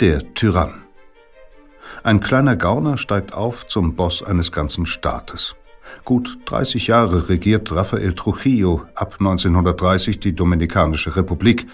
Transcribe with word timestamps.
Der 0.00 0.32
Tyrann. 0.34 0.84
Ein 2.04 2.20
kleiner 2.20 2.54
Gauner 2.54 2.98
steigt 2.98 3.34
auf 3.34 3.66
zum 3.66 3.96
Boss 3.96 4.22
eines 4.22 4.52
ganzen 4.52 4.86
Staates. 4.86 5.56
Gut 6.04 6.38
30 6.46 6.86
Jahre 6.86 7.28
regiert 7.28 7.72
Rafael 7.72 8.12
Trujillo 8.12 8.82
ab 8.94 9.16
1930 9.18 10.20
die 10.20 10.36
Dominikanische 10.36 11.16
Republik 11.16 11.66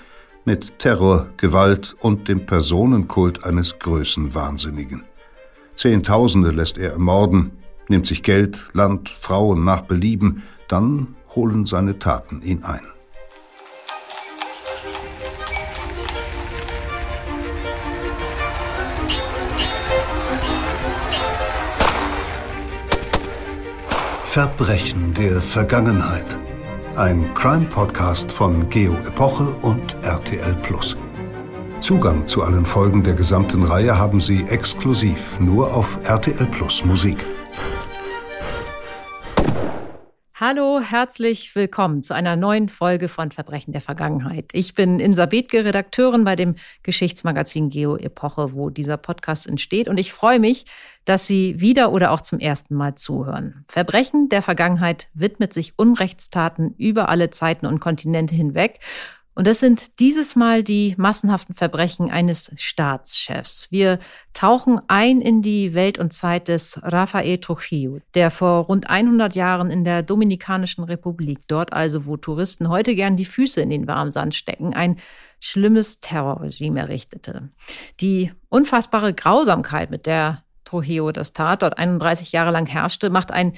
mit 0.46 0.78
Terror, 0.78 1.26
Gewalt 1.36 1.94
und 2.00 2.28
dem 2.28 2.46
Personenkult 2.46 3.44
eines 3.44 3.78
Größenwahnsinnigen. 3.78 5.04
Zehntausende 5.74 6.50
lässt 6.50 6.78
er 6.78 6.92
ermorden, 6.92 7.58
nimmt 7.88 8.06
sich 8.06 8.22
Geld, 8.22 8.70
Land, 8.72 9.10
Frauen 9.10 9.64
nach 9.64 9.82
Belieben, 9.82 10.44
dann 10.68 11.14
holen 11.34 11.66
seine 11.66 11.98
Taten 11.98 12.40
ihn 12.40 12.64
ein. 12.64 12.93
Verbrechen 24.34 25.14
der 25.14 25.40
Vergangenheit. 25.40 26.40
Ein 26.96 27.32
Crime-Podcast 27.34 28.32
von 28.32 28.68
Geo 28.68 28.94
Epoche 29.06 29.54
und 29.62 29.96
RTL 30.04 30.56
Plus. 30.56 30.96
Zugang 31.78 32.26
zu 32.26 32.42
allen 32.42 32.64
Folgen 32.64 33.04
der 33.04 33.14
gesamten 33.14 33.62
Reihe 33.62 33.96
haben 33.96 34.18
Sie 34.18 34.42
exklusiv 34.48 35.38
nur 35.38 35.72
auf 35.72 36.00
RTL 36.02 36.46
Plus 36.46 36.84
Musik. 36.84 37.24
Hallo, 40.46 40.78
herzlich 40.78 41.54
willkommen 41.54 42.02
zu 42.02 42.12
einer 42.12 42.36
neuen 42.36 42.68
Folge 42.68 43.08
von 43.08 43.30
Verbrechen 43.30 43.72
der 43.72 43.80
Vergangenheit. 43.80 44.50
Ich 44.52 44.74
bin 44.74 45.00
Insa 45.00 45.24
Bethke, 45.24 45.64
Redakteurin 45.64 46.24
bei 46.24 46.36
dem 46.36 46.56
Geschichtsmagazin 46.82 47.70
Geo 47.70 47.96
Epoche, 47.96 48.52
wo 48.52 48.68
dieser 48.68 48.98
Podcast 48.98 49.46
entsteht. 49.46 49.88
Und 49.88 49.96
ich 49.96 50.12
freue 50.12 50.38
mich, 50.38 50.66
dass 51.06 51.26
Sie 51.26 51.62
wieder 51.62 51.92
oder 51.92 52.10
auch 52.10 52.20
zum 52.20 52.40
ersten 52.40 52.74
Mal 52.74 52.94
zuhören. 52.94 53.64
Verbrechen 53.68 54.28
der 54.28 54.42
Vergangenheit 54.42 55.08
widmet 55.14 55.54
sich 55.54 55.72
Unrechtstaten 55.78 56.74
über 56.76 57.08
alle 57.08 57.30
Zeiten 57.30 57.64
und 57.64 57.80
Kontinente 57.80 58.34
hinweg. 58.34 58.80
Und 59.34 59.46
das 59.46 59.60
sind 59.60 59.98
dieses 59.98 60.36
Mal 60.36 60.62
die 60.62 60.94
massenhaften 60.96 61.54
Verbrechen 61.54 62.10
eines 62.10 62.52
Staatschefs. 62.56 63.68
Wir 63.70 63.98
tauchen 64.32 64.80
ein 64.86 65.20
in 65.20 65.42
die 65.42 65.74
Welt 65.74 65.98
und 65.98 66.12
Zeit 66.12 66.48
des 66.48 66.78
Rafael 66.82 67.38
Trujillo, 67.38 67.98
der 68.14 68.30
vor 68.30 68.64
rund 68.66 68.88
100 68.88 69.34
Jahren 69.34 69.70
in 69.70 69.84
der 69.84 70.02
Dominikanischen 70.02 70.84
Republik, 70.84 71.40
dort 71.48 71.72
also, 71.72 72.06
wo 72.06 72.16
Touristen 72.16 72.68
heute 72.68 72.94
gern 72.94 73.16
die 73.16 73.24
Füße 73.24 73.60
in 73.60 73.70
den 73.70 73.88
warmen 73.88 74.12
Sand 74.12 74.34
stecken, 74.34 74.72
ein 74.72 74.98
schlimmes 75.40 76.00
Terrorregime 76.00 76.80
errichtete. 76.80 77.50
Die 78.00 78.32
unfassbare 78.48 79.12
Grausamkeit, 79.12 79.90
mit 79.90 80.06
der 80.06 80.44
Trujillo 80.64 81.12
das 81.12 81.32
tat, 81.32 81.62
dort 81.62 81.76
31 81.76 82.32
Jahre 82.32 82.50
lang 82.50 82.66
herrschte, 82.66 83.10
macht 83.10 83.30
ein 83.30 83.54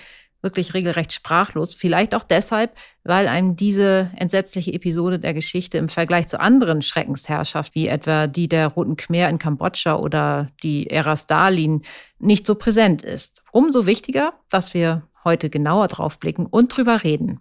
wirklich 0.46 0.72
regelrecht 0.72 1.12
sprachlos. 1.12 1.74
Vielleicht 1.74 2.14
auch 2.14 2.22
deshalb, 2.22 2.74
weil 3.02 3.26
einem 3.26 3.56
diese 3.56 4.10
entsetzliche 4.16 4.72
Episode 4.72 5.18
der 5.18 5.34
Geschichte 5.34 5.76
im 5.76 5.88
Vergleich 5.88 6.28
zu 6.28 6.38
anderen 6.38 6.80
Schreckensherrschaften, 6.80 7.74
wie 7.74 7.88
etwa 7.88 8.28
die 8.28 8.48
der 8.48 8.68
Roten 8.68 8.96
Khmer 8.96 9.28
in 9.28 9.38
Kambodscha 9.38 9.96
oder 9.96 10.48
die 10.62 10.88
Ära 10.88 11.16
Stalin, 11.16 11.82
nicht 12.20 12.46
so 12.46 12.54
präsent 12.54 13.02
ist. 13.02 13.42
Umso 13.50 13.84
wichtiger, 13.86 14.34
dass 14.48 14.72
wir 14.72 15.02
heute 15.24 15.50
genauer 15.50 15.88
drauf 15.88 16.20
blicken 16.20 16.46
und 16.46 16.74
drüber 16.74 17.02
reden. 17.02 17.40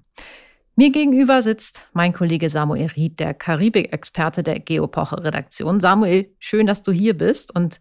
Mir 0.76 0.92
gegenüber 0.92 1.42
sitzt 1.42 1.88
mein 1.94 2.12
Kollege 2.12 2.50
Samuel 2.50 2.88
Ried, 2.88 3.22
der 3.22 3.34
Karibik-Experte 3.34 4.44
der 4.44 4.60
Geopoche-Redaktion. 4.60 5.80
Samuel, 5.80 6.36
schön, 6.40 6.68
dass 6.68 6.84
du 6.84 6.92
hier 6.92 7.16
bist 7.16 7.56
und 7.56 7.80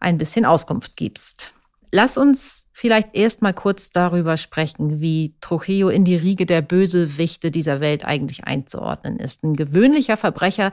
ein 0.00 0.18
bisschen 0.18 0.44
Auskunft 0.44 0.96
gibst. 0.96 1.54
Lass 1.92 2.18
uns 2.18 2.65
vielleicht 2.78 3.14
erst 3.14 3.40
mal 3.40 3.54
kurz 3.54 3.88
darüber 3.88 4.36
sprechen, 4.36 5.00
wie 5.00 5.34
Trujillo 5.40 5.88
in 5.88 6.04
die 6.04 6.14
Riege 6.14 6.44
der 6.44 6.60
Bösewichte 6.60 7.50
dieser 7.50 7.80
Welt 7.80 8.04
eigentlich 8.04 8.44
einzuordnen 8.44 9.18
ist. 9.18 9.42
Ein 9.42 9.56
gewöhnlicher 9.56 10.18
Verbrecher 10.18 10.72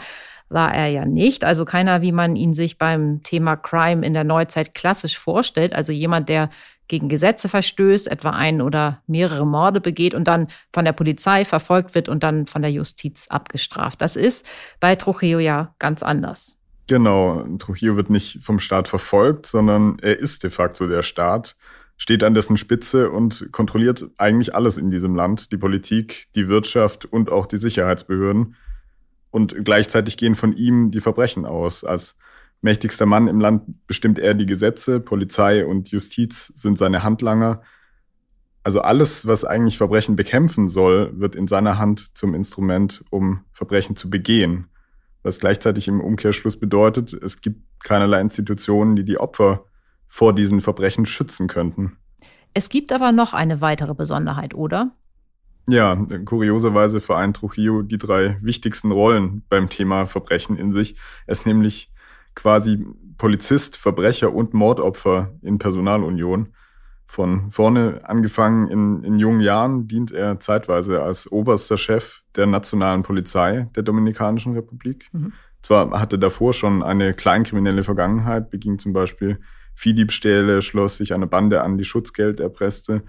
war 0.50 0.76
er 0.76 0.88
ja 0.88 1.06
nicht, 1.06 1.46
also 1.46 1.64
keiner, 1.64 2.02
wie 2.02 2.12
man 2.12 2.36
ihn 2.36 2.54
sich 2.54 2.78
beim 2.78 3.24
Thema 3.24 3.56
Crime 3.56 4.06
in 4.06 4.14
der 4.14 4.26
Neuzeit 4.26 4.76
klassisch 4.76 5.18
vorstellt, 5.18 5.74
also 5.74 5.94
jemand, 5.94 6.28
der 6.28 6.50
gegen 6.90 7.08
Gesetze 7.08 7.48
verstößt, 7.48 8.10
etwa 8.10 8.32
ein 8.32 8.62
oder 8.62 9.02
mehrere 9.08 9.48
Morde 9.48 9.80
begeht 9.80 10.14
und 10.14 10.28
dann 10.28 10.50
von 10.74 10.84
der 10.84 10.92
Polizei 10.92 11.46
verfolgt 11.46 11.96
wird 11.96 12.10
und 12.10 12.22
dann 12.22 12.48
von 12.48 12.62
der 12.62 12.72
Justiz 12.72 13.28
abgestraft. 13.30 14.02
Das 14.02 14.18
ist 14.18 14.46
bei 14.82 14.98
Trujillo 14.98 15.40
ja 15.40 15.74
ganz 15.80 16.04
anders. 16.04 16.58
Genau, 16.88 17.46
Trujillo 17.60 17.96
wird 17.96 18.10
nicht 18.10 18.40
vom 18.44 18.60
Staat 18.60 18.90
verfolgt, 18.90 19.46
sondern 19.46 20.00
er 20.02 20.20
ist 20.20 20.44
de 20.44 20.50
facto 20.50 20.86
der 20.86 21.02
Staat 21.02 21.56
steht 21.98 22.24
an 22.24 22.34
dessen 22.34 22.58
Spitze 22.58 23.12
und 23.12 23.52
kontrolliert 23.52 24.08
eigentlich 24.18 24.56
alles 24.56 24.78
in 24.78 24.92
diesem 24.92 25.16
Land, 25.16 25.52
die 25.52 25.58
Politik, 25.58 26.28
die 26.36 26.48
Wirtschaft 26.48 27.06
und 27.06 27.32
auch 27.32 27.46
die 27.46 27.58
Sicherheitsbehörden. 27.58 28.56
Und 29.32 29.56
gleichzeitig 29.64 30.18
gehen 30.18 30.36
von 30.36 30.54
ihm 30.54 30.92
die 30.92 31.02
Verbrechen 31.02 31.46
aus. 31.46 31.84
Als 31.84 32.16
mächtigster 32.62 33.06
Mann 33.06 33.28
im 33.28 33.40
Land 33.40 33.88
bestimmt 33.88 34.20
er 34.20 34.34
die 34.34 34.46
Gesetze, 34.46 35.00
Polizei 35.00 35.66
und 35.66 35.92
Justiz 35.92 36.52
sind 36.56 36.78
seine 36.78 37.04
Handlanger. 37.04 37.62
Also 38.64 38.82
alles, 38.82 39.28
was 39.28 39.44
eigentlich 39.44 39.78
Verbrechen 39.78 40.16
bekämpfen 40.16 40.70
soll, 40.70 41.12
wird 41.20 41.36
in 41.36 41.48
seiner 41.48 41.78
Hand 41.78 42.18
zum 42.18 42.34
Instrument, 42.34 43.04
um 43.10 43.44
Verbrechen 43.52 43.96
zu 43.96 44.10
begehen. 44.10 44.68
Was 45.22 45.40
gleichzeitig 45.40 45.88
im 45.88 46.00
Umkehrschluss 46.00 46.58
bedeutet, 46.58 47.14
es 47.14 47.42
gibt 47.42 47.62
keinerlei 47.84 48.22
Institutionen, 48.22 48.96
die 48.96 49.06
die 49.06 49.18
Opfer 49.18 49.66
vor 50.14 50.36
diesen 50.36 50.62
Verbrechen 50.62 51.08
schützen 51.08 51.48
könnten. 51.48 51.98
Es 52.54 52.70
gibt 52.70 52.92
aber 52.92 53.12
noch 53.12 53.34
eine 53.34 53.62
weitere 53.62 53.96
Besonderheit, 53.96 54.54
oder? 54.54 54.92
Ja, 55.68 55.96
kurioserweise 56.24 57.02
vereint 57.02 57.38
Trujillo 57.38 57.82
die 57.82 57.98
drei 57.98 58.38
wichtigsten 58.40 58.92
Rollen 58.92 59.44
beim 59.50 59.70
Thema 59.70 60.06
Verbrechen 60.06 60.56
in 60.56 60.72
sich. 60.72 60.96
Er 61.26 61.32
ist 61.32 61.48
nämlich 61.48 61.92
quasi 62.36 62.86
Polizist, 63.18 63.76
Verbrecher 63.76 64.36
und 64.36 64.54
Mordopfer 64.54 65.32
in 65.42 65.58
Personalunion. 65.58 66.54
Von 67.08 67.50
vorne 67.50 68.02
angefangen 68.04 68.68
in, 68.68 69.04
in 69.04 69.18
jungen 69.18 69.42
Jahren 69.42 69.88
dient 69.88 70.12
er 70.12 70.40
zeitweise 70.40 71.02
als 71.02 71.32
oberster 71.32 71.78
Chef 71.78 72.22
der 72.36 72.46
nationalen 72.46 73.02
Polizei 73.02 73.68
der 73.76 73.82
Dominikanischen 73.82 74.54
Republik. 74.54 75.10
Mhm. 75.12 75.34
Zwar 75.64 76.00
hatte 76.00 76.20
davor 76.20 76.54
schon 76.54 76.84
eine 76.84 77.16
kleinkriminelle 77.16 77.84
Vergangenheit, 77.84 78.52
beging 78.52 78.78
zum 78.78 78.94
Beispiel 78.94 79.40
Viehdiebstähle, 79.76 80.62
schloss 80.62 80.98
sich 80.98 81.14
eine 81.14 81.28
Bande 81.28 81.62
an, 81.62 81.78
die 81.78 81.86
Schutzgeld 81.86 82.40
erpresste. 82.40 83.04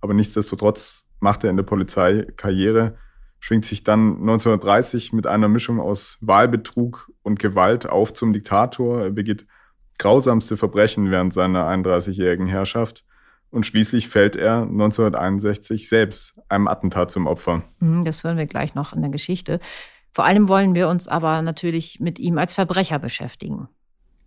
Aber 0.00 0.14
nichtsdestotrotz 0.14 1.06
machte 1.20 1.46
er 1.46 1.50
in 1.50 1.56
der 1.56 1.64
Polizei 1.64 2.26
Karriere, 2.36 2.96
schwingt 3.38 3.64
sich 3.64 3.84
dann 3.84 4.16
1930 4.20 5.12
mit 5.12 5.26
einer 5.26 5.48
Mischung 5.48 5.80
aus 5.80 6.18
Wahlbetrug 6.20 7.10
und 7.22 7.38
Gewalt 7.38 7.88
auf 7.88 8.12
zum 8.12 8.32
Diktator. 8.32 9.02
Er 9.02 9.10
begeht 9.10 9.46
grausamste 9.98 10.56
Verbrechen 10.56 11.10
während 11.10 11.32
seiner 11.32 11.68
31-jährigen 11.68 12.46
Herrschaft. 12.46 13.04
Und 13.50 13.66
schließlich 13.66 14.08
fällt 14.08 14.36
er 14.36 14.62
1961 14.62 15.88
selbst 15.88 16.40
einem 16.48 16.68
Attentat 16.68 17.10
zum 17.10 17.26
Opfer. 17.26 17.64
Mhm, 17.80 18.04
das 18.04 18.22
hören 18.22 18.36
wir 18.38 18.46
gleich 18.46 18.74
noch 18.74 18.92
in 18.92 19.02
der 19.02 19.10
Geschichte. 19.10 19.58
Vor 20.12 20.24
allem 20.24 20.48
wollen 20.48 20.74
wir 20.74 20.88
uns 20.88 21.08
aber 21.08 21.42
natürlich 21.42 22.00
mit 22.00 22.18
ihm 22.18 22.38
als 22.38 22.54
Verbrecher 22.54 22.98
beschäftigen. 22.98 23.68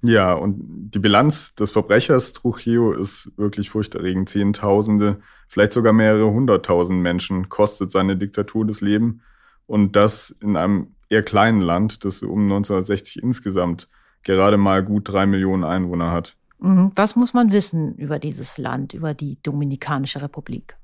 Ja, 0.05 0.33
und 0.33 0.91
die 0.91 0.99
Bilanz 0.99 1.55
des 1.55 1.71
Verbrechers 1.71 2.33
Trujillo 2.33 2.91
ist 2.91 3.31
wirklich 3.37 3.69
furchterregend. 3.69 4.27
Zehntausende, 4.27 5.19
vielleicht 5.47 5.71
sogar 5.71 5.93
mehrere 5.93 6.29
hunderttausend 6.29 7.01
Menschen 7.01 7.47
kostet 7.47 7.89
seine 7.89 8.17
Diktatur 8.17 8.67
das 8.67 8.81
Leben. 8.81 9.21
Und 9.65 9.95
das 9.95 10.35
in 10.41 10.57
einem 10.57 10.87
eher 11.09 11.23
kleinen 11.23 11.61
Land, 11.61 12.03
das 12.03 12.21
um 12.21 12.43
1960 12.43 13.23
insgesamt 13.23 13.87
gerade 14.23 14.57
mal 14.57 14.83
gut 14.83 15.07
drei 15.07 15.25
Millionen 15.25 15.63
Einwohner 15.63 16.11
hat. 16.11 16.35
Mhm. 16.59 16.91
Was 16.95 17.15
muss 17.15 17.33
man 17.33 17.53
wissen 17.53 17.95
über 17.95 18.19
dieses 18.19 18.57
Land, 18.57 18.93
über 18.93 19.13
die 19.13 19.37
Dominikanische 19.41 20.21
Republik? 20.21 20.75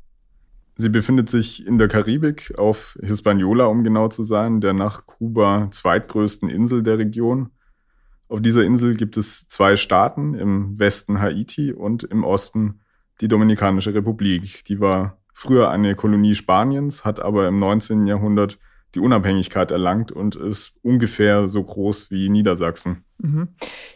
Sie 0.78 0.90
befindet 0.90 1.30
sich 1.30 1.68
in 1.68 1.78
der 1.78 1.90
Karibik 1.90 2.58
auf 2.58 2.98
Hispaniola, 3.02 3.66
um 3.66 3.84
genau 3.84 4.08
zu 4.08 4.24
sein, 4.24 4.62
der 4.62 4.72
nach 4.72 5.06
Kuba 5.06 5.68
zweitgrößten 5.72 6.48
Insel 6.48 6.84
der 6.84 6.98
Region. 6.98 7.50
Auf 8.30 8.42
dieser 8.42 8.64
Insel 8.64 8.96
gibt 8.96 9.18
es 9.18 9.48
zwei 9.48 9.76
Staaten, 9.76 10.36
im 10.36 10.78
Westen 10.78 11.20
Haiti 11.20 11.74
und 11.74 12.04
im 12.04 12.24
Osten 12.24 12.80
die 13.22 13.28
Dominikanische 13.28 13.94
Republik. 13.96 14.64
Die 14.66 14.80
war 14.80 15.18
früher 15.34 15.72
eine 15.72 15.96
Kolonie 15.96 16.36
Spaniens, 16.36 17.04
hat 17.04 17.20
aber 17.20 17.48
im 17.48 17.58
19. 17.58 18.06
Jahrhundert 18.06 18.60
die 18.96 19.00
Unabhängigkeit 19.00 19.72
erlangt 19.72 20.12
und 20.12 20.36
ist 20.36 20.74
ungefähr 20.84 21.48
so 21.48 21.64
groß 21.64 22.12
wie 22.12 22.30
Niedersachsen. 22.30 23.04
Mhm. 23.18 23.50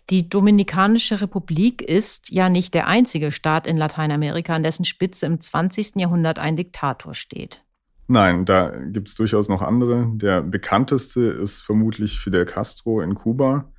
Die 0.09 0.30
Dominikanische 0.30 1.21
Republik 1.21 1.81
ist 1.81 2.31
ja 2.31 2.50
nicht 2.50 2.74
der 2.74 2.88
einzige 2.88 3.31
Staat 3.31 3.68
in 3.68 3.77
Lateinamerika, 3.77 4.56
an 4.56 4.63
dessen 4.63 4.85
Spitze 4.85 5.27
im 5.27 5.39
20. 5.39 5.95
Jahrhundert 5.97 6.39
ein 6.39 6.56
Diktator 6.56 7.13
steht. 7.13 7.63
Nein, 8.07 8.45
da 8.45 8.69
gibt 8.88 9.09
es 9.09 9.15
durchaus 9.15 9.47
noch 9.47 9.62
andere. 9.62 10.12
Der 10.15 10.41
bekannteste 10.41 11.21
ist 11.21 11.62
vermutlich 11.62 12.19
Fidel 12.19 12.45
Castro 12.45 13.01
in 13.01 13.15
Kuba. 13.15 13.71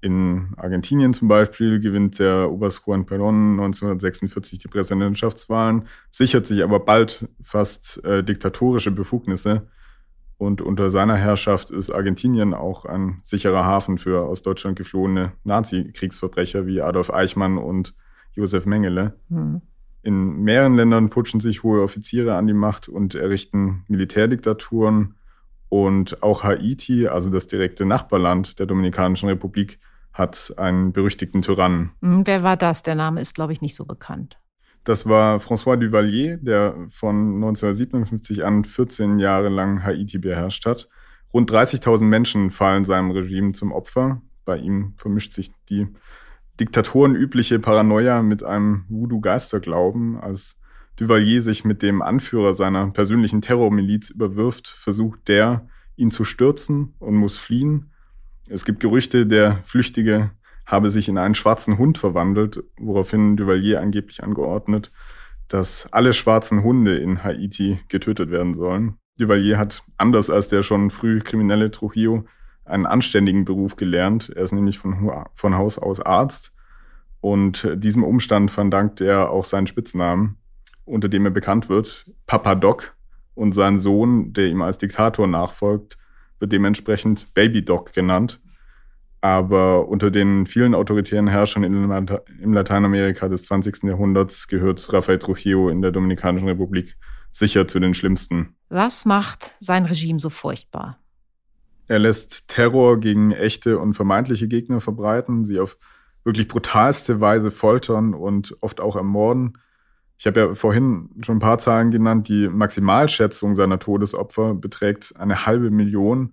In 0.00 0.54
Argentinien 0.56 1.12
zum 1.12 1.26
Beispiel 1.26 1.80
gewinnt 1.80 2.20
der 2.20 2.52
Oberst 2.52 2.82
Juan 2.86 3.04
Perón 3.04 3.52
1946 3.52 4.60
die 4.60 4.68
Präsidentschaftswahlen, 4.68 5.88
sichert 6.10 6.46
sich 6.46 6.62
aber 6.62 6.80
bald 6.80 7.28
fast 7.42 8.04
äh, 8.04 8.22
diktatorische 8.22 8.92
Befugnisse. 8.92 9.66
Und 10.36 10.62
unter 10.62 10.90
seiner 10.90 11.16
Herrschaft 11.16 11.72
ist 11.72 11.90
Argentinien 11.90 12.54
auch 12.54 12.84
ein 12.84 13.20
sicherer 13.24 13.64
Hafen 13.64 13.98
für 13.98 14.22
aus 14.22 14.42
Deutschland 14.42 14.78
geflohene 14.78 15.32
Nazi-Kriegsverbrecher 15.42 16.64
wie 16.64 16.80
Adolf 16.80 17.12
Eichmann 17.12 17.58
und 17.58 17.92
Josef 18.34 18.64
Mengele. 18.64 19.14
Mhm. 19.28 19.62
In 20.02 20.44
mehreren 20.44 20.76
Ländern 20.76 21.10
putschen 21.10 21.40
sich 21.40 21.64
hohe 21.64 21.82
Offiziere 21.82 22.36
an 22.36 22.46
die 22.46 22.52
Macht 22.52 22.88
und 22.88 23.16
errichten 23.16 23.84
Militärdiktaturen. 23.88 25.16
Und 25.68 26.22
auch 26.22 26.44
Haiti, 26.44 27.08
also 27.08 27.30
das 27.30 27.48
direkte 27.48 27.84
Nachbarland 27.84 28.60
der 28.60 28.66
Dominikanischen 28.66 29.28
Republik, 29.28 29.80
hat 30.18 30.52
einen 30.56 30.92
berüchtigten 30.92 31.42
Tyrannen. 31.42 31.92
Hm, 32.02 32.26
wer 32.26 32.42
war 32.42 32.56
das? 32.56 32.82
Der 32.82 32.94
Name 32.94 33.20
ist, 33.20 33.34
glaube 33.34 33.52
ich, 33.52 33.60
nicht 33.60 33.76
so 33.76 33.84
bekannt. 33.84 34.38
Das 34.84 35.06
war 35.06 35.38
François 35.38 35.76
Duvalier, 35.76 36.38
der 36.38 36.74
von 36.88 37.34
1957 37.36 38.44
an 38.44 38.64
14 38.64 39.18
Jahre 39.18 39.48
lang 39.48 39.84
Haiti 39.84 40.18
beherrscht 40.18 40.66
hat. 40.66 40.88
Rund 41.32 41.50
30.000 41.50 42.04
Menschen 42.04 42.50
fallen 42.50 42.84
seinem 42.84 43.10
Regime 43.10 43.52
zum 43.52 43.72
Opfer. 43.72 44.22
Bei 44.44 44.56
ihm 44.56 44.94
vermischt 44.96 45.34
sich 45.34 45.52
die 45.68 45.88
diktatorenübliche 46.58 47.58
Paranoia 47.58 48.22
mit 48.22 48.42
einem 48.42 48.86
Voodoo-Geisterglauben. 48.88 50.18
Als 50.18 50.56
Duvalier 50.96 51.42
sich 51.42 51.64
mit 51.64 51.82
dem 51.82 52.02
Anführer 52.02 52.54
seiner 52.54 52.88
persönlichen 52.90 53.42
Terrormiliz 53.42 54.10
überwirft, 54.10 54.68
versucht 54.68 55.28
der, 55.28 55.68
ihn 55.96 56.10
zu 56.10 56.24
stürzen 56.24 56.94
und 56.98 57.14
muss 57.14 57.38
fliehen. 57.38 57.92
Es 58.50 58.64
gibt 58.64 58.80
Gerüchte, 58.80 59.26
der 59.26 59.60
Flüchtige 59.64 60.30
habe 60.64 60.90
sich 60.90 61.08
in 61.08 61.18
einen 61.18 61.34
schwarzen 61.34 61.78
Hund 61.78 61.98
verwandelt, 61.98 62.62
woraufhin 62.78 63.36
Duvalier 63.36 63.80
angeblich 63.80 64.22
angeordnet, 64.22 64.90
dass 65.48 65.90
alle 65.92 66.12
schwarzen 66.12 66.62
Hunde 66.62 66.96
in 66.96 67.24
Haiti 67.24 67.80
getötet 67.88 68.30
werden 68.30 68.54
sollen. 68.54 68.96
Duvalier 69.18 69.58
hat, 69.58 69.82
anders 69.96 70.30
als 70.30 70.48
der 70.48 70.62
schon 70.62 70.90
früh 70.90 71.20
kriminelle 71.20 71.70
Trujillo, 71.70 72.24
einen 72.64 72.86
anständigen 72.86 73.44
Beruf 73.44 73.76
gelernt. 73.76 74.30
Er 74.34 74.42
ist 74.42 74.52
nämlich 74.52 74.78
von, 74.78 75.10
von 75.34 75.56
Haus 75.56 75.78
aus 75.78 76.00
Arzt 76.00 76.52
und 77.20 77.68
diesem 77.74 78.04
Umstand 78.04 78.50
verdankt 78.50 79.00
er 79.00 79.30
auch 79.30 79.44
seinen 79.44 79.66
Spitznamen, 79.66 80.36
unter 80.84 81.08
dem 81.08 81.24
er 81.24 81.30
bekannt 81.30 81.68
wird, 81.68 82.10
Papa 82.26 82.54
Doc. 82.54 82.94
Und 83.34 83.52
sein 83.52 83.78
Sohn, 83.78 84.32
der 84.32 84.48
ihm 84.48 84.62
als 84.62 84.78
Diktator 84.78 85.28
nachfolgt, 85.28 85.96
wird 86.38 86.52
dementsprechend 86.52 87.32
Baby 87.34 87.64
Doc 87.64 87.92
genannt. 87.92 88.40
Aber 89.20 89.88
unter 89.88 90.10
den 90.10 90.46
vielen 90.46 90.74
autoritären 90.74 91.26
Herrschern 91.26 91.64
in 91.64 92.52
Lateinamerika 92.52 93.28
des 93.28 93.44
20. 93.44 93.82
Jahrhunderts 93.84 94.46
gehört 94.46 94.92
Rafael 94.92 95.18
Trujillo 95.18 95.68
in 95.70 95.82
der 95.82 95.90
Dominikanischen 95.90 96.46
Republik 96.46 96.96
sicher 97.32 97.66
zu 97.66 97.80
den 97.80 97.94
schlimmsten. 97.94 98.54
Was 98.68 99.04
macht 99.04 99.56
sein 99.60 99.86
Regime 99.86 100.20
so 100.20 100.30
furchtbar? 100.30 100.98
Er 101.88 101.98
lässt 101.98 102.48
Terror 102.48 103.00
gegen 103.00 103.32
echte 103.32 103.78
und 103.78 103.94
vermeintliche 103.94 104.46
Gegner 104.46 104.80
verbreiten, 104.80 105.44
sie 105.44 105.58
auf 105.58 105.78
wirklich 106.22 106.46
brutalste 106.46 107.20
Weise 107.20 107.50
foltern 107.50 108.14
und 108.14 108.54
oft 108.60 108.80
auch 108.80 108.94
ermorden. 108.94 109.58
Ich 110.18 110.26
habe 110.26 110.40
ja 110.40 110.54
vorhin 110.54 111.10
schon 111.22 111.36
ein 111.36 111.40
paar 111.40 111.58
Zahlen 111.58 111.90
genannt. 111.92 112.28
Die 112.28 112.48
Maximalschätzung 112.48 113.54
seiner 113.54 113.78
Todesopfer 113.78 114.54
beträgt 114.54 115.14
eine 115.16 115.46
halbe 115.46 115.70
Million. 115.70 116.32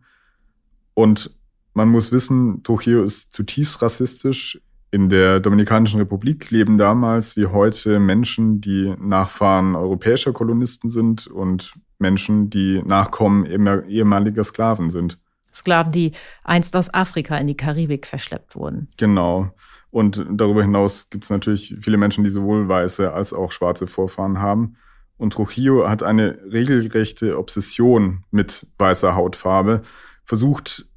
Und 0.96 1.32
man 1.74 1.90
muss 1.90 2.12
wissen, 2.12 2.64
Trujillo 2.64 3.04
ist 3.04 3.32
zutiefst 3.34 3.82
rassistisch. 3.82 4.60
In 4.90 5.10
der 5.10 5.40
Dominikanischen 5.40 6.00
Republik 6.00 6.50
leben 6.52 6.78
damals 6.78 7.36
wie 7.36 7.48
heute 7.48 8.00
Menschen, 8.00 8.62
die 8.62 8.96
Nachfahren 8.98 9.76
europäischer 9.76 10.34
Kolonisten 10.34 10.90
sind 10.90 11.28
und 11.28 11.74
Menschen, 12.00 12.50
die 12.50 12.82
Nachkommen 12.84 13.46
ehemaliger 13.46 14.44
Sklaven 14.44 14.90
sind. 14.90 15.20
Sklaven, 15.54 15.92
die 15.92 16.12
einst 16.44 16.76
aus 16.76 16.94
Afrika 16.94 17.38
in 17.38 17.48
die 17.48 17.58
Karibik 17.58 18.08
verschleppt 18.08 18.56
wurden. 18.56 18.90
Genau. 18.98 19.52
Und 19.92 20.26
darüber 20.30 20.62
hinaus 20.62 21.10
gibt 21.10 21.24
es 21.24 21.30
natürlich 21.30 21.76
viele 21.80 21.98
Menschen, 21.98 22.24
die 22.24 22.30
sowohl 22.30 22.68
weiße 22.68 23.14
als 23.14 23.34
auch 23.34 23.52
schwarze 23.52 23.88
Vorfahren 23.88 24.40
haben. 24.40 24.76
Und 25.18 25.34
Trujillo 25.34 25.90
hat 25.90 26.04
eine 26.04 26.40
regelrechte 26.52 27.38
Obsession 27.38 28.26
mit 28.32 28.68
weißer 28.78 29.16
Hautfarbe, 29.16 29.82
versucht 30.26 30.88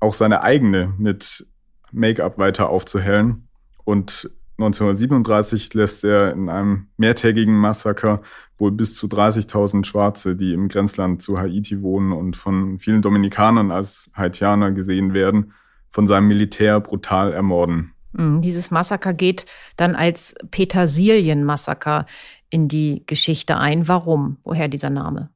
auch 0.00 0.14
seine 0.14 0.42
eigene 0.42 0.94
mit 0.98 1.46
Make-up 1.92 2.38
weiter 2.38 2.70
aufzuhellen. 2.70 3.48
Und 3.84 4.30
1937 4.58 5.74
lässt 5.74 6.02
er 6.04 6.32
in 6.32 6.48
einem 6.48 6.88
mehrtägigen 6.96 7.54
Massaker 7.54 8.22
wohl 8.56 8.72
bis 8.72 8.96
zu 8.96 9.06
30.000 9.06 9.84
Schwarze, 9.84 10.34
die 10.34 10.54
im 10.54 10.68
Grenzland 10.68 11.22
zu 11.22 11.38
Haiti 11.38 11.82
wohnen 11.82 12.12
und 12.12 12.36
von 12.36 12.78
vielen 12.78 13.02
Dominikanern 13.02 13.70
als 13.70 14.10
Haitianer 14.14 14.72
gesehen 14.72 15.12
werden, 15.12 15.52
von 15.90 16.08
seinem 16.08 16.28
Militär 16.28 16.80
brutal 16.80 17.32
ermorden. 17.34 17.92
Hm, 18.16 18.40
dieses 18.40 18.70
Massaker 18.70 19.12
geht 19.12 19.46
dann 19.76 19.94
als 19.94 20.34
Petersilien-Massaker 20.50 22.06
in 22.50 22.68
die 22.68 23.02
Geschichte 23.06 23.56
ein. 23.56 23.88
Warum? 23.88 24.38
Woher 24.44 24.68
dieser 24.68 24.90
Name? 24.90 25.30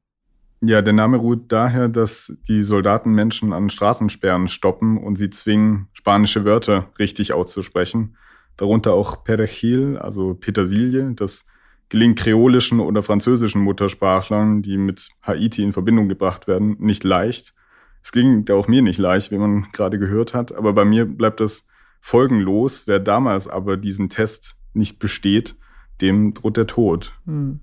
Ja, 0.62 0.82
der 0.82 0.92
Name 0.92 1.16
ruht 1.16 1.50
daher, 1.52 1.88
dass 1.88 2.34
die 2.46 2.62
Soldaten 2.62 3.12
Menschen 3.12 3.52
an 3.52 3.70
Straßensperren 3.70 4.48
stoppen 4.48 4.98
und 4.98 5.16
sie 5.16 5.30
zwingen, 5.30 5.88
spanische 5.94 6.44
Wörter 6.44 6.90
richtig 6.98 7.32
auszusprechen. 7.32 8.16
Darunter 8.56 8.92
auch 8.92 9.24
Perejil, 9.24 9.96
also 9.96 10.34
Petersilie. 10.34 11.12
Das 11.14 11.46
gelingt 11.88 12.18
kreolischen 12.18 12.80
oder 12.80 13.02
französischen 13.02 13.62
Muttersprachlern, 13.62 14.60
die 14.60 14.76
mit 14.76 15.08
Haiti 15.22 15.62
in 15.62 15.72
Verbindung 15.72 16.08
gebracht 16.08 16.46
werden, 16.46 16.76
nicht 16.78 17.04
leicht. 17.04 17.54
Es 18.02 18.12
gelingt 18.12 18.50
auch 18.50 18.68
mir 18.68 18.82
nicht 18.82 18.98
leicht, 18.98 19.30
wie 19.30 19.38
man 19.38 19.66
gerade 19.72 19.98
gehört 19.98 20.34
hat, 20.34 20.52
aber 20.52 20.74
bei 20.74 20.84
mir 20.84 21.06
bleibt 21.06 21.40
das 21.40 21.64
folgenlos. 22.00 22.86
Wer 22.86 23.00
damals 23.00 23.48
aber 23.48 23.76
diesen 23.76 24.08
Test 24.08 24.56
nicht 24.72 24.98
besteht, 24.98 25.56
dem 26.00 26.34
droht 26.34 26.56
der 26.56 26.66
Tod. 26.66 27.12
Hm. 27.26 27.60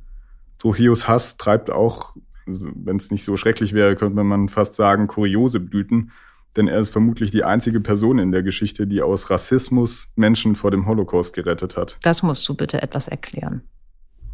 Trujillos 0.60 1.08
Hass 1.08 1.38
treibt 1.38 1.70
auch 1.70 2.16
wenn 2.48 2.98
es 2.98 3.12
nicht 3.12 3.24
so 3.24 3.38
schrecklich 3.38 3.74
wäre, 3.74 3.96
könnte 3.96 4.24
man 4.24 4.50
fast 4.50 4.76
sagen, 4.76 5.08
kuriose 5.08 5.60
Blüten. 5.60 6.12
Denn 6.56 6.68
er 6.68 6.80
ist 6.80 6.90
vermutlich 6.90 7.30
die 7.30 7.44
einzige 7.44 7.80
Person 7.80 8.18
in 8.18 8.32
der 8.32 8.42
Geschichte, 8.42 8.88
die 8.88 9.02
aus 9.02 9.30
Rassismus 9.30 10.12
Menschen 10.16 10.56
vor 10.56 10.72
dem 10.72 10.88
Holocaust 10.88 11.36
gerettet 11.36 11.78
hat. 11.78 11.98
Das 12.02 12.24
musst 12.24 12.48
du 12.50 12.56
bitte 12.56 12.82
etwas 12.82 13.08
erklären. 13.08 13.62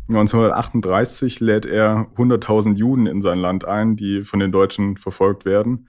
1938 0.09 1.39
lädt 1.39 1.65
er 1.65 2.07
100.000 2.15 2.75
Juden 2.75 3.07
in 3.07 3.21
sein 3.21 3.39
Land 3.39 3.65
ein, 3.65 3.95
die 3.95 4.23
von 4.23 4.39
den 4.39 4.51
Deutschen 4.51 4.95
verfolgt 4.97 5.45
werden. 5.45 5.87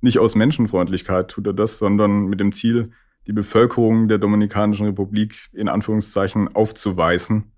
Nicht 0.00 0.18
aus 0.18 0.34
Menschenfreundlichkeit 0.34 1.30
tut 1.30 1.46
er 1.46 1.54
das, 1.54 1.78
sondern 1.78 2.26
mit 2.26 2.38
dem 2.38 2.52
Ziel, 2.52 2.92
die 3.26 3.32
Bevölkerung 3.32 4.08
der 4.08 4.18
Dominikanischen 4.18 4.86
Republik 4.86 5.48
in 5.52 5.68
Anführungszeichen 5.68 6.54
aufzuweisen 6.54 7.52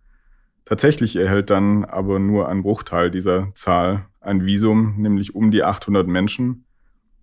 Tatsächlich 0.68 1.16
erhält 1.16 1.48
dann 1.48 1.86
aber 1.86 2.18
nur 2.18 2.46
ein 2.50 2.62
Bruchteil 2.62 3.10
dieser 3.10 3.54
Zahl 3.54 4.04
ein 4.20 4.44
Visum, 4.44 4.96
nämlich 4.98 5.34
um 5.34 5.50
die 5.50 5.64
800 5.64 6.06
Menschen. 6.06 6.66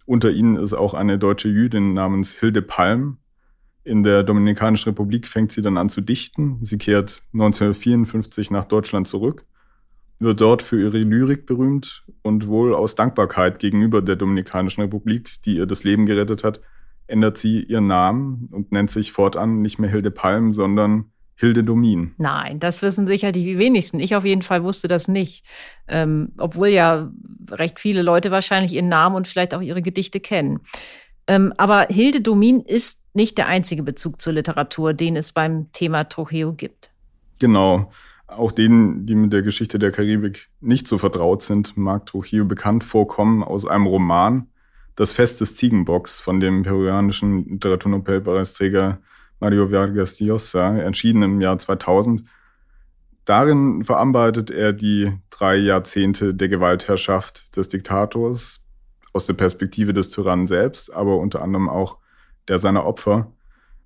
Unter 0.07 0.31
ihnen 0.31 0.55
ist 0.55 0.73
auch 0.73 0.95
eine 0.95 1.19
deutsche 1.19 1.49
Jüdin 1.49 1.93
namens 1.93 2.33
Hilde 2.33 2.63
Palm. 2.63 3.19
In 3.83 4.01
der 4.01 4.23
Dominikanischen 4.23 4.89
Republik 4.89 5.27
fängt 5.27 5.51
sie 5.51 5.61
dann 5.61 5.77
an 5.77 5.89
zu 5.89 6.01
dichten. 6.01 6.57
Sie 6.63 6.79
kehrt 6.79 7.21
1954 7.33 8.49
nach 8.49 8.65
Deutschland 8.65 9.07
zurück, 9.07 9.45
wird 10.17 10.41
dort 10.41 10.63
für 10.63 10.81
ihre 10.81 10.97
Lyrik 10.97 11.45
berühmt 11.45 12.03
und 12.23 12.47
wohl 12.47 12.73
aus 12.73 12.95
Dankbarkeit 12.95 13.59
gegenüber 13.59 14.01
der 14.01 14.15
Dominikanischen 14.15 14.81
Republik, 14.81 15.29
die 15.45 15.57
ihr 15.57 15.67
das 15.67 15.83
Leben 15.83 16.07
gerettet 16.07 16.43
hat, 16.43 16.61
ändert 17.07 17.37
sie 17.37 17.63
ihren 17.63 17.87
Namen 17.87 18.49
und 18.51 18.71
nennt 18.71 18.91
sich 18.91 19.11
fortan 19.11 19.61
nicht 19.61 19.79
mehr 19.79 19.89
Hilde 19.89 20.11
Palm, 20.11 20.53
sondern 20.53 21.11
Hilde 21.37 21.63
Domin. 21.63 22.13
Nein, 22.17 22.59
das 22.59 22.81
wissen 22.81 23.07
sicher 23.07 23.31
die 23.31 23.57
wenigsten. 23.57 23.99
Ich 23.99 24.15
auf 24.15 24.23
jeden 24.23 24.41
Fall 24.41 24.63
wusste 24.63 24.87
das 24.87 25.07
nicht. 25.07 25.45
Ähm, 25.87 26.31
obwohl 26.37 26.69
ja 26.69 27.11
recht 27.51 27.79
viele 27.79 28.01
Leute 28.01 28.31
wahrscheinlich 28.31 28.71
ihren 28.71 28.87
Namen 28.87 29.15
und 29.15 29.27
vielleicht 29.27 29.53
auch 29.53 29.61
ihre 29.61 29.81
Gedichte 29.81 30.19
kennen. 30.19 30.61
Ähm, 31.27 31.53
aber 31.57 31.87
Hilde 31.89 32.21
Domin 32.21 32.61
ist 32.61 33.01
nicht 33.13 33.37
der 33.37 33.47
einzige 33.47 33.83
Bezug 33.83 34.21
zur 34.21 34.33
Literatur, 34.33 34.93
den 34.93 35.15
es 35.15 35.33
beim 35.33 35.71
Thema 35.73 36.05
Trujillo 36.05 36.53
gibt. 36.53 36.91
Genau. 37.39 37.91
Auch 38.27 38.51
denen, 38.51 39.05
die 39.05 39.15
mit 39.15 39.33
der 39.33 39.41
Geschichte 39.41 39.77
der 39.77 39.91
Karibik 39.91 40.49
nicht 40.59 40.87
so 40.87 40.97
vertraut 40.97 41.41
sind, 41.41 41.77
mag 41.77 42.05
Trujillo 42.05 42.45
bekannt 42.45 42.83
vorkommen 42.83 43.43
aus 43.43 43.65
einem 43.65 43.85
Roman, 43.85 44.47
Das 44.95 45.11
Fest 45.11 45.41
des 45.41 45.55
Ziegenbocks 45.55 46.19
von 46.19 46.39
dem 46.39 46.63
peruanischen 46.63 47.45
Literaturnobelpreisträger 47.49 48.99
Mario 49.39 49.69
Vargas 49.69 50.19
Llosa, 50.21 50.77
entschieden 50.77 51.21
im 51.21 51.41
Jahr 51.41 51.59
2000. 51.59 52.23
Darin 53.25 53.83
verarbeitet 53.83 54.51
er 54.51 54.71
die 54.71 55.11
drei 55.29 55.57
Jahrzehnte 55.57 56.33
der 56.33 56.47
Gewaltherrschaft 56.47 57.57
des 57.57 57.67
Diktators 57.67 58.61
aus 59.11 59.25
der 59.25 59.33
Perspektive 59.33 59.93
des 59.93 60.11
Tyrannen 60.11 60.47
selbst, 60.47 60.93
aber 60.93 61.17
unter 61.17 61.41
anderem 61.41 61.67
auch 61.67 61.97
der 62.47 62.59
seiner 62.59 62.85
Opfer. 62.85 63.33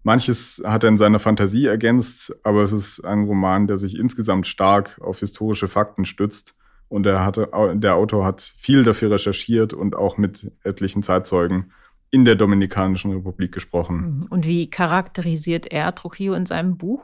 Manches 0.04 0.62
hat 0.66 0.84
er 0.84 0.90
in 0.90 0.98
seiner 0.98 1.20
Fantasie 1.20 1.66
ergänzt, 1.66 2.36
aber 2.44 2.64
es 2.64 2.72
ist 2.72 3.04
ein 3.04 3.26
Roman, 3.26 3.68
der 3.68 3.78
sich 3.78 3.98
insgesamt 3.98 4.48
stark 4.48 5.00
auf 5.02 5.20
historische 5.20 5.68
Fakten 5.68 6.06
stützt. 6.06 6.56
Und 6.90 7.06
er 7.06 7.24
hatte, 7.24 7.50
der 7.76 7.96
Autor 7.96 8.26
hat 8.26 8.42
viel 8.42 8.84
dafür 8.84 9.12
recherchiert 9.12 9.74
und 9.74 9.96
auch 9.96 10.18
mit 10.18 10.52
etlichen 10.64 11.04
Zeitzeugen 11.04 11.72
in 12.12 12.26
der 12.26 12.36
Dominikanischen 12.36 13.14
Republik 13.14 13.52
gesprochen. 13.52 13.98
Mhm. 13.98 14.28
Und 14.30 14.46
wie 14.46 14.70
charakterisiert 14.70 15.72
er 15.72 15.94
Trujillo 15.94 16.34
in 16.34 16.46
seinem 16.46 16.78
Buch? 16.78 17.04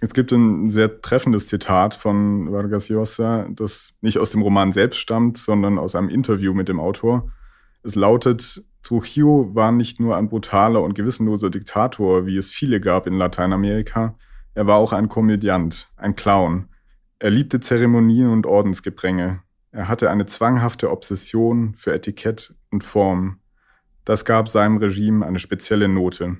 Es 0.00 0.14
gibt 0.14 0.32
ein 0.32 0.70
sehr 0.70 1.02
treffendes 1.02 1.46
Zitat 1.46 1.94
von 1.94 2.50
Vargas 2.50 2.88
Llosa, 2.88 3.46
das 3.50 3.90
nicht 4.00 4.18
aus 4.18 4.30
dem 4.30 4.42
Roman 4.42 4.72
selbst 4.72 4.98
stammt, 4.98 5.38
sondern 5.38 5.78
aus 5.78 5.94
einem 5.94 6.08
Interview 6.08 6.54
mit 6.54 6.68
dem 6.68 6.80
Autor. 6.80 7.30
Es 7.82 7.94
lautet, 7.94 8.64
Trujillo 8.82 9.54
war 9.54 9.72
nicht 9.72 10.00
nur 10.00 10.16
ein 10.16 10.28
brutaler 10.28 10.82
und 10.82 10.94
gewissenloser 10.94 11.50
Diktator, 11.50 12.26
wie 12.26 12.38
es 12.38 12.50
viele 12.50 12.80
gab 12.80 13.06
in 13.06 13.14
Lateinamerika, 13.14 14.16
er 14.54 14.66
war 14.66 14.76
auch 14.76 14.92
ein 14.92 15.08
Komödiant, 15.08 15.88
ein 15.96 16.16
Clown. 16.16 16.68
Er 17.22 17.28
liebte 17.28 17.60
Zeremonien 17.60 18.28
und 18.30 18.46
Ordensgepränge. 18.46 19.42
Er 19.72 19.88
hatte 19.88 20.10
eine 20.10 20.24
zwanghafte 20.24 20.90
Obsession 20.90 21.74
für 21.74 21.92
Etikett 21.92 22.54
und 22.70 22.82
Form. 22.82 23.40
Das 24.06 24.24
gab 24.24 24.48
seinem 24.48 24.78
Regime 24.78 25.26
eine 25.26 25.38
spezielle 25.38 25.86
Note. 25.86 26.38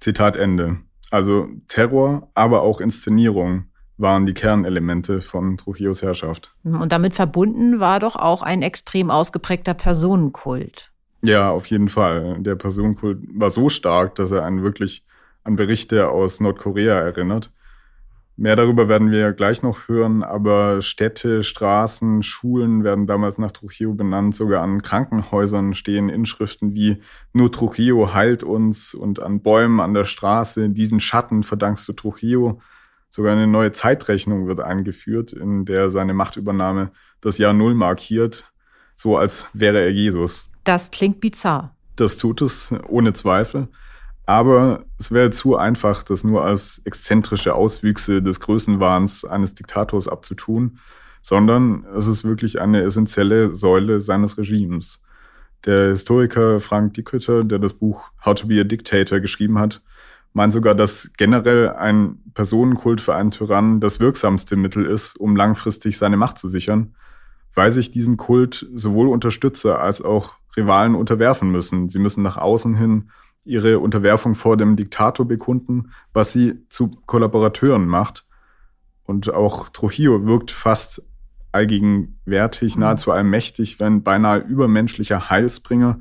Zitat 0.00 0.36
Ende. 0.36 0.76
Also 1.10 1.48
Terror, 1.66 2.30
aber 2.34 2.60
auch 2.60 2.82
Inszenierung 2.82 3.64
waren 3.96 4.26
die 4.26 4.34
Kernelemente 4.34 5.22
von 5.22 5.56
Trujillos 5.56 6.02
Herrschaft. 6.02 6.54
Und 6.62 6.92
damit 6.92 7.14
verbunden 7.14 7.80
war 7.80 7.98
doch 7.98 8.14
auch 8.14 8.42
ein 8.42 8.60
extrem 8.60 9.10
ausgeprägter 9.10 9.72
Personenkult. 9.72 10.92
Ja, 11.22 11.50
auf 11.50 11.66
jeden 11.66 11.88
Fall. 11.88 12.36
Der 12.40 12.54
Personenkult 12.54 13.20
war 13.32 13.50
so 13.50 13.70
stark, 13.70 14.14
dass 14.16 14.30
er 14.30 14.44
einen 14.44 14.62
wirklich 14.62 15.06
an 15.42 15.56
Berichte 15.56 16.10
aus 16.10 16.38
Nordkorea 16.38 17.00
erinnert. 17.00 17.50
Mehr 18.40 18.54
darüber 18.54 18.88
werden 18.88 19.10
wir 19.10 19.32
gleich 19.32 19.64
noch 19.64 19.88
hören, 19.88 20.22
aber 20.22 20.80
Städte, 20.80 21.42
Straßen, 21.42 22.22
Schulen 22.22 22.84
werden 22.84 23.08
damals 23.08 23.36
nach 23.36 23.50
Trujillo 23.50 23.94
benannt. 23.94 24.36
Sogar 24.36 24.62
an 24.62 24.80
Krankenhäusern 24.80 25.74
stehen 25.74 26.08
Inschriften 26.08 26.72
wie 26.72 26.98
Nur 27.32 27.50
Trujillo 27.50 28.14
heilt 28.14 28.44
uns 28.44 28.94
und 28.94 29.18
an 29.18 29.42
Bäumen 29.42 29.80
an 29.80 29.92
der 29.92 30.04
Straße, 30.04 30.70
diesen 30.70 31.00
Schatten 31.00 31.42
verdankst 31.42 31.88
du 31.88 31.94
Trujillo. 31.94 32.60
Sogar 33.10 33.32
eine 33.32 33.48
neue 33.48 33.72
Zeitrechnung 33.72 34.46
wird 34.46 34.60
eingeführt, 34.60 35.32
in 35.32 35.64
der 35.64 35.90
seine 35.90 36.14
Machtübernahme 36.14 36.92
das 37.20 37.38
Jahr 37.38 37.52
Null 37.52 37.74
markiert, 37.74 38.44
so 38.94 39.16
als 39.16 39.48
wäre 39.52 39.80
er 39.80 39.90
Jesus. 39.90 40.48
Das 40.62 40.92
klingt 40.92 41.18
bizarr. 41.18 41.74
Das 41.96 42.16
tut 42.16 42.40
es, 42.42 42.72
ohne 42.86 43.14
Zweifel. 43.14 43.66
Aber 44.28 44.84
es 44.98 45.10
wäre 45.10 45.30
zu 45.30 45.56
einfach, 45.56 46.02
das 46.02 46.22
nur 46.22 46.44
als 46.44 46.82
exzentrische 46.84 47.54
Auswüchse 47.54 48.20
des 48.20 48.40
Größenwahns 48.40 49.24
eines 49.24 49.54
Diktators 49.54 50.06
abzutun, 50.06 50.80
sondern 51.22 51.86
es 51.96 52.06
ist 52.06 52.24
wirklich 52.24 52.60
eine 52.60 52.82
essentielle 52.82 53.54
Säule 53.54 54.02
seines 54.02 54.36
Regimes. 54.36 55.00
Der 55.64 55.88
Historiker 55.88 56.60
Frank 56.60 56.92
Dickhütter, 56.92 57.42
der 57.42 57.58
das 57.58 57.72
Buch 57.72 58.10
How 58.22 58.34
to 58.34 58.46
be 58.48 58.60
a 58.60 58.64
Dictator 58.64 59.20
geschrieben 59.20 59.58
hat, 59.58 59.80
meint 60.34 60.52
sogar, 60.52 60.74
dass 60.74 61.10
generell 61.16 61.70
ein 61.70 62.18
Personenkult 62.34 63.00
für 63.00 63.14
einen 63.14 63.30
Tyrannen 63.30 63.80
das 63.80 63.98
wirksamste 63.98 64.56
Mittel 64.56 64.84
ist, 64.84 65.18
um 65.18 65.36
langfristig 65.36 65.96
seine 65.96 66.18
Macht 66.18 66.36
zu 66.36 66.48
sichern, 66.48 66.94
weil 67.54 67.72
sich 67.72 67.92
diesem 67.92 68.18
Kult 68.18 68.68
sowohl 68.74 69.08
Unterstützer 69.08 69.80
als 69.80 70.02
auch 70.02 70.34
Rivalen 70.54 70.96
unterwerfen 70.96 71.50
müssen. 71.50 71.88
Sie 71.88 71.98
müssen 71.98 72.22
nach 72.22 72.36
außen 72.36 72.74
hin 72.76 73.08
ihre 73.48 73.78
Unterwerfung 73.78 74.34
vor 74.34 74.56
dem 74.56 74.76
Diktator 74.76 75.26
bekunden, 75.26 75.90
was 76.12 76.32
sie 76.32 76.68
zu 76.68 76.90
Kollaborateuren 77.06 77.86
macht. 77.86 78.26
Und 79.04 79.32
auch 79.32 79.70
Trujillo 79.70 80.26
wirkt 80.26 80.50
fast 80.50 81.02
allgegenwärtig, 81.50 82.76
mhm. 82.76 82.82
nahezu 82.82 83.10
allmächtig, 83.10 83.80
wenn 83.80 84.02
beinahe 84.02 84.40
übermenschlicher 84.40 85.30
Heilsbringer. 85.30 86.00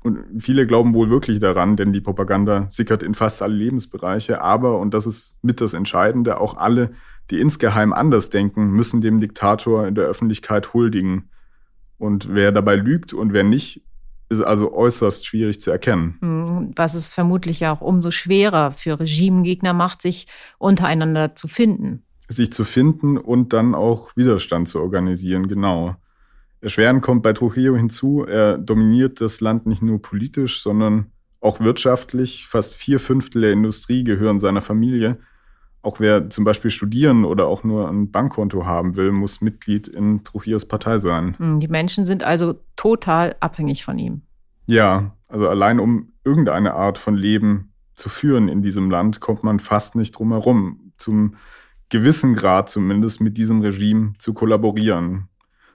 Und 0.00 0.18
viele 0.38 0.66
glauben 0.66 0.94
wohl 0.94 1.10
wirklich 1.10 1.38
daran, 1.38 1.76
denn 1.76 1.92
die 1.92 2.00
Propaganda 2.00 2.66
sickert 2.70 3.02
in 3.02 3.14
fast 3.14 3.40
alle 3.40 3.54
Lebensbereiche. 3.54 4.42
Aber, 4.42 4.78
und 4.78 4.94
das 4.94 5.06
ist 5.06 5.36
mit 5.42 5.60
das 5.60 5.74
Entscheidende, 5.74 6.40
auch 6.40 6.56
alle, 6.56 6.90
die 7.30 7.40
insgeheim 7.40 7.92
anders 7.92 8.30
denken, 8.30 8.70
müssen 8.70 9.00
dem 9.00 9.20
Diktator 9.20 9.86
in 9.86 9.94
der 9.94 10.04
Öffentlichkeit 10.04 10.74
huldigen. 10.74 11.30
Und 11.98 12.34
wer 12.34 12.52
dabei 12.52 12.76
lügt 12.76 13.12
und 13.12 13.32
wer 13.32 13.42
nicht, 13.42 13.82
ist 14.28 14.40
also 14.40 14.72
äußerst 14.72 15.26
schwierig 15.26 15.60
zu 15.60 15.70
erkennen. 15.70 16.18
Hm, 16.20 16.72
was 16.74 16.94
es 16.94 17.08
vermutlich 17.08 17.66
auch 17.66 17.80
umso 17.80 18.10
schwerer 18.10 18.72
für 18.72 18.98
Regimegegner 18.98 19.72
macht, 19.72 20.02
sich 20.02 20.26
untereinander 20.58 21.34
zu 21.34 21.48
finden. 21.48 22.04
Sich 22.28 22.52
zu 22.52 22.64
finden 22.64 23.18
und 23.18 23.52
dann 23.52 23.74
auch 23.74 24.16
Widerstand 24.16 24.68
zu 24.68 24.80
organisieren, 24.80 25.46
genau. 25.46 25.96
Erschwerend 26.60 27.02
kommt 27.02 27.22
bei 27.22 27.32
Trujillo 27.32 27.76
hinzu, 27.76 28.24
er 28.24 28.58
dominiert 28.58 29.20
das 29.20 29.40
Land 29.40 29.66
nicht 29.66 29.82
nur 29.82 30.02
politisch, 30.02 30.60
sondern 30.60 31.12
auch 31.40 31.60
wirtschaftlich. 31.60 32.46
Fast 32.48 32.76
vier 32.76 32.98
Fünftel 32.98 33.42
der 33.42 33.52
Industrie 33.52 34.02
gehören 34.02 34.40
seiner 34.40 34.60
Familie. 34.60 35.18
Auch 35.86 36.00
wer 36.00 36.30
zum 36.30 36.42
Beispiel 36.42 36.72
studieren 36.72 37.24
oder 37.24 37.46
auch 37.46 37.62
nur 37.62 37.88
ein 37.88 38.10
Bankkonto 38.10 38.66
haben 38.66 38.96
will, 38.96 39.12
muss 39.12 39.40
Mitglied 39.40 39.86
in 39.86 40.24
Trujillos 40.24 40.64
Partei 40.64 40.98
sein. 40.98 41.36
Hm, 41.38 41.60
die 41.60 41.68
Menschen 41.68 42.04
sind 42.04 42.24
also 42.24 42.56
total 42.74 43.36
abhängig 43.38 43.84
von 43.84 43.96
ihm. 43.96 44.22
Ja, 44.66 45.14
also 45.28 45.48
allein 45.48 45.78
um 45.78 46.12
irgendeine 46.24 46.74
Art 46.74 46.98
von 46.98 47.14
Leben 47.14 47.72
zu 47.94 48.08
führen 48.08 48.48
in 48.48 48.62
diesem 48.62 48.90
Land, 48.90 49.20
kommt 49.20 49.44
man 49.44 49.60
fast 49.60 49.94
nicht 49.94 50.10
drum 50.10 50.32
herum, 50.32 50.92
zum 50.96 51.36
gewissen 51.88 52.34
Grad 52.34 52.68
zumindest 52.68 53.20
mit 53.20 53.38
diesem 53.38 53.60
Regime 53.60 54.14
zu 54.18 54.34
kollaborieren. 54.34 55.28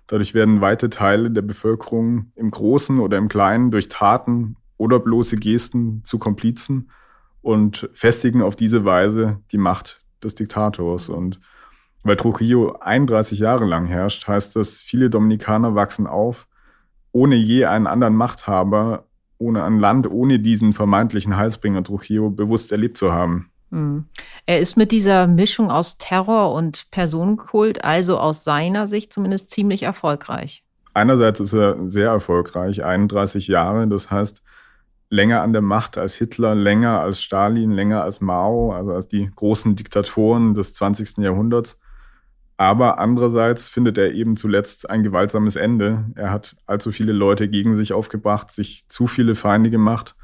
Dadurch 0.07 0.33
werden 0.33 0.59
weite 0.59 0.89
Teile 0.89 1.31
der 1.31 1.41
Bevölkerung 1.41 2.33
im 2.35 2.51
Großen 2.51 2.99
oder 2.99 3.17
im 3.17 3.29
Kleinen 3.29 3.71
durch 3.71 3.87
Taten 3.87 4.57
oder 4.75 4.99
bloße 4.99 5.37
Gesten 5.37 6.03
zu 6.03 6.19
Komplizen 6.19 6.89
und 7.41 7.89
festigen 7.93 8.41
auf 8.41 8.57
diese 8.57 8.83
Weise 8.83 9.39
die 9.53 9.57
Macht 9.57 10.00
des 10.23 10.35
Diktators. 10.35 11.09
Und 11.09 11.39
weil 12.03 12.15
Trujillo 12.15 12.77
31 12.79 13.39
Jahre 13.39 13.65
lang 13.65 13.85
herrscht, 13.85 14.27
heißt 14.27 14.55
das, 14.55 14.77
viele 14.77 15.09
Dominikaner 15.09 15.75
wachsen 15.75 16.07
auf, 16.07 16.47
ohne 17.11 17.35
je 17.35 17.65
einen 17.65 17.87
anderen 17.87 18.15
Machthaber, 18.15 19.05
ohne 19.37 19.63
ein 19.63 19.79
Land, 19.79 20.09
ohne 20.09 20.39
diesen 20.39 20.73
vermeintlichen 20.73 21.35
Heilsbringer 21.35 21.83
Trujillo 21.83 22.29
bewusst 22.29 22.71
erlebt 22.71 22.97
zu 22.97 23.11
haben. 23.11 23.49
Hm. 23.71 24.05
Er 24.45 24.59
ist 24.59 24.77
mit 24.77 24.91
dieser 24.91 25.27
Mischung 25.27 25.71
aus 25.71 25.97
Terror 25.97 26.53
und 26.53 26.91
Personenkult, 26.91 27.83
also 27.83 28.19
aus 28.19 28.43
seiner 28.43 28.87
Sicht 28.87 29.13
zumindest 29.13 29.49
ziemlich 29.49 29.83
erfolgreich. 29.83 30.63
Einerseits 30.93 31.39
ist 31.39 31.53
er 31.53 31.77
sehr 31.89 32.09
erfolgreich, 32.09 32.83
31 32.83 33.47
Jahre, 33.47 33.87
das 33.87 34.11
heißt, 34.11 34.43
länger 35.11 35.41
an 35.41 35.53
der 35.53 35.61
Macht 35.61 35.97
als 35.97 36.15
Hitler, 36.15 36.55
länger 36.55 37.01
als 37.01 37.21
Stalin, 37.21 37.71
länger 37.71 38.01
als 38.01 38.21
Mao, 38.21 38.71
also 38.73 38.93
als 38.93 39.07
die 39.09 39.29
großen 39.35 39.75
Diktatoren 39.75 40.55
des 40.55 40.73
20. 40.73 41.17
Jahrhunderts. 41.17 41.77
Aber 42.55 42.97
andererseits 42.97 43.67
findet 43.69 43.97
er 43.97 44.13
eben 44.13 44.37
zuletzt 44.37 44.89
ein 44.89 45.03
gewaltsames 45.03 45.57
Ende. 45.57 46.05
Er 46.15 46.31
hat 46.31 46.55
allzu 46.65 46.91
viele 46.91 47.11
Leute 47.11 47.49
gegen 47.49 47.75
sich 47.75 47.91
aufgebracht, 47.91 48.51
sich 48.51 48.87
zu 48.87 49.05
viele 49.05 49.35
Feinde 49.35 49.69
gemacht. 49.69 50.15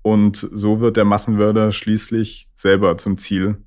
Und 0.00 0.48
so 0.50 0.80
wird 0.80 0.96
der 0.96 1.04
Massenmörder 1.04 1.70
schließlich 1.70 2.48
selber 2.56 2.96
zum 2.96 3.18
Ziel 3.18 3.58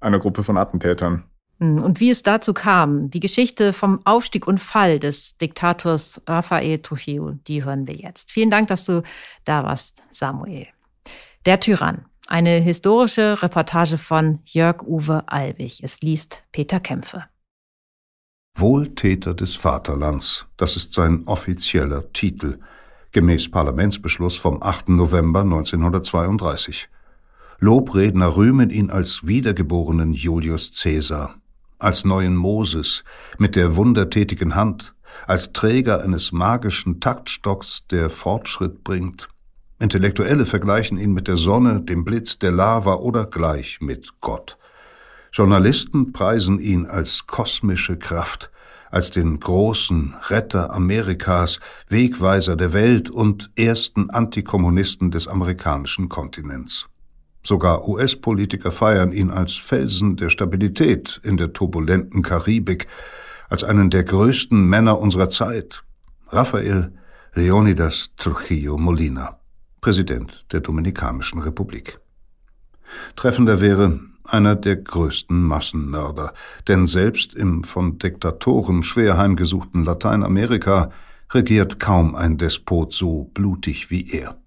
einer 0.00 0.18
Gruppe 0.18 0.42
von 0.42 0.56
Attentätern. 0.56 1.24
Hm, 1.60 1.82
und 1.82 2.00
wie 2.00 2.10
es 2.10 2.22
dazu 2.22 2.54
kam, 2.54 3.10
die 3.10 3.20
Geschichte 3.20 3.72
vom 3.72 4.00
Aufstieg 4.04 4.46
und 4.46 4.60
Fall 4.60 4.98
des 4.98 5.36
Diktators 5.38 6.22
Rafael 6.26 6.80
Trujillo, 6.80 7.32
die 7.46 7.64
hören 7.64 7.86
wir 7.86 7.96
jetzt. 7.96 8.30
Vielen 8.30 8.50
Dank, 8.50 8.68
dass 8.68 8.84
du 8.84 9.02
da 9.44 9.64
warst, 9.64 10.02
Samuel. 10.10 10.66
Der 11.46 11.60
Tyrann. 11.60 12.04
Eine 12.26 12.60
historische 12.60 13.42
Reportage 13.42 13.96
von 13.96 14.40
Jörg-Uwe 14.44 15.24
Albig. 15.28 15.82
Es 15.82 16.02
liest 16.02 16.44
Peter 16.52 16.78
Kämpfe. 16.78 17.24
Wohltäter 18.54 19.34
des 19.34 19.54
Vaterlands, 19.54 20.46
das 20.58 20.76
ist 20.76 20.92
sein 20.92 21.22
offizieller 21.26 22.12
Titel, 22.12 22.58
gemäß 23.12 23.50
Parlamentsbeschluss 23.50 24.36
vom 24.36 24.62
8. 24.62 24.90
November 24.90 25.40
1932. 25.40 26.90
Lobredner 27.60 28.36
rühmen 28.36 28.68
ihn 28.68 28.90
als 28.90 29.26
wiedergeborenen 29.26 30.12
Julius 30.12 30.78
Caesar, 30.82 31.36
als 31.78 32.04
neuen 32.04 32.36
Moses 32.36 33.04
mit 33.38 33.56
der 33.56 33.76
wundertätigen 33.76 34.54
Hand, 34.54 34.94
als 35.26 35.52
Träger 35.52 36.02
eines 36.02 36.32
magischen 36.32 37.00
Taktstocks, 37.00 37.86
der 37.90 38.10
Fortschritt 38.10 38.84
bringt. 38.84 39.28
Intellektuelle 39.78 40.44
vergleichen 40.44 40.98
ihn 40.98 41.12
mit 41.12 41.28
der 41.28 41.36
Sonne, 41.36 41.80
dem 41.80 42.04
Blitz, 42.04 42.38
der 42.38 42.50
Lava 42.50 42.94
oder 42.94 43.26
gleich 43.26 43.80
mit 43.80 44.20
Gott. 44.20 44.58
Journalisten 45.32 46.12
preisen 46.12 46.58
ihn 46.58 46.86
als 46.86 47.26
kosmische 47.26 47.96
Kraft, 47.96 48.50
als 48.90 49.10
den 49.10 49.38
großen 49.38 50.14
Retter 50.28 50.74
Amerikas, 50.74 51.60
Wegweiser 51.88 52.56
der 52.56 52.72
Welt 52.72 53.10
und 53.10 53.50
ersten 53.56 54.10
Antikommunisten 54.10 55.10
des 55.10 55.28
amerikanischen 55.28 56.08
Kontinents. 56.08 56.86
Sogar 57.42 57.88
US-Politiker 57.88 58.72
feiern 58.72 59.12
ihn 59.12 59.30
als 59.30 59.54
Felsen 59.54 60.16
der 60.16 60.30
Stabilität 60.30 61.20
in 61.24 61.36
der 61.36 61.52
turbulenten 61.52 62.22
Karibik, 62.22 62.86
als 63.48 63.64
einen 63.64 63.90
der 63.90 64.04
größten 64.04 64.66
Männer 64.66 64.98
unserer 64.98 65.30
Zeit. 65.30 65.82
Rafael 66.28 66.92
Leonidas 67.34 68.10
Trujillo 68.16 68.76
Molina, 68.76 69.38
Präsident 69.80 70.46
der 70.52 70.60
Dominikanischen 70.60 71.40
Republik. 71.40 71.98
Treffender 73.16 73.60
wäre 73.60 74.00
einer 74.24 74.54
der 74.54 74.76
größten 74.76 75.40
Massenmörder, 75.42 76.34
denn 76.66 76.86
selbst 76.86 77.34
im 77.34 77.64
von 77.64 77.98
Diktatoren 77.98 78.82
schwer 78.82 79.16
heimgesuchten 79.16 79.84
Lateinamerika 79.84 80.90
regiert 81.32 81.78
kaum 81.78 82.14
ein 82.14 82.38
Despot 82.38 82.92
so 82.92 83.24
blutig 83.34 83.90
wie 83.90 84.10
er. 84.10 84.37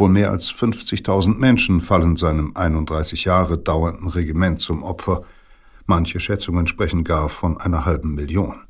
Wohl 0.00 0.08
mehr 0.08 0.30
als 0.30 0.50
50.000 0.50 1.36
Menschen 1.36 1.82
fallen 1.82 2.16
seinem 2.16 2.52
31 2.56 3.26
Jahre 3.26 3.58
dauernden 3.58 4.08
Regiment 4.08 4.58
zum 4.58 4.82
Opfer. 4.82 5.24
Manche 5.84 6.20
Schätzungen 6.20 6.66
sprechen 6.66 7.04
gar 7.04 7.28
von 7.28 7.60
einer 7.60 7.84
halben 7.84 8.14
Million. 8.14 8.62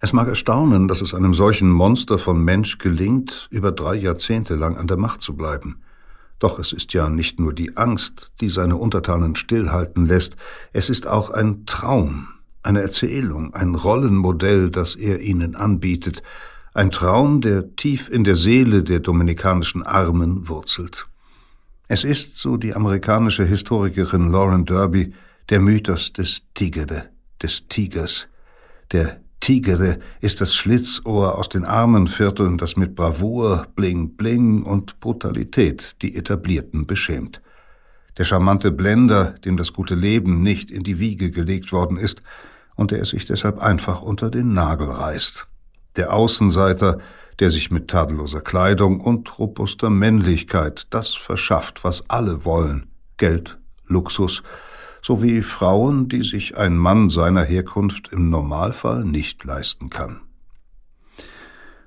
Es 0.00 0.12
mag 0.12 0.28
erstaunen, 0.28 0.86
dass 0.86 1.00
es 1.00 1.14
einem 1.14 1.32
solchen 1.32 1.70
Monster 1.70 2.18
von 2.18 2.44
Mensch 2.44 2.76
gelingt, 2.76 3.48
über 3.50 3.72
drei 3.72 3.94
Jahrzehnte 3.94 4.54
lang 4.54 4.76
an 4.76 4.86
der 4.86 4.98
Macht 4.98 5.22
zu 5.22 5.34
bleiben. 5.34 5.80
Doch 6.38 6.58
es 6.58 6.74
ist 6.74 6.92
ja 6.92 7.08
nicht 7.08 7.40
nur 7.40 7.54
die 7.54 7.78
Angst, 7.78 8.32
die 8.42 8.50
seine 8.50 8.76
Untertanen 8.76 9.34
stillhalten 9.34 10.04
lässt, 10.04 10.36
es 10.74 10.90
ist 10.90 11.06
auch 11.06 11.30
ein 11.30 11.64
Traum, 11.64 12.28
eine 12.62 12.82
Erzählung, 12.82 13.54
ein 13.54 13.74
Rollenmodell, 13.74 14.70
das 14.70 14.94
er 14.94 15.20
ihnen 15.20 15.56
anbietet, 15.56 16.22
ein 16.74 16.90
Traum, 16.90 17.40
der 17.40 17.76
tief 17.76 18.08
in 18.08 18.24
der 18.24 18.36
Seele 18.36 18.82
der 18.82 19.00
dominikanischen 19.00 19.82
Armen 19.82 20.48
wurzelt. 20.48 21.06
Es 21.88 22.04
ist, 22.04 22.38
so 22.38 22.56
die 22.56 22.74
amerikanische 22.74 23.44
Historikerin 23.44 24.30
Lauren 24.30 24.64
Derby, 24.64 25.12
der 25.50 25.60
Mythos 25.60 26.12
des 26.12 26.42
Tigere, 26.54 27.10
des 27.42 27.68
Tigers. 27.68 28.28
Der 28.92 29.20
Tigere 29.40 29.98
ist 30.20 30.40
das 30.40 30.54
Schlitzohr 30.54 31.36
aus 31.36 31.48
den 31.48 31.64
armen 31.64 32.08
Vierteln, 32.08 32.56
das 32.56 32.76
mit 32.76 32.94
Bravour, 32.94 33.66
Bling 33.74 34.16
Bling 34.16 34.62
und 34.62 35.00
Brutalität 35.00 36.00
die 36.00 36.14
Etablierten 36.14 36.86
beschämt. 36.86 37.42
Der 38.16 38.24
charmante 38.24 38.72
Blender, 38.72 39.34
dem 39.44 39.56
das 39.56 39.72
gute 39.72 39.94
Leben 39.94 40.42
nicht 40.42 40.70
in 40.70 40.84
die 40.84 40.98
Wiege 40.98 41.30
gelegt 41.30 41.72
worden 41.72 41.96
ist 41.96 42.22
und 42.76 42.92
der 42.92 43.02
es 43.02 43.10
sich 43.10 43.26
deshalb 43.26 43.58
einfach 43.58 44.00
unter 44.00 44.30
den 44.30 44.54
Nagel 44.54 44.88
reißt. 44.88 45.48
Der 45.96 46.12
Außenseiter, 46.12 46.98
der 47.38 47.50
sich 47.50 47.70
mit 47.70 47.88
tadelloser 47.88 48.40
Kleidung 48.40 49.00
und 49.00 49.38
robuster 49.38 49.90
Männlichkeit 49.90 50.86
das 50.90 51.14
verschafft, 51.14 51.84
was 51.84 52.08
alle 52.08 52.44
wollen, 52.44 52.86
Geld, 53.16 53.58
Luxus 53.86 54.42
sowie 55.04 55.42
Frauen, 55.42 56.08
die 56.08 56.22
sich 56.22 56.56
ein 56.56 56.76
Mann 56.76 57.10
seiner 57.10 57.42
Herkunft 57.42 58.12
im 58.12 58.30
Normalfall 58.30 59.04
nicht 59.04 59.44
leisten 59.44 59.90
kann. 59.90 60.20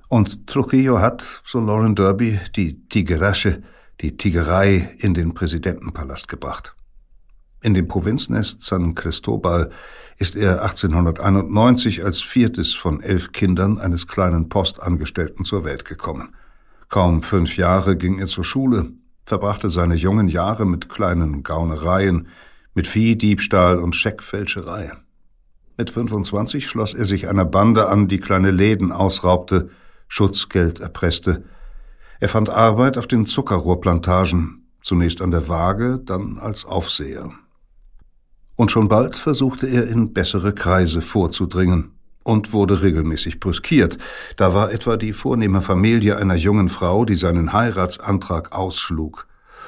Und 0.10 0.48
Trujillo 0.48 1.00
hat, 1.00 1.42
so 1.46 1.60
Lauren 1.60 1.96
Derby, 1.96 2.40
die 2.56 2.88
Tigerasche, 2.88 3.64
die 4.02 4.18
Tigerei 4.18 4.96
in 5.00 5.14
den 5.14 5.34
Präsidentenpalast 5.34 6.28
gebracht. 6.28 6.76
In 7.62 7.74
dem 7.74 7.88
Provinznest 7.88 8.62
San 8.62 8.94
Cristobal 8.94 9.72
ist 10.18 10.36
er 10.36 10.64
1891 10.64 12.04
als 12.06 12.22
viertes 12.22 12.74
von 12.74 13.02
elf 13.02 13.32
Kindern 13.32 13.78
eines 13.78 14.08
kleinen 14.08 14.48
Postangestellten 14.50 15.44
zur 15.44 15.66
Welt 15.66 15.86
gekommen. 15.86 16.36
Kaum 16.90 17.22
fünf 17.22 17.58
Jahre 17.58 17.98
ging 17.98 18.20
er 18.20 18.28
zur 18.28 18.44
Schule, 18.44 18.92
verbrachte 19.26 19.70
seine 19.70 19.96
jungen 19.96 20.28
Jahre 20.28 20.66
mit 20.66 20.88
kleinen 20.88 21.44
Gaunereien, 21.44 22.28
mit 22.74 22.88
Viehdiebstahl 22.88 23.80
und 23.80 23.96
Scheckfälscherei. 23.96 24.92
Mit 25.78 25.90
25 25.90 26.68
schloss 26.68 26.94
er 26.94 27.06
sich 27.06 27.28
einer 27.28 27.46
Bande 27.46 27.90
an, 27.90 28.08
die 28.08 28.20
kleine 28.20 28.52
Läden 28.52 28.92
ausraubte, 28.92 29.70
Schutzgeld 30.08 30.80
erpresste. 30.80 31.44
Er 32.22 32.30
fand 32.30 32.50
Arbeit 32.50 32.98
auf 32.98 33.08
den 33.08 33.26
Zuckerrohrplantagen, 33.26 34.68
zunächst 34.82 35.22
an 35.22 35.32
der 35.32 35.50
Waage, 35.50 36.00
dann 36.02 36.38
als 36.38 36.64
Aufseher. 36.64 37.32
Und 38.56 38.72
schon 38.72 38.88
bald 38.88 39.18
versuchte 39.18 39.68
er 39.68 39.88
in 39.88 40.14
bessere 40.14 40.54
Kreise 40.54 41.02
vorzudringen 41.02 41.92
und 42.24 42.54
wurde 42.54 42.82
regelmäßig 42.82 43.40
brüskiert. 43.40 43.98
Da 44.38 44.54
war 44.54 44.72
etwa 44.72 44.98
die 44.98 45.14
vornehme 45.14 45.62
Familie 45.62 46.18
einer 46.18 46.36
jungen 46.36 46.70
Frau, 46.70 47.06
die 47.06 47.16
seinen 47.16 47.54
Heiratsantrag 47.54 48.56
ausschlug 48.56 49.28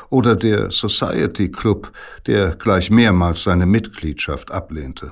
oder 0.10 0.36
der 0.36 0.72
Society 0.72 1.52
Club, 1.52 1.92
der 2.26 2.56
gleich 2.56 2.90
mehrmals 2.90 3.44
seine 3.44 3.66
Mitgliedschaft 3.66 4.52
ablehnte. 4.52 5.12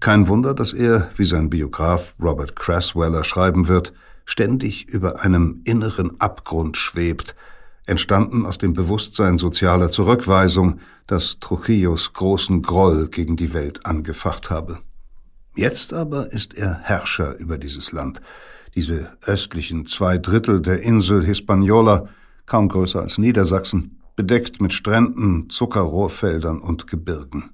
Kein 0.00 0.26
Wunder, 0.26 0.54
dass 0.54 0.72
er, 0.72 1.10
wie 1.16 1.24
sein 1.24 1.50
Biograf 1.50 2.14
Robert 2.20 2.56
Crasweller 2.56 3.24
schreiben 3.24 3.68
wird, 3.68 3.92
ständig 4.24 4.88
über 4.88 5.20
einem 5.22 5.60
inneren 5.64 6.20
Abgrund 6.20 6.76
schwebt, 6.76 7.36
entstanden 7.86 8.46
aus 8.46 8.58
dem 8.58 8.74
Bewusstsein 8.74 9.38
sozialer 9.38 9.90
Zurückweisung, 9.90 10.80
das 11.06 11.38
Trujillos 11.40 12.12
großen 12.12 12.62
Groll 12.62 13.08
gegen 13.08 13.36
die 13.36 13.52
Welt 13.52 13.84
angefacht 13.86 14.50
habe. 14.50 14.78
Jetzt 15.54 15.92
aber 15.92 16.32
ist 16.32 16.54
er 16.54 16.78
Herrscher 16.82 17.38
über 17.38 17.58
dieses 17.58 17.92
Land, 17.92 18.22
diese 18.74 19.16
östlichen 19.26 19.84
zwei 19.84 20.16
Drittel 20.16 20.62
der 20.62 20.82
Insel 20.82 21.24
Hispaniola, 21.24 22.08
kaum 22.46 22.68
größer 22.68 23.02
als 23.02 23.18
Niedersachsen, 23.18 23.98
bedeckt 24.16 24.60
mit 24.60 24.72
Stränden, 24.72 25.50
Zuckerrohrfeldern 25.50 26.60
und 26.60 26.86
Gebirgen. 26.86 27.50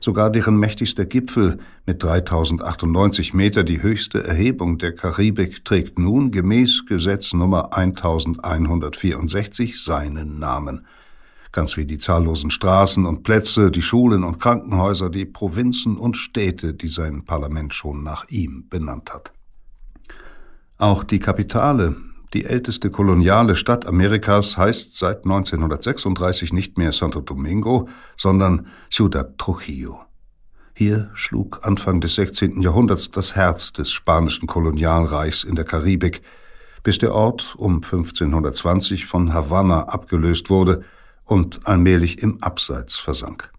Sogar 0.00 0.30
deren 0.30 0.56
mächtigster 0.56 1.04
Gipfel 1.04 1.58
mit 1.86 2.02
3098 2.02 3.34
Meter 3.34 3.64
die 3.64 3.82
höchste 3.82 4.24
Erhebung 4.24 4.78
der 4.78 4.94
Karibik 4.94 5.64
trägt 5.64 5.98
nun 5.98 6.30
gemäß 6.30 6.86
Gesetz 6.86 7.32
Nummer 7.32 7.76
1164 7.76 9.82
seinen 9.82 10.38
Namen. 10.38 10.86
Ganz 11.52 11.76
wie 11.76 11.86
die 11.86 11.98
zahllosen 11.98 12.50
Straßen 12.50 13.06
und 13.06 13.22
Plätze, 13.22 13.70
die 13.70 13.82
Schulen 13.82 14.24
und 14.24 14.40
Krankenhäuser, 14.40 15.08
die 15.08 15.24
Provinzen 15.24 15.96
und 15.96 16.16
Städte, 16.16 16.74
die 16.74 16.88
sein 16.88 17.24
Parlament 17.24 17.74
schon 17.74 18.02
nach 18.02 18.28
ihm 18.28 18.66
benannt 18.68 19.14
hat. 19.14 19.32
Auch 20.78 21.04
die 21.04 21.20
Kapitale, 21.20 21.94
die 22.34 22.44
älteste 22.44 22.90
koloniale 22.90 23.54
Stadt 23.54 23.86
Amerikas 23.86 24.56
heißt 24.56 24.98
seit 24.98 25.24
1936 25.24 26.52
nicht 26.52 26.76
mehr 26.76 26.92
Santo 26.92 27.20
Domingo, 27.20 27.88
sondern 28.16 28.66
Ciudad 28.90 29.38
Trujillo. 29.38 30.00
Hier 30.74 31.10
schlug 31.14 31.60
Anfang 31.62 32.00
des 32.00 32.16
16. 32.16 32.60
Jahrhunderts 32.60 33.12
das 33.12 33.36
Herz 33.36 33.72
des 33.72 33.92
spanischen 33.92 34.48
Kolonialreichs 34.48 35.44
in 35.44 35.54
der 35.54 35.64
Karibik, 35.64 36.22
bis 36.82 36.98
der 36.98 37.14
Ort 37.14 37.54
um 37.56 37.76
1520 37.76 39.06
von 39.06 39.32
Havanna 39.32 39.84
abgelöst 39.84 40.50
wurde 40.50 40.82
und 41.24 41.68
allmählich 41.68 42.20
im 42.20 42.42
Abseits 42.42 42.96
versank. 42.96 43.52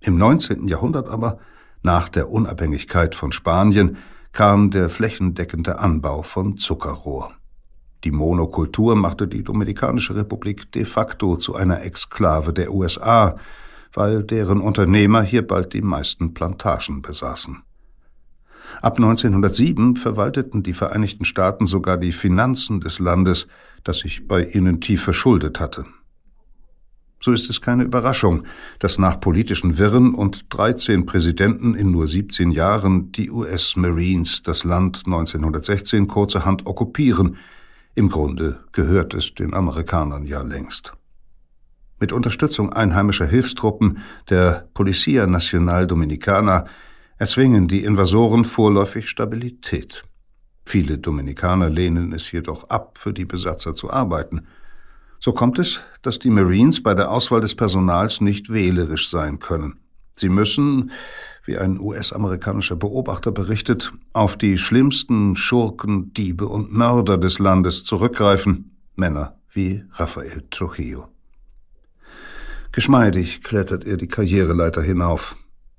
Im 0.00 0.18
19. 0.18 0.68
Jahrhundert 0.68 1.08
aber, 1.08 1.38
nach 1.82 2.10
der 2.10 2.30
Unabhängigkeit 2.30 3.14
von 3.14 3.32
Spanien, 3.32 3.96
kam 4.32 4.70
der 4.70 4.90
flächendeckende 4.90 5.78
Anbau 5.78 6.22
von 6.22 6.58
Zuckerrohr. 6.58 7.37
Die 8.04 8.10
Monokultur 8.10 8.94
machte 8.94 9.26
die 9.26 9.42
Dominikanische 9.42 10.14
Republik 10.14 10.70
de 10.72 10.84
facto 10.84 11.36
zu 11.36 11.54
einer 11.54 11.82
Exklave 11.82 12.52
der 12.52 12.72
USA, 12.72 13.36
weil 13.92 14.22
deren 14.22 14.60
Unternehmer 14.60 15.22
hier 15.22 15.46
bald 15.46 15.72
die 15.72 15.82
meisten 15.82 16.34
Plantagen 16.34 17.02
besaßen. 17.02 17.62
Ab 18.82 18.98
1907 18.98 19.96
verwalteten 19.96 20.62
die 20.62 20.74
Vereinigten 20.74 21.24
Staaten 21.24 21.66
sogar 21.66 21.96
die 21.96 22.12
Finanzen 22.12 22.80
des 22.80 22.98
Landes, 22.98 23.48
das 23.82 23.98
sich 23.98 24.28
bei 24.28 24.44
ihnen 24.44 24.80
tief 24.80 25.02
verschuldet 25.02 25.58
hatte. 25.58 25.84
So 27.20 27.32
ist 27.32 27.50
es 27.50 27.60
keine 27.60 27.82
Überraschung, 27.82 28.44
dass 28.78 28.98
nach 28.98 29.18
politischen 29.18 29.76
Wirren 29.78 30.14
und 30.14 30.46
13 30.50 31.04
Präsidenten 31.04 31.74
in 31.74 31.90
nur 31.90 32.06
17 32.06 32.52
Jahren 32.52 33.10
die 33.10 33.30
US 33.30 33.74
Marines 33.74 34.42
das 34.42 34.62
Land 34.62 35.02
1916 35.06 36.06
kurzerhand 36.06 36.66
okkupieren, 36.66 37.38
im 37.98 38.10
Grunde 38.10 38.60
gehört 38.70 39.12
es 39.12 39.34
den 39.34 39.54
Amerikanern 39.54 40.24
ja 40.24 40.42
längst. 40.42 40.92
Mit 41.98 42.12
Unterstützung 42.12 42.72
einheimischer 42.72 43.26
Hilfstruppen 43.26 43.98
der 44.30 44.68
Policia 44.72 45.26
Nacional 45.26 45.88
Dominicana 45.88 46.66
erzwingen 47.16 47.66
die 47.66 47.82
Invasoren 47.82 48.44
vorläufig 48.44 49.08
Stabilität. 49.08 50.04
Viele 50.64 50.98
Dominikaner 50.98 51.70
lehnen 51.70 52.12
es 52.12 52.30
jedoch 52.30 52.70
ab, 52.70 52.98
für 52.98 53.12
die 53.12 53.24
Besatzer 53.24 53.74
zu 53.74 53.90
arbeiten. 53.90 54.46
So 55.18 55.32
kommt 55.32 55.58
es, 55.58 55.80
dass 56.02 56.20
die 56.20 56.30
Marines 56.30 56.80
bei 56.80 56.94
der 56.94 57.10
Auswahl 57.10 57.40
des 57.40 57.56
Personals 57.56 58.20
nicht 58.20 58.48
wählerisch 58.48 59.10
sein 59.10 59.40
können. 59.40 59.80
Sie 60.14 60.28
müssen, 60.28 60.92
wie 61.48 61.58
ein 61.58 61.80
US-amerikanischer 61.80 62.76
Beobachter 62.76 63.32
berichtet, 63.32 63.92
auf 64.12 64.36
die 64.36 64.58
schlimmsten 64.58 65.34
Schurken, 65.34 66.12
Diebe 66.12 66.46
und 66.46 66.72
Mörder 66.72 67.16
des 67.16 67.38
Landes 67.38 67.84
zurückgreifen, 67.84 68.76
Männer 68.94 69.38
wie 69.52 69.82
Rafael 69.94 70.44
Trujillo. 70.50 71.08
Geschmeidig 72.70 73.42
klettert 73.42 73.84
er 73.84 73.96
die 73.96 74.06
Karriereleiter 74.06 74.82
hinauf. 74.82 75.34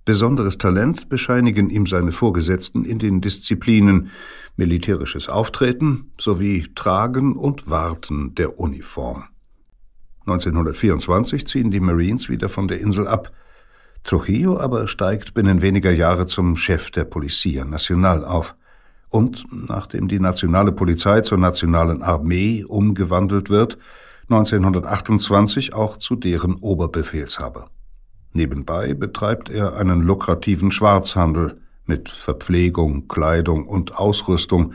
Besonderes 0.06 0.58
Talent 0.58 1.08
bescheinigen 1.08 1.70
ihm 1.70 1.86
seine 1.86 2.12
Vorgesetzten 2.12 2.84
in 2.84 2.98
den 2.98 3.22
Disziplinen 3.22 4.10
militärisches 4.58 5.30
Auftreten 5.30 6.12
sowie 6.20 6.66
Tragen 6.74 7.36
und 7.36 7.70
Warten 7.70 8.34
der 8.34 8.60
Uniform. 8.60 9.26
1924 10.22 11.46
ziehen 11.46 11.70
die 11.70 11.80
Marines 11.80 12.28
wieder 12.28 12.50
von 12.50 12.68
der 12.68 12.82
Insel 12.82 13.08
ab. 13.08 13.32
Trujillo 14.04 14.60
aber 14.60 14.88
steigt 14.88 15.34
binnen 15.34 15.62
weniger 15.62 15.92
Jahre 15.92 16.26
zum 16.26 16.56
Chef 16.56 16.92
der 16.92 17.04
Policia 17.04 17.66
Nacional 17.66 18.26
auf 18.26 18.56
und, 19.10 19.46
nachdem 19.52 20.08
die 20.08 20.20
nationale 20.20 20.72
Polizei 20.72 21.22
zur 21.22 21.38
nationalen 21.38 22.04
Armee 22.04 22.64
umgewandelt 22.64 23.50
wird, 23.50 23.78
1928 24.30 25.74
auch 25.74 25.98
zu 25.98 26.16
deren 26.16 26.56
Oberbefehlshaber. 26.58 27.70
Nebenbei 28.32 28.94
betreibt 28.94 29.50
er 29.50 29.76
einen 29.76 30.02
lukrativen 30.02 30.72
Schwarzhandel 30.72 31.60
mit 31.86 32.10
Verpflegung, 32.10 33.08
Kleidung 33.08 33.68
und 33.68 33.98
Ausrüstung 33.98 34.74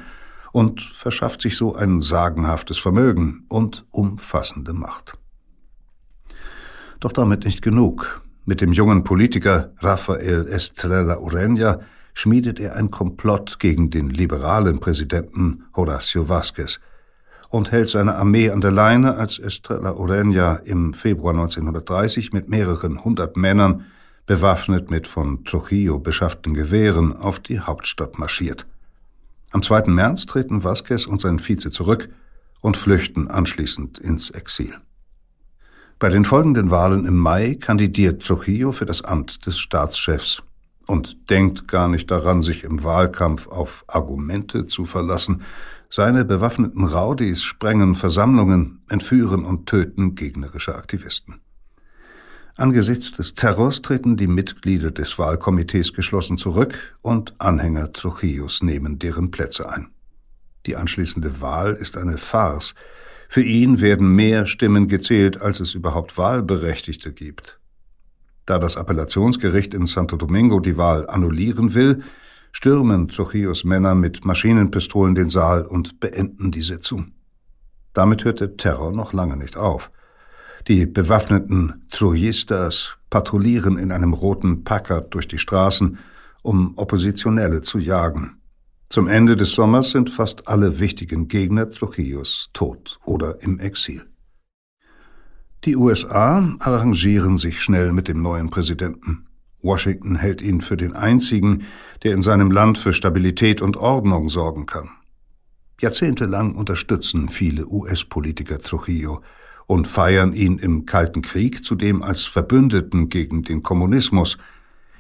und 0.53 0.83
verschafft 0.83 1.43
sich 1.43 1.57
so 1.57 1.75
ein 1.77 2.01
sagenhaftes 2.01 2.79
Vermögen 2.79 3.45
und 3.49 3.87
umfassende 3.91 4.73
Macht. 4.73 5.17
Doch 6.99 7.13
damit 7.13 7.45
nicht 7.45 7.63
genug. 7.63 8.24
Mit 8.45 8.61
dem 8.61 8.73
jungen 8.73 9.05
Politiker 9.05 9.73
Rafael 9.81 10.47
Estrella 10.49 11.19
Ureña 11.19 11.81
schmiedet 12.13 12.61
er 12.61 12.77
ein 12.77 12.91
Komplott 12.91 13.59
gegen 13.59 13.91
den 13.91 14.11
liberalen 14.11 14.81
Präsidenten 14.81 15.65
Horacio 15.75 16.29
Vázquez– 16.29 16.79
und 17.55 17.71
hält 17.71 17.89
seine 17.89 18.17
Armee 18.17 18.51
an 18.51 18.61
der 18.61 18.73
Leine, 18.73 19.15
als 19.15 19.39
Estrella 19.39 19.93
Ureña 19.93 20.61
im 20.65 20.93
Februar 20.93 21.35
1930 21.35 22.33
mit 22.33 22.49
mehreren 22.49 23.05
hundert 23.05 23.37
Männern, 23.37 23.87
bewaffnet 24.27 24.91
mit 24.91 25.07
von 25.07 25.45
Trujillo 25.45 26.01
beschafften 26.01 26.55
Gewehren, 26.55 27.17
auf 27.17 27.39
die 27.39 27.61
Hauptstadt 27.61 28.19
marschiert. 28.19 28.67
Am 29.53 29.63
2. 29.63 29.85
März 29.87 30.27
treten 30.27 30.65
Vasquez 30.65 31.07
und 31.07 31.21
sein 31.21 31.39
Vize 31.39 31.71
zurück 31.71 32.09
und 32.61 32.77
flüchten 32.77 33.29
anschließend 33.29 34.01
ins 34.01 34.31
Exil. 34.31 34.75
Bei 35.99 36.09
den 36.09 36.25
folgenden 36.25 36.71
Wahlen 36.71 37.07
im 37.07 37.17
Mai 37.17 37.57
kandidiert 37.61 38.27
Trujillo 38.27 38.73
für 38.73 38.87
das 38.87 39.03
Amt 39.03 39.47
des 39.47 39.59
Staatschefs 39.59 40.43
und 40.87 41.31
denkt 41.31 41.69
gar 41.69 41.89
nicht 41.89 42.11
daran, 42.11 42.43
sich 42.43 42.65
im 42.65 42.83
Wahlkampf 42.85 43.49
auf 43.49 43.85
Argumente 43.87 44.67
zu 44.67 44.85
verlassen, 44.85 45.43
seine 45.89 46.25
bewaffneten 46.25 46.85
Raudis 46.85 47.43
sprengen 47.45 47.95
Versammlungen, 47.95 48.83
entführen 48.89 49.45
und 49.45 49.67
töten 49.67 50.15
gegnerische 50.17 50.75
Aktivisten. 50.75 51.41
Angesichts 52.57 53.13
des 53.13 53.35
Terrors 53.35 53.83
treten 53.83 54.17
die 54.17 54.27
Mitglieder 54.27 54.91
des 54.91 55.19
Wahlkomitees 55.19 55.93
geschlossen 55.93 56.39
zurück 56.39 56.97
und 57.03 57.35
Anhänger 57.39 57.93
Trujillos 57.93 58.63
nehmen 58.63 58.99
deren 58.99 59.31
Plätze 59.31 59.69
ein. 59.69 59.89
Die 60.67 60.77
anschließende 60.77 61.41
Wahl 61.41 61.75
ist 61.75 61.97
eine 61.97 62.17
Farce. 62.17 62.75
Für 63.29 63.43
ihn 63.43 63.81
werden 63.81 64.15
mehr 64.15 64.47
Stimmen 64.47 64.89
gezählt, 64.89 65.41
als 65.41 65.61
es 65.61 65.75
überhaupt 65.75 66.17
Wahlberechtigte 66.19 67.13
gibt. 67.13 67.59
Da 68.47 68.59
das 68.59 68.77
Appellationsgericht 68.77 69.75
in 69.75 69.87
Santo 69.87 70.17
Domingo 70.17 70.61
die 70.61 70.77
Wahl 70.77 71.09
annullieren 71.09 71.75
will, 71.75 72.03
stürmen 72.53 73.09
Trujillos 73.09 73.65
Männer 73.65 73.95
mit 73.95 74.25
Maschinenpistolen 74.25 75.15
den 75.15 75.29
Saal 75.29 75.67
und 75.67 75.99
beenden 75.99 76.51
die 76.51 76.63
Sitzung. 76.63 77.13
Damit 77.95 78.25
hört 78.25 78.41
der 78.41 78.57
Terror 78.57 78.93
noch 78.93 79.13
lange 79.13 79.37
nicht 79.37 79.57
auf. 79.57 79.91
Die 80.69 80.87
bewaffneten 80.87 81.87
Trujistas 81.91 82.97
patrouillieren 83.11 83.79
in 83.79 83.93
einem 83.93 84.13
roten 84.13 84.65
Packard 84.65 85.13
durch 85.15 85.29
die 85.29 85.39
Straßen, 85.39 85.99
um 86.43 86.75
Oppositionelle 86.77 87.63
zu 87.63 87.79
jagen. 87.79 88.39
Zum 88.95 89.09
Ende 89.09 89.35
des 89.35 89.55
Sommers 89.55 89.91
sind 89.91 90.09
fast 90.09 90.47
alle 90.47 90.79
wichtigen 90.79 91.27
Gegner 91.27 91.69
Trujillos 91.69 92.51
tot 92.53 93.01
oder 93.05 93.43
im 93.43 93.59
Exil. 93.59 94.07
Die 95.65 95.75
USA 95.75 96.55
arrangieren 96.61 97.37
sich 97.37 97.61
schnell 97.61 97.91
mit 97.91 98.07
dem 98.07 98.23
neuen 98.23 98.51
Präsidenten. 98.51 99.27
Washington 99.63 100.15
hält 100.15 100.43
ihn 100.43 100.61
für 100.61 100.77
den 100.77 100.93
einzigen, 100.93 101.65
der 102.05 102.15
in 102.15 102.23
seinem 102.23 102.53
Land 102.53 102.79
für 102.79 102.93
Stabilität 102.93 103.61
und 103.63 103.77
Ordnung 103.77 104.29
sorgen 104.29 104.65
kann. 104.65 104.91
Jahrzehntelang 105.81 106.55
unterstützen 106.55 107.29
viele 107.29 107.67
US-Politiker 107.67 108.61
Trujillo 108.61 109.23
und 109.67 109.89
feiern 109.89 110.33
ihn 110.35 110.59
im 110.59 110.87
Kalten 110.87 111.21
Krieg 111.21 111.65
zudem 111.65 112.01
als 112.01 112.27
Verbündeten 112.27 113.09
gegen 113.09 113.43
den 113.43 113.65
Kommunismus. 113.65 114.39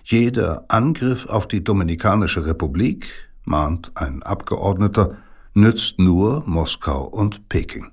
Jeder 0.03 0.65
Angriff 0.67 1.27
auf 1.27 1.47
die 1.47 1.63
Dominikanische 1.63 2.45
Republik, 2.45 3.24
mahnt 3.45 3.93
ein 3.95 4.23
Abgeordneter, 4.23 5.17
nützt 5.55 5.99
nur 5.99 6.43
Moskau 6.47 7.05
und 7.05 7.49
Peking. 7.49 7.91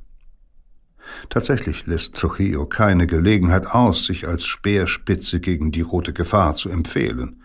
Tatsächlich 1.30 1.86
lässt 1.86 2.16
Trujillo 2.16 2.66
keine 2.66 3.08
Gelegenheit 3.08 3.68
aus, 3.68 4.06
sich 4.06 4.28
als 4.28 4.46
Speerspitze 4.46 5.40
gegen 5.40 5.72
die 5.72 5.82
rote 5.82 6.14
Gefahr 6.14 6.56
zu 6.56 6.70
empfehlen. 6.70 7.44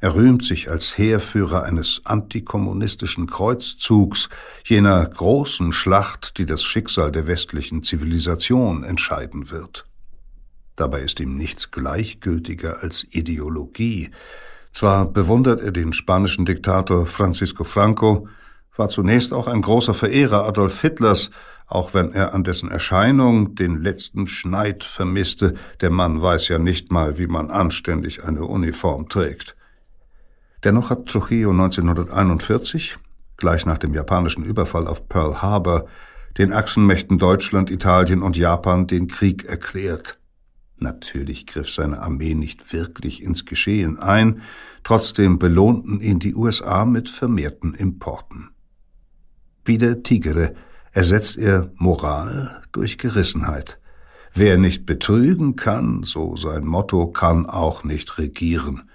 Er 0.00 0.14
rühmt 0.14 0.44
sich 0.44 0.70
als 0.70 0.98
Heerführer 0.98 1.62
eines 1.62 2.02
antikommunistischen 2.04 3.26
Kreuzzugs, 3.26 4.28
jener 4.64 5.04
großen 5.06 5.72
Schlacht, 5.72 6.36
die 6.38 6.44
das 6.44 6.62
Schicksal 6.62 7.10
der 7.10 7.26
westlichen 7.26 7.82
Zivilisation 7.82 8.84
entscheiden 8.84 9.50
wird. 9.50 9.86
Dabei 10.76 11.00
ist 11.00 11.18
ihm 11.20 11.36
nichts 11.36 11.70
gleichgültiger 11.70 12.82
als 12.82 13.06
Ideologie. 13.10 14.10
Zwar 14.76 15.06
bewundert 15.06 15.62
er 15.62 15.72
den 15.72 15.94
spanischen 15.94 16.44
Diktator 16.44 17.06
Francisco 17.06 17.64
Franco, 17.64 18.28
war 18.76 18.90
zunächst 18.90 19.32
auch 19.32 19.46
ein 19.46 19.62
großer 19.62 19.94
Verehrer 19.94 20.44
Adolf 20.46 20.82
Hitlers, 20.82 21.30
auch 21.66 21.94
wenn 21.94 22.12
er 22.12 22.34
an 22.34 22.44
dessen 22.44 22.70
Erscheinung 22.70 23.54
den 23.54 23.80
letzten 23.80 24.26
Schneid 24.26 24.84
vermisste, 24.84 25.54
der 25.80 25.88
Mann 25.88 26.20
weiß 26.20 26.48
ja 26.48 26.58
nicht 26.58 26.92
mal, 26.92 27.16
wie 27.16 27.26
man 27.26 27.50
anständig 27.50 28.24
eine 28.24 28.44
Uniform 28.44 29.08
trägt. 29.08 29.56
Dennoch 30.62 30.90
hat 30.90 31.06
Trujillo 31.06 31.52
1941, 31.52 32.98
gleich 33.38 33.64
nach 33.64 33.78
dem 33.78 33.94
japanischen 33.94 34.44
Überfall 34.44 34.86
auf 34.88 35.08
Pearl 35.08 35.40
Harbor, 35.40 35.86
den 36.36 36.52
Achsenmächten 36.52 37.16
Deutschland, 37.16 37.70
Italien 37.70 38.20
und 38.20 38.36
Japan 38.36 38.86
den 38.86 39.08
Krieg 39.08 39.46
erklärt. 39.46 40.18
Natürlich 40.78 41.46
griff 41.46 41.70
seine 41.70 42.02
Armee 42.02 42.34
nicht 42.34 42.72
wirklich 42.72 43.22
ins 43.22 43.46
Geschehen 43.46 43.98
ein, 43.98 44.42
trotzdem 44.84 45.38
belohnten 45.38 46.00
ihn 46.00 46.18
die 46.18 46.34
USA 46.34 46.84
mit 46.84 47.08
vermehrten 47.08 47.74
Importen. 47.74 48.50
Wie 49.64 49.78
der 49.78 50.02
Tigere 50.02 50.54
ersetzt 50.92 51.38
er 51.38 51.72
Moral 51.76 52.62
durch 52.72 52.98
Gerissenheit. 52.98 53.80
Wer 54.32 54.58
nicht 54.58 54.84
betrügen 54.86 55.56
kann, 55.56 56.02
so 56.02 56.36
sein 56.36 56.66
Motto, 56.66 57.06
kann 57.06 57.46
auch 57.46 57.84
nicht 57.84 58.18
regieren. 58.18 58.90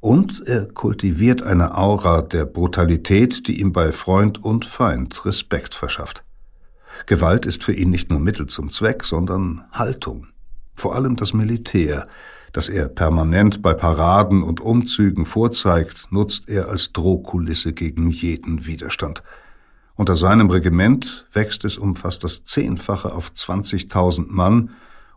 Und 0.00 0.42
er 0.46 0.66
kultiviert 0.66 1.42
eine 1.42 1.76
Aura 1.76 2.22
der 2.22 2.44
Brutalität, 2.44 3.46
die 3.46 3.60
ihm 3.60 3.72
bei 3.72 3.92
Freund 3.92 4.42
und 4.42 4.64
Feind 4.64 5.24
Respekt 5.24 5.74
verschafft. 5.74 6.24
Gewalt 7.06 7.46
ist 7.46 7.64
für 7.64 7.72
ihn 7.72 7.90
nicht 7.90 8.10
nur 8.10 8.20
Mittel 8.20 8.46
zum 8.46 8.70
Zweck, 8.70 9.04
sondern 9.04 9.64
Haltung. 9.72 10.26
Vor 10.74 10.94
allem 10.94 11.16
das 11.16 11.34
Militär, 11.34 12.08
das 12.52 12.68
er 12.68 12.88
permanent 12.88 13.62
bei 13.62 13.74
Paraden 13.74 14.42
und 14.42 14.60
Umzügen 14.60 15.24
vorzeigt, 15.24 16.08
nutzt 16.10 16.48
er 16.48 16.68
als 16.68 16.92
Drohkulisse 16.92 17.72
gegen 17.72 18.10
jeden 18.10 18.66
Widerstand– 18.66 19.22
unter 19.96 20.16
seinem 20.16 20.50
Regiment 20.50 21.26
wächst 21.32 21.64
es 21.64 21.78
um 21.78 21.94
fast 21.94 22.24
das 22.24 22.42
Zehnfache 22.42 23.12
auf 23.12 23.30
20.000 23.30 24.26
Mann 24.28 24.70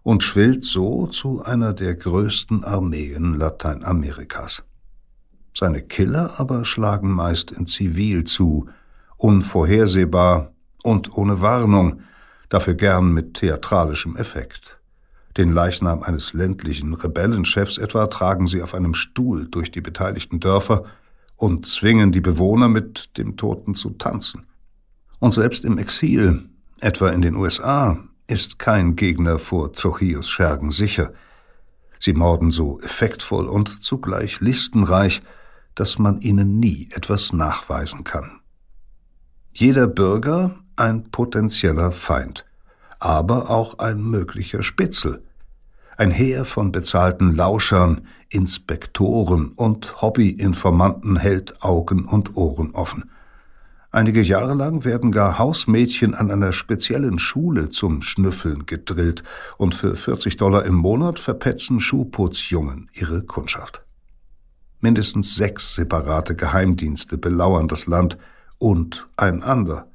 und 0.03 0.21
schwillt 0.21 0.65
so 0.65 1.07
zu 1.07 1.41
einer 1.43 1.73
der 1.73 1.95
größten 1.95 2.63
Armeen 2.63 3.33
Lateinamerikas. 3.33 4.63
Seine 5.55 5.81
Killer 5.81 6.39
aber 6.39 6.63
schlagen 6.63 7.11
meist 7.11 7.51
in 7.51 7.65
Zivil 7.65 8.25
zu, 8.25 8.69
unvorhersehbar 9.17 10.51
und 10.83 11.17
ohne 11.17 11.41
Warnung, 11.41 12.01
dafür 12.49 12.75
gern 12.75 13.11
mit 13.11 13.33
theatralischem 13.33 14.15
Effekt. 14.15 14.76
Den 15.37 15.51
Leichnam 15.51 16.01
eines 16.01 16.33
ländlichen 16.33 16.95
Rebellenchefs 16.95 17.77
etwa 17.77 18.07
tragen 18.07 18.47
sie 18.47 18.63
auf 18.63 18.73
einem 18.73 18.95
Stuhl 18.95 19.47
durch 19.47 19.71
die 19.71 19.81
beteiligten 19.81 20.39
Dörfer 20.39 20.85
und 21.35 21.67
zwingen 21.67 22.11
die 22.11 22.21
Bewohner 22.21 22.67
mit 22.67 23.15
dem 23.17 23.37
Toten 23.37 23.75
zu 23.75 23.91
tanzen. 23.91 24.47
Und 25.19 25.33
selbst 25.33 25.63
im 25.63 25.77
Exil, 25.77 26.49
etwa 26.79 27.09
in 27.09 27.21
den 27.21 27.35
USA, 27.35 27.99
ist 28.27 28.57
kein 28.57 28.95
Gegner 28.95 29.37
vor 29.37 29.71
Trujillos 29.73 30.27
Schergen 30.27 30.71
sicher. 30.71 31.13
Sie 31.99 32.13
morden 32.13 32.51
so 32.51 32.79
effektvoll 32.81 33.47
und 33.47 33.83
zugleich 33.83 34.41
listenreich, 34.41 35.21
dass 35.75 35.99
man 35.99 36.19
ihnen 36.21 36.59
nie 36.59 36.89
etwas 36.91 37.31
nachweisen 37.31 38.03
kann. 38.03 38.41
Jeder 39.53 39.87
Bürger 39.87 40.55
ein 40.75 41.09
potenzieller 41.11 41.91
Feind, 41.91 42.45
aber 42.99 43.49
auch 43.49 43.77
ein 43.79 44.01
möglicher 44.01 44.63
Spitzel. 44.63 45.23
Ein 45.99 46.11
Heer 46.11 46.45
von 46.45 46.71
bezahlten 46.71 47.35
Lauschern, 47.35 48.01
Inspektoren 48.29 49.53
und 49.55 49.99
Hobbyinformanten 49.99 51.17
hält 51.17 51.63
Augen 51.63 52.05
und 52.05 52.37
Ohren 52.37 52.75
offen. 52.75 53.09
Einige 53.89 54.21
Jahre 54.21 54.53
lang 54.53 54.85
werden 54.85 55.11
gar 55.11 55.39
Hausmädchen 55.39 56.13
an 56.13 56.29
einer 56.29 56.53
speziellen 56.53 57.17
Schule 57.17 57.71
zum 57.71 58.03
Schnüffeln 58.03 58.67
gedrillt 58.67 59.23
und 59.57 59.73
für 59.73 59.95
40 59.95 60.37
Dollar 60.37 60.65
im 60.65 60.75
Monat 60.75 61.17
verpetzen 61.17 61.79
Schuhputzjungen 61.79 62.91
ihre 62.93 63.23
Kundschaft. 63.23 63.83
Mindestens 64.81 65.35
sechs 65.35 65.73
separate 65.73 66.35
Geheimdienste 66.35 67.17
belauern 67.17 67.67
das 67.67 67.87
Land 67.87 68.19
und 68.59 69.07
einander. 69.17 69.87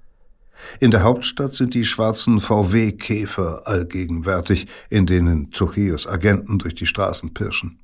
In 0.81 0.91
der 0.91 1.03
Hauptstadt 1.03 1.55
sind 1.55 1.75
die 1.75 1.85
schwarzen 1.85 2.41
VW-Käfer 2.41 3.63
allgegenwärtig, 3.67 4.67
in 4.91 5.07
denen 5.07 5.51
Trujillos 5.51 6.07
Agenten 6.07 6.59
durch 6.59 6.75
die 6.75 6.87
Straßen 6.87 7.35
pirschen. 7.35 7.79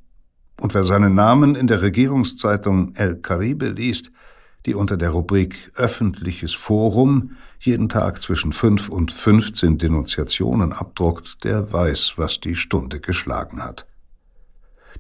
Und 0.61 0.75
wer 0.75 0.85
seinen 0.85 1.15
Namen 1.15 1.55
in 1.55 1.67
der 1.67 1.83
Regierungszeitung 1.83 2.95
El 2.95 3.17
Caribe 3.17 3.69
liest, 3.69 4.11
die 4.67 4.75
unter 4.75 4.97
der 4.97 5.11
Rubrik 5.11 5.71
Öffentliches 5.77 6.55
Forum 6.55 7.37
jeden 7.61 7.89
Tag 7.89 8.23
zwischen 8.23 8.53
fünf 8.53 8.89
und 8.89 9.13
fünfzehn 9.13 9.79
Denunziationen 9.79 10.73
abdruckt, 10.73 11.45
der 11.45 11.73
weiß, 11.73 12.15
was 12.17 12.41
die 12.41 12.57
Stunde 12.57 13.01
geschlagen 13.01 13.63
hat. 13.63 13.87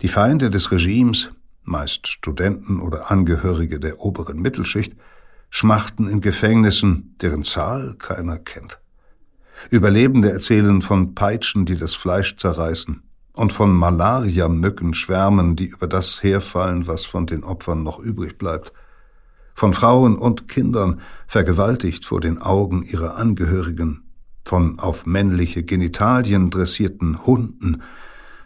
Die 0.00 0.08
Feinde 0.08 0.50
des 0.50 0.70
Regimes, 0.70 1.30
meist 1.64 2.06
Studenten 2.06 2.80
oder 2.80 3.10
Angehörige 3.10 3.80
der 3.80 4.00
oberen 4.00 4.40
Mittelschicht, 4.40 4.94
schmachten 5.50 6.08
in 6.08 6.20
Gefängnissen, 6.20 7.16
deren 7.20 7.42
Zahl 7.42 7.96
keiner 7.98 8.38
kennt. 8.38 8.80
Überlebende 9.70 10.30
erzählen 10.30 10.82
von 10.82 11.14
Peitschen, 11.14 11.66
die 11.66 11.76
das 11.76 11.94
Fleisch 11.94 12.36
zerreißen, 12.36 13.02
und 13.32 13.52
von 13.52 13.72
Malaria-Mückenschwärmen, 13.72 15.54
die 15.54 15.66
über 15.66 15.86
das 15.86 16.22
herfallen, 16.22 16.86
was 16.86 17.04
von 17.04 17.26
den 17.26 17.44
Opfern 17.44 17.82
noch 17.82 18.00
übrig 18.00 18.36
bleibt, 18.36 18.72
von 19.54 19.74
Frauen 19.74 20.16
und 20.16 20.48
Kindern, 20.48 21.00
vergewaltigt 21.26 22.04
vor 22.04 22.20
den 22.20 22.38
Augen 22.40 22.82
ihrer 22.82 23.16
Angehörigen, 23.16 24.04
von 24.44 24.78
auf 24.78 25.06
männliche 25.06 25.62
Genitalien 25.62 26.50
dressierten 26.50 27.26
Hunden, 27.26 27.82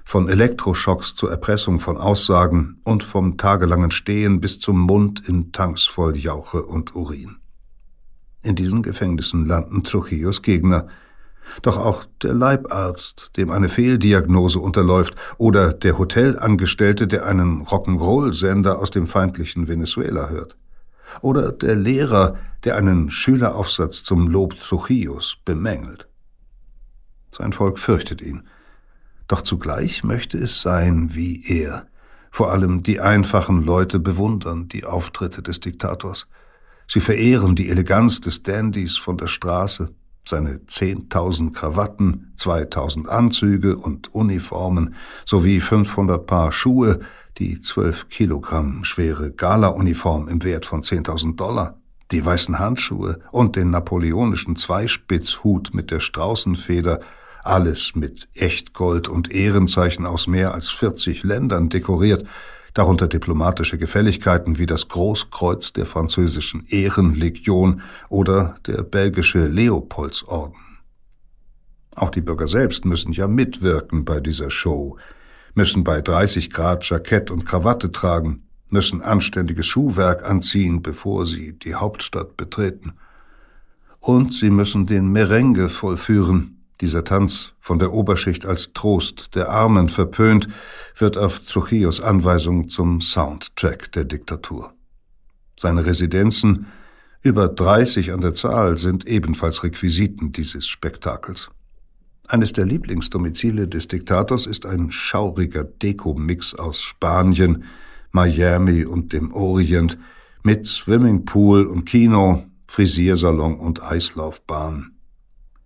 von 0.05 0.29
Elektroschocks 0.29 1.15
zur 1.15 1.31
Erpressung 1.31 1.81
von 1.81 1.97
Aussagen 1.97 2.81
und 2.85 3.05
vom 3.05 3.37
tagelangen 3.37 3.91
Stehen 3.91 4.41
bis 4.41 4.59
zum 4.59 4.79
Mund 4.79 5.27
in 5.29 5.53
Tanks 5.53 5.87
voll 5.87 6.17
Jauche 6.17 6.65
und 6.65 6.95
Urin. 6.95 7.37
In 8.43 8.57
diesen 8.57 8.83
Gefängnissen 8.83 9.47
landen 9.47 9.85
Trujillos 9.85 10.43
Gegner, 10.43 10.89
doch 11.63 11.77
auch 11.77 12.05
der 12.23 12.35
Leibarzt, 12.35 13.33
dem 13.37 13.51
eine 13.51 13.69
Fehldiagnose 13.69 14.59
unterläuft, 14.59 15.15
oder 15.39 15.73
der 15.73 15.99
Hotelangestellte, 15.99 17.07
der 17.07 17.27
einen 17.27 17.63
Rock'n'Roll-Sender 17.65 18.79
aus 18.79 18.91
dem 18.91 19.07
feindlichen 19.07 19.69
Venezuela 19.69 20.29
hört. 20.29 20.57
Oder 21.21 21.53
der 21.53 21.77
Lehrer, 21.77 22.37
der 22.65 22.77
einen 22.77 23.11
Schüleraufsatz 23.11 24.03
zum 24.03 24.29
Lob 24.29 24.59
Trujillos 24.59 25.37
bemängelt. 25.45 26.09
Sein 27.31 27.53
Volk 27.53 27.79
fürchtet 27.79 28.23
ihn– 28.23 28.43
doch 29.29 29.43
zugleich 29.43 30.05
möchte 30.05 30.39
es 30.39 30.63
sein 30.63 31.15
wie 31.15 31.43
er. 31.47 31.87
Vor 32.31 32.51
allem 32.51 32.83
die 32.83 33.01
einfachen 33.01 33.63
Leute 33.63 34.01
bewundern 34.01 34.69
die 34.69 34.85
Auftritte 34.85 35.43
des 35.43 35.61
Diktators. 35.61 36.27
Sie 36.89 37.01
verehren 37.01 37.55
die 37.55 37.69
Eleganz 37.69 38.21
des 38.21 38.43
Dandys 38.43 38.97
von 38.97 39.19
der 39.19 39.27
Straße, 39.27 39.91
seine 40.25 40.65
zehntausend 40.67 41.55
Krawatten, 41.55 42.33
zweitausend 42.37 43.09
Anzüge 43.09 43.77
und 43.77 44.15
Uniformen 44.15 44.95
sowie 45.27 45.61
fünfhundert 45.61 46.27
Paar 46.27 46.53
Schuhe, 46.53 47.01
die 47.39 47.61
zwölf 47.61 48.09
Kilogramm 48.09 48.85
schwere 48.85 49.33
Gala-Uniform 49.33 50.29
im 50.29 50.43
Wert 50.43 50.67
von 50.67 50.83
zehntausend 50.83 51.41
Dollar, 51.41 51.81
die 52.11 52.25
weißen 52.25 52.59
Handschuhe 52.59 53.19
und 53.31 53.57
den 53.57 53.71
napoleonischen 53.71 54.57
Zweispitzhut 54.57 55.71
mit 55.73 55.91
der 55.91 56.01
Straußenfeder 56.01 57.01
alles 57.45 57.95
mit 57.95 58.29
Echtgold 58.35 59.09
und 59.09 59.31
Ehrenzeichen 59.31 60.07
aus 60.07 60.27
mehr 60.27 60.55
als 60.55 60.69
40 60.71 61.23
Ländern 61.23 61.69
dekoriert, 61.69 62.25
darunter 62.75 63.07
diplomatische 63.07 63.79
Gefälligkeiten 63.79 64.59
wie 64.59 64.67
das 64.67 64.89
Großkreuz 64.89 65.73
der 65.73 65.87
französischen 65.87 66.65
Ehrenlegion 66.69 67.83
oder 68.09 68.57
der 68.67 68.83
belgische 68.83 69.47
Leopoldsorden. 69.47 70.57
Auch 71.95 72.11
die 72.11 72.23
Bürger 72.23 72.49
selbst 72.49 72.85
müssen 72.85 73.13
ja 73.13 73.29
mitwirken 73.29 74.05
bei 74.05 74.21
dieser 74.21 74.51
Show, 74.51 74.97
müssen 75.55 75.85
bei 75.85 76.01
30 76.01 76.51
Grad 76.51 76.89
Jackett 76.89 77.31
und 77.31 77.45
Krawatte 77.45 77.93
tragen, 77.93 78.45
müssen 78.71 79.03
anständiges 79.03 79.67
Schuhwerk 79.67 80.29
anziehen, 80.29 80.81
bevor 80.81 81.27
sie 81.27 81.53
die 81.53 81.75
Hauptstadt 81.75 82.39
betreten. 82.39 82.95
Und 84.01 84.33
sie 84.33 84.49
müssen 84.49 84.87
den 84.87 85.09
Merengue 85.09 85.69
vollführen, 85.69 86.62
dieser 86.83 87.05
Tanz, 87.05 87.53
von 87.61 87.79
der 87.79 87.93
Oberschicht 87.93 88.45
als 88.45 88.73
Trost 88.75 89.35
der 89.35 89.49
Armen 89.49 89.89
verpönt, 89.89 90.49
wird 90.99 91.17
auf 91.17 91.41
Trujillos 91.41 92.01
Anweisung 92.01 92.69
zum 92.69 93.01
Soundtrack 93.01 93.93
der 93.93 94.05
Diktatur. 94.05 94.75
Seine 95.57 95.87
Residenzen, 95.87 96.67
über 97.23 97.49
30 97.49 98.13
an 98.13 98.21
der 98.21 98.35
Zahl, 98.35 98.77
sind 98.79 99.07
ebenfalls 99.07 99.63
Requisiten 99.63 100.33
dieses 100.33 100.67
Spektakels. 100.67 101.51
Eines 102.27 102.53
der 102.53 102.67
Lieblingsdomizile 102.67 103.69
des 103.69 103.89
Diktators 103.89 104.47
ist 104.47 104.67
ein 104.67 104.91
schauriger 104.91 105.65
Dekomix 105.65 106.55
aus 106.55 106.83
Spanien, 106.83 107.65
Miami 108.11 108.85
und 108.85 109.13
dem 109.13 109.33
Orient 109.33 109.99
mit 110.43 110.67
Swimmingpool 110.67 111.67
und 111.67 111.85
Kino, 111.85 112.45
Frisiersalon 112.67 113.59
und 113.59 113.83
Eislaufbahn. 113.83 114.92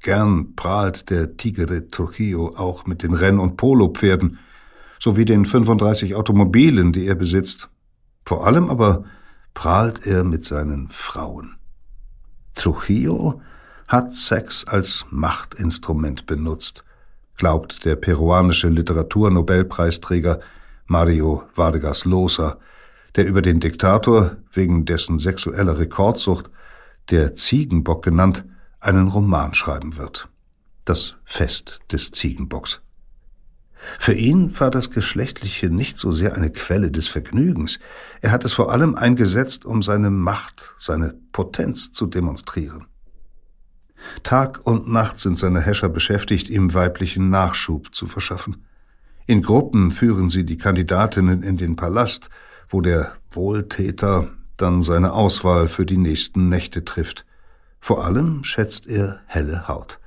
Gern 0.07 0.55
prahlt 0.55 1.11
der 1.11 1.37
Tigre 1.37 1.89
Trujillo 1.89 2.55
auch 2.57 2.87
mit 2.87 3.03
den 3.03 3.13
Renn- 3.13 3.41
und 3.41 3.57
Polopferden 3.57 4.39
sowie 5.01 5.25
den 5.25 5.45
35 5.45 6.15
Automobilen, 6.15 6.93
die 6.93 7.07
er 7.07 7.17
besitzt. 7.17 7.69
Vor 8.25 8.47
allem 8.47 8.71
aber 8.71 9.03
prahlt 9.53 10.07
er 10.07 10.23
mit 10.23 10.45
seinen 10.45 10.87
Frauen. 10.91 11.57
Trujillo 12.55 13.41
hat 13.89 14.15
Sex 14.15 14.65
als 14.65 15.07
Machtinstrument 15.11 16.27
benutzt, 16.27 16.85
glaubt 17.37 17.85
der 17.85 17.97
peruanische 17.97 18.69
Literaturnobelpreisträger 18.69 20.39
Mario 20.87 21.43
Vargas 21.57 22.05
Llosa, 22.05 22.59
der 23.17 23.27
über 23.27 23.43
den 23.43 23.59
Diktator 23.59 24.37
wegen 24.53 24.85
dessen 24.85 25.19
sexueller 25.19 25.81
Rekordsucht, 25.81 26.49
der 27.11 27.35
Ziegenbock 27.35 28.05
genannt, 28.05 28.45
einen 28.81 29.09
Roman 29.09 29.55
schreiben 29.55 29.97
wird. 29.97 30.29
Das 30.85 31.17
Fest 31.25 31.81
des 31.91 32.13
Ziegenbocks. 32.13 32.81
Für 33.99 34.15
ihn 34.15 34.59
war 34.59 34.71
das 34.71 34.91
Geschlechtliche 34.91 35.69
nicht 35.69 35.99
so 35.99 36.13
sehr 36.13 36.35
eine 36.35 36.51
Quelle 36.51 36.91
des 36.91 37.09
Vergnügens, 37.09 37.79
er 38.21 38.33
hat 38.33 38.45
es 38.45 38.53
vor 38.53 38.73
allem 38.73 38.95
eingesetzt, 38.95 39.65
um 39.65 39.83
seine 39.83 40.11
Macht, 40.11 40.75
seine 40.79 41.15
Potenz 41.33 41.93
zu 41.93 42.07
demonstrieren. 42.07 42.87
Tag 44.23 44.61
und 44.65 44.89
Nacht 44.89 45.19
sind 45.19 45.39
seine 45.39 45.61
Häscher 45.61 45.89
beschäftigt, 45.89 46.49
ihm 46.49 46.75
weiblichen 46.75 47.31
Nachschub 47.31 47.95
zu 47.95 48.07
verschaffen. 48.07 48.65
In 49.27 49.43
Gruppen 49.43 49.91
führen 49.91 50.29
sie 50.29 50.45
die 50.45 50.57
Kandidatinnen 50.57 51.43
in 51.43 51.57
den 51.57 51.77
Palast, 51.77 52.31
wo 52.69 52.81
der 52.81 53.15
Wohltäter 53.31 54.31
dann 54.57 54.83
seine 54.83 55.13
Auswahl 55.13 55.69
für 55.69 55.85
die 55.85 55.99
nächsten 55.99 56.49
Nächte 56.49 56.85
trifft. 56.85 57.27
Vor 57.87 58.05
allem 58.05 58.43
schätzt 58.43 58.89
er 58.89 59.21
helle 59.27 59.69
Haut. 59.69 60.01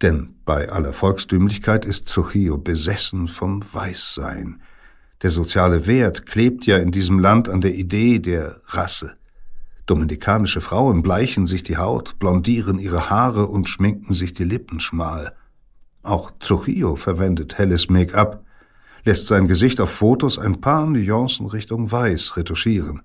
Denn 0.00 0.36
bei 0.46 0.70
aller 0.70 0.94
Volkstümlichkeit 0.94 1.84
ist 1.84 2.08
Trujillo 2.08 2.56
besessen 2.56 3.28
vom 3.28 3.62
Weißsein. 3.70 4.62
Der 5.20 5.30
soziale 5.30 5.86
Wert 5.86 6.24
klebt 6.24 6.64
ja 6.64 6.78
in 6.78 6.92
diesem 6.92 7.18
Land 7.18 7.50
an 7.50 7.60
der 7.60 7.74
Idee 7.74 8.18
der 8.18 8.62
Rasse. 8.68 9.18
Dominikanische 9.84 10.62
Frauen 10.62 11.02
bleichen 11.02 11.44
sich 11.44 11.62
die 11.62 11.76
Haut, 11.76 12.18
blondieren 12.18 12.78
ihre 12.78 13.10
Haare 13.10 13.46
und 13.46 13.68
schminken 13.68 14.14
sich 14.14 14.32
die 14.32 14.44
Lippen 14.44 14.80
schmal. 14.80 15.34
Auch 16.02 16.32
Trujillo 16.40 16.96
verwendet 16.96 17.58
helles 17.58 17.90
Make-up, 17.90 18.42
lässt 19.04 19.26
sein 19.26 19.48
Gesicht 19.48 19.82
auf 19.82 19.90
Fotos 19.90 20.38
ein 20.38 20.62
paar 20.62 20.86
Nuancen 20.86 21.44
Richtung 21.44 21.92
Weiß 21.92 22.38
retuschieren. 22.38 23.02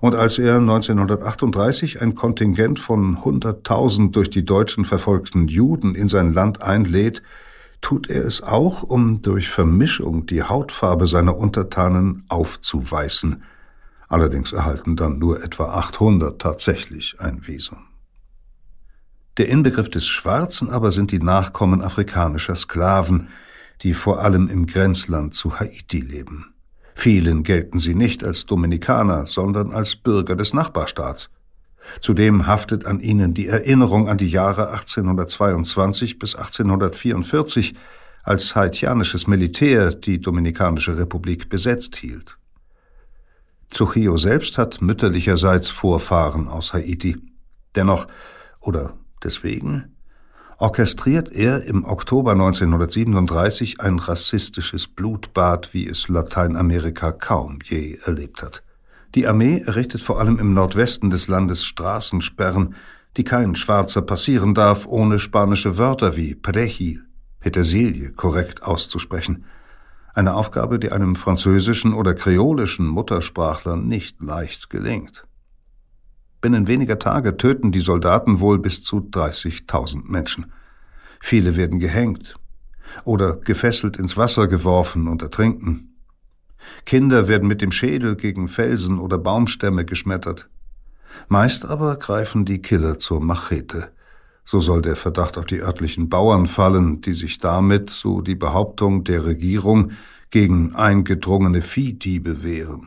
Und 0.00 0.14
als 0.14 0.38
er 0.38 0.56
1938 0.56 2.02
ein 2.02 2.14
Kontingent 2.14 2.78
von 2.78 3.18
100.000 3.18 4.12
durch 4.12 4.30
die 4.30 4.44
Deutschen 4.44 4.84
verfolgten 4.84 5.48
Juden 5.48 5.94
in 5.94 6.08
sein 6.08 6.32
Land 6.32 6.62
einlädt, 6.62 7.22
tut 7.80 8.10
er 8.10 8.24
es 8.24 8.42
auch, 8.42 8.82
um 8.82 9.22
durch 9.22 9.48
Vermischung 9.48 10.26
die 10.26 10.42
Hautfarbe 10.42 11.06
seiner 11.06 11.36
Untertanen 11.36 12.24
aufzuweißen. 12.28 13.42
Allerdings 14.08 14.52
erhalten 14.52 14.96
dann 14.96 15.18
nur 15.18 15.42
etwa 15.42 15.74
800 15.74 16.40
tatsächlich 16.40 17.16
ein 17.18 17.46
Visum. 17.46 17.78
Der 19.38 19.48
Inbegriff 19.48 19.90
des 19.90 20.06
Schwarzen 20.06 20.70
aber 20.70 20.92
sind 20.92 21.12
die 21.12 21.18
Nachkommen 21.18 21.82
afrikanischer 21.82 22.56
Sklaven, 22.56 23.28
die 23.82 23.92
vor 23.92 24.20
allem 24.20 24.48
im 24.48 24.66
Grenzland 24.66 25.34
zu 25.34 25.60
Haiti 25.60 26.00
leben. 26.00 26.55
Vielen 26.98 27.42
gelten 27.42 27.78
sie 27.78 27.94
nicht 27.94 28.24
als 28.24 28.46
Dominikaner, 28.46 29.26
sondern 29.26 29.70
als 29.70 29.96
Bürger 29.96 30.34
des 30.34 30.54
Nachbarstaats. 30.54 31.28
Zudem 32.00 32.46
haftet 32.46 32.86
an 32.86 33.00
ihnen 33.00 33.34
die 33.34 33.46
Erinnerung 33.46 34.08
an 34.08 34.16
die 34.16 34.30
Jahre 34.30 34.70
1822 34.70 36.18
bis 36.18 36.34
1844, 36.34 37.74
als 38.24 38.56
haitianisches 38.56 39.26
Militär 39.26 39.92
die 39.92 40.20
Dominikanische 40.20 40.98
Republik 40.98 41.50
besetzt 41.50 41.96
hielt. 41.96 42.38
Trujillo 43.70 44.16
selbst 44.16 44.56
hat 44.56 44.80
mütterlicherseits 44.80 45.68
Vorfahren 45.68 46.48
aus 46.48 46.72
Haiti. 46.72 47.18
Dennoch, 47.76 48.06
oder 48.58 48.94
deswegen, 49.22 49.95
orchestriert 50.58 51.32
er 51.32 51.64
im 51.64 51.84
Oktober 51.84 52.32
1937 52.32 53.80
ein 53.80 53.98
rassistisches 53.98 54.88
Blutbad, 54.88 55.74
wie 55.74 55.86
es 55.86 56.08
Lateinamerika 56.08 57.12
kaum 57.12 57.58
je 57.62 57.98
erlebt 58.04 58.42
hat. 58.42 58.62
Die 59.14 59.26
Armee 59.26 59.62
errichtet 59.66 60.02
vor 60.02 60.18
allem 60.18 60.38
im 60.38 60.54
Nordwesten 60.54 61.10
des 61.10 61.28
Landes 61.28 61.64
Straßensperren, 61.64 62.74
die 63.16 63.24
kein 63.24 63.54
Schwarzer 63.56 64.02
passieren 64.02 64.54
darf, 64.54 64.86
ohne 64.86 65.18
spanische 65.18 65.78
Wörter 65.78 66.16
wie 66.16 66.34
Perejil, 66.34 67.04
Petersilie, 67.40 68.12
korrekt 68.12 68.62
auszusprechen. 68.62 69.44
Eine 70.14 70.34
Aufgabe, 70.34 70.78
die 70.78 70.92
einem 70.92 71.16
französischen 71.16 71.92
oder 71.92 72.14
kreolischen 72.14 72.86
Muttersprachler 72.86 73.76
nicht 73.76 74.20
leicht 74.20 74.70
gelingt. 74.70 75.25
Binnen 76.46 76.68
weniger 76.68 77.00
Tage 77.00 77.36
töten 77.36 77.72
die 77.72 77.80
Soldaten 77.80 78.38
wohl 78.38 78.60
bis 78.60 78.80
zu 78.80 78.98
30.000 78.98 80.02
Menschen. 80.04 80.52
Viele 81.18 81.56
werden 81.56 81.80
gehängt 81.80 82.36
oder 83.02 83.34
gefesselt 83.34 83.96
ins 83.96 84.16
Wasser 84.16 84.46
geworfen 84.46 85.08
und 85.08 85.22
ertrinken. 85.22 85.96
Kinder 86.84 87.26
werden 87.26 87.48
mit 87.48 87.62
dem 87.62 87.72
Schädel 87.72 88.14
gegen 88.14 88.46
Felsen 88.46 89.00
oder 89.00 89.18
Baumstämme 89.18 89.84
geschmettert. 89.84 90.48
Meist 91.26 91.64
aber 91.64 91.96
greifen 91.96 92.44
die 92.44 92.62
Killer 92.62 93.00
zur 93.00 93.20
Machete. 93.20 93.90
So 94.44 94.60
soll 94.60 94.82
der 94.82 94.94
Verdacht 94.94 95.38
auf 95.38 95.46
die 95.46 95.62
örtlichen 95.62 96.08
Bauern 96.08 96.46
fallen, 96.46 97.00
die 97.00 97.14
sich 97.14 97.38
damit, 97.38 97.90
so 97.90 98.20
die 98.20 98.36
Behauptung 98.36 99.02
der 99.02 99.24
Regierung, 99.24 99.90
gegen 100.30 100.76
eingedrungene 100.76 101.60
Viehdiebe 101.60 102.44
wehren. 102.44 102.86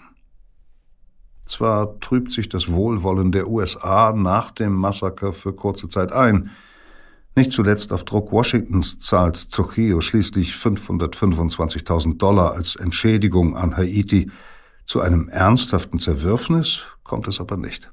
Zwar 1.50 2.00
trübt 2.00 2.32
sich 2.32 2.48
das 2.48 2.72
Wohlwollen 2.72 3.32
der 3.32 3.48
USA 3.50 4.14
nach 4.14 4.52
dem 4.52 4.74
Massaker 4.74 5.34
für 5.34 5.52
kurze 5.52 5.88
Zeit 5.88 6.14
ein. 6.14 6.52
Nicht 7.36 7.52
zuletzt 7.52 7.92
auf 7.92 8.04
Druck 8.04 8.32
Washingtons 8.32 9.00
zahlt 9.00 9.52
Trujillo 9.52 10.00
schließlich 10.00 10.54
525.000 10.54 12.20
Dollar 12.20 12.54
als 12.54 12.76
Entschädigung 12.76 13.58
an 13.58 13.76
Haiti. 13.76 14.30
Zu 14.86 15.02
einem 15.02 15.28
ernsthaften 15.28 15.98
Zerwürfnis 15.98 16.84
kommt 17.04 17.28
es 17.28 17.40
aber 17.40 17.58
nicht. 17.58 17.90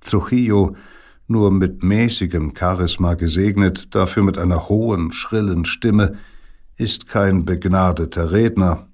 Trujillo, 0.00 0.74
nur 1.28 1.52
mit 1.52 1.84
mäßigem 1.84 2.54
Charisma 2.58 3.14
gesegnet, 3.14 3.94
dafür 3.94 4.24
mit 4.24 4.36
einer 4.36 4.68
hohen, 4.68 5.12
schrillen 5.12 5.64
Stimme, 5.64 6.18
ist 6.76 7.06
kein 7.06 7.44
begnadeter 7.44 8.32
Redner, 8.32 8.88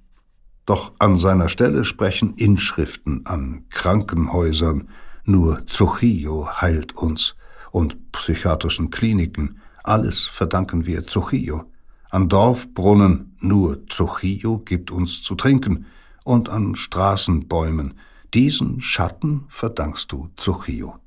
doch 0.69 0.93
an 0.99 1.17
seiner 1.17 1.49
Stelle 1.49 1.83
sprechen 1.83 2.35
Inschriften 2.35 3.25
an 3.25 3.65
Krankenhäusern, 3.69 4.87
nur 5.25 5.65
Trujillo 5.65 6.47
heilt 6.61 6.95
uns. 6.95 7.35
Und 7.71 8.11
psychiatrischen 8.11 8.91
Kliniken, 8.91 9.61
alles 9.83 10.25
verdanken 10.25 10.85
wir 10.85 11.05
Trujillo. 11.05 11.63
An 12.11 12.29
Dorfbrunnen, 12.29 13.35
nur 13.39 13.85
Trujillo 13.87 14.59
gibt 14.59 14.91
uns 14.91 15.23
zu 15.23 15.35
trinken. 15.35 15.85
Und 16.23 16.49
an 16.49 16.75
Straßenbäumen, 16.75 17.95
diesen 18.33 18.81
Schatten 18.81 19.45
verdankst 19.47 20.11
du 20.11 20.29
Trujillo. 20.35 20.97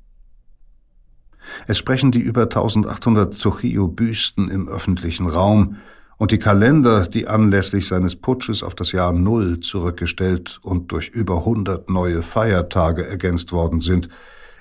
Es 1.67 1.77
sprechen 1.77 2.11
die 2.11 2.19
über 2.19 2.43
1800 2.43 3.39
Trujillo-Büsten 3.39 4.49
im 4.49 4.67
öffentlichen 4.67 5.27
Raum 5.27 5.77
und 6.23 6.31
die 6.31 6.39
Kalender, 6.39 7.05
die 7.05 7.27
anlässlich 7.27 7.85
seines 7.85 8.15
Putsches 8.15 8.63
auf 8.63 8.75
das 8.75 8.93
Jahr 8.93 9.11
Null 9.11 9.59
zurückgestellt 9.59 10.57
und 10.61 10.93
durch 10.93 11.09
über 11.09 11.39
100 11.39 11.89
neue 11.89 12.21
Feiertage 12.21 13.05
ergänzt 13.05 13.51
worden 13.51 13.81
sind, 13.81 14.07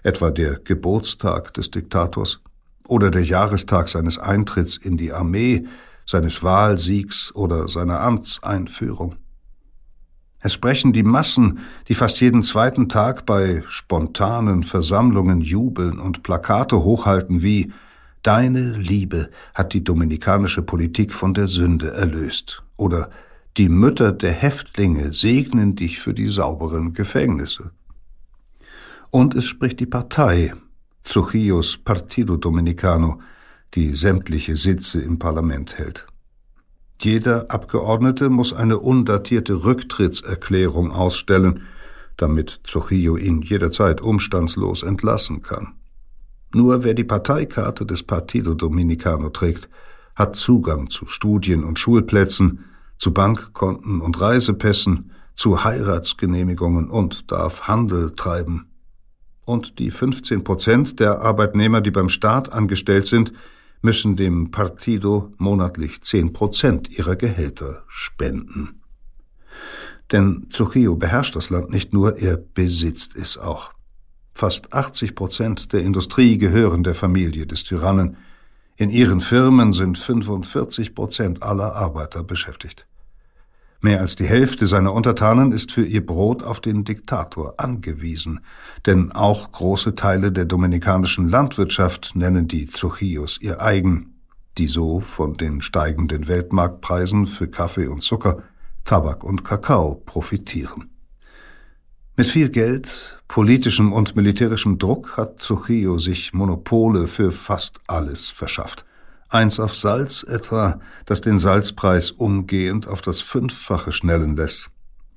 etwa 0.03 0.33
der 0.33 0.59
Geburtstag 0.59 1.55
des 1.55 1.71
Diktators 1.71 2.41
oder 2.89 3.13
der 3.13 3.23
Jahrestag 3.23 3.89
seines 3.89 4.19
Eintritts 4.19 4.77
in 4.77 4.97
die 4.97 5.13
Armee, 5.13 5.65
seines 6.05 6.43
Wahlsiegs 6.43 7.33
oder 7.33 7.69
seiner 7.69 8.01
Amtseinführung. 8.01 9.15
Es 10.41 10.55
sprechen 10.55 10.93
die 10.93 11.05
Massen, 11.05 11.61
die 11.87 11.95
fast 11.95 12.21
jeden 12.21 12.43
zweiten 12.43 12.89
Tag 12.89 13.25
bei 13.25 13.63
spontanen 13.69 14.65
Versammlungen 14.65 15.41
jubeln 15.41 16.01
und 16.01 16.25
Plakate 16.25 16.83
hochhalten 16.83 17.41
wie 17.41 17.73
Deine 18.23 18.73
Liebe 18.73 19.31
hat 19.53 19.73
die 19.73 19.83
dominikanische 19.83 20.63
Politik 20.63 21.13
von 21.13 21.35
der 21.35 21.49
Sünde 21.49 21.93
erlöst. 21.93 22.63
Oder 22.77 23.11
die 23.57 23.69
Mütter 23.69 24.13
der 24.13 24.33
Häftlinge 24.33 25.13
segnen 25.13 25.75
dich 25.75 25.99
für 25.99 26.15
die 26.15 26.29
sauberen 26.29 26.93
Gefängnisse. 26.93 27.73
Und 29.11 29.35
es 29.35 29.45
spricht 29.45 29.81
die 29.81 29.87
Partei, 29.87 30.55
Trujillos 31.05 31.77
Partido 31.77 32.37
Dominicano, 32.37 33.21
die 33.75 33.95
sämtliche 33.95 34.57
Sitze 34.57 35.03
im 35.03 35.19
Parlament 35.19 35.79
hält. 35.79 36.07
Jeder 37.01 37.51
Abgeordnete 37.51 38.31
muss 38.31 38.53
eine 38.53 38.79
undatierte 38.79 39.65
Rücktrittserklärung 39.65 40.93
ausstellen, 40.93 41.65
damit 42.17 42.63
Trujillo 42.63 43.17
ihn 43.17 43.43
jederzeit 43.43 44.01
umstandslos 44.01 44.85
entlassen 44.85 45.43
kann. 45.43 45.75
Nur 46.55 46.85
wer 46.85 46.95
die 46.95 47.05
Parteikarte 47.05 47.87
des 47.87 48.03
Partido 48.03 48.55
Dominicano 48.55 49.31
trägt, 49.31 49.69
hat 50.15 50.37
Zugang 50.37 50.91
zu 50.91 51.07
Studien- 51.07 51.65
und 51.65 51.79
Schulplätzen, 51.79 52.65
zu 52.99 53.13
Bankkonten 53.13 54.01
und 54.01 54.21
Reisepässen, 54.21 55.11
zu 55.35 55.65
Heiratsgenehmigungen 55.65 56.91
und 56.91 57.33
darf 57.33 57.63
Handel 57.63 58.13
treiben. 58.15 58.67
Und 59.45 59.79
die 59.79 59.91
15 59.91 60.45
Prozent 60.45 61.01
der 61.01 61.23
Arbeitnehmer, 61.23 61.81
die 61.81 61.91
beim 61.91 62.11
Staat 62.11 62.53
angestellt 62.53 63.07
sind, 63.07 63.33
müssen 63.81 64.15
dem 64.15 64.51
Partido 64.51 65.33
monatlich 65.39 66.01
10 66.03 66.33
Prozent 66.33 66.97
ihrer 66.97 67.17
Gehälter 67.17 67.83
spenden. 67.89 68.83
Denn 70.13 70.49
Trujillo 70.51 70.97
beherrscht 70.97 71.35
das 71.35 71.51
Land 71.51 71.71
nicht 71.71 71.93
nur, 71.93 72.19
er 72.19 72.37
besitzt 72.37 73.17
es 73.17 73.39
auch. 73.39 73.73
Fast 74.33 74.73
80 74.73 75.15
Prozent 75.15 75.73
der 75.73 75.83
Industrie 75.83 76.39
gehören 76.39 76.83
der 76.83 76.95
Familie 76.95 77.47
des 77.47 77.65
Tyrannen. 77.65 78.17
In 78.77 78.91
ihren 78.91 79.21
Firmen 79.21 79.73
sind 79.73 79.99
45 79.99 80.95
Prozent 80.95 81.43
aller 81.43 81.75
Arbeiter 81.75 82.25
beschäftigt. 82.25 82.87
Mehr 83.85 84.01
als 84.01 84.15
die 84.15 84.27
Hälfte 84.27 84.69
seiner 84.69 84.93
Untertanen 84.93 85.51
ist 85.51 85.73
für 85.73 85.85
ihr 85.85 86.07
Brot 86.07 86.45
auf 86.45 86.61
den 86.61 86.85
Diktator 86.85 87.55
angewiesen, 87.59 88.39
denn 88.87 89.11
auch 89.11 89.51
große 89.51 89.97
Teile 89.97 90.31
der 90.31 90.45
dominikanischen 90.45 91.29
Landwirtschaft 91.29 92.13
nennen 92.15 92.47
die 92.47 92.67
Trujillos 92.67 93.39
ihr 93.41 93.61
eigen, 93.61 94.21
die 94.57 94.69
so 94.69 95.01
von 95.01 95.35
den 95.35 95.63
steigenden 95.63 96.29
Weltmarktpreisen 96.29 97.27
für 97.27 97.49
Kaffee 97.49 97.89
und 97.89 98.03
Zucker, 98.03 98.45
Tabak 98.85 99.25
und 99.25 99.45
Kakao 99.45 99.97
profitieren. 99.97 100.92
Mit 102.15 102.29
viel 102.29 102.51
Geld, 102.51 103.23
politischem 103.27 103.91
und 103.91 104.17
militärischem 104.17 104.77
Druck 104.77 105.17
hat 105.17 105.39
Trujillo 105.39 105.99
sich 105.99 106.35
Monopole 106.35 107.09
für 107.09 107.33
fast 107.33 107.81
alles 107.87 108.29
verschafft. 108.29 108.85
Eins 109.31 109.59
auf 109.59 109.75
Salz 109.75 110.23
etwa, 110.23 110.79
das 111.07 111.23
den 111.23 111.39
Salzpreis 111.39 112.11
umgehend 112.11 112.87
auf 112.87 113.01
das 113.01 113.23
Fünffache 113.23 113.93
schnellen 113.93 114.37
lässt. 114.37 114.69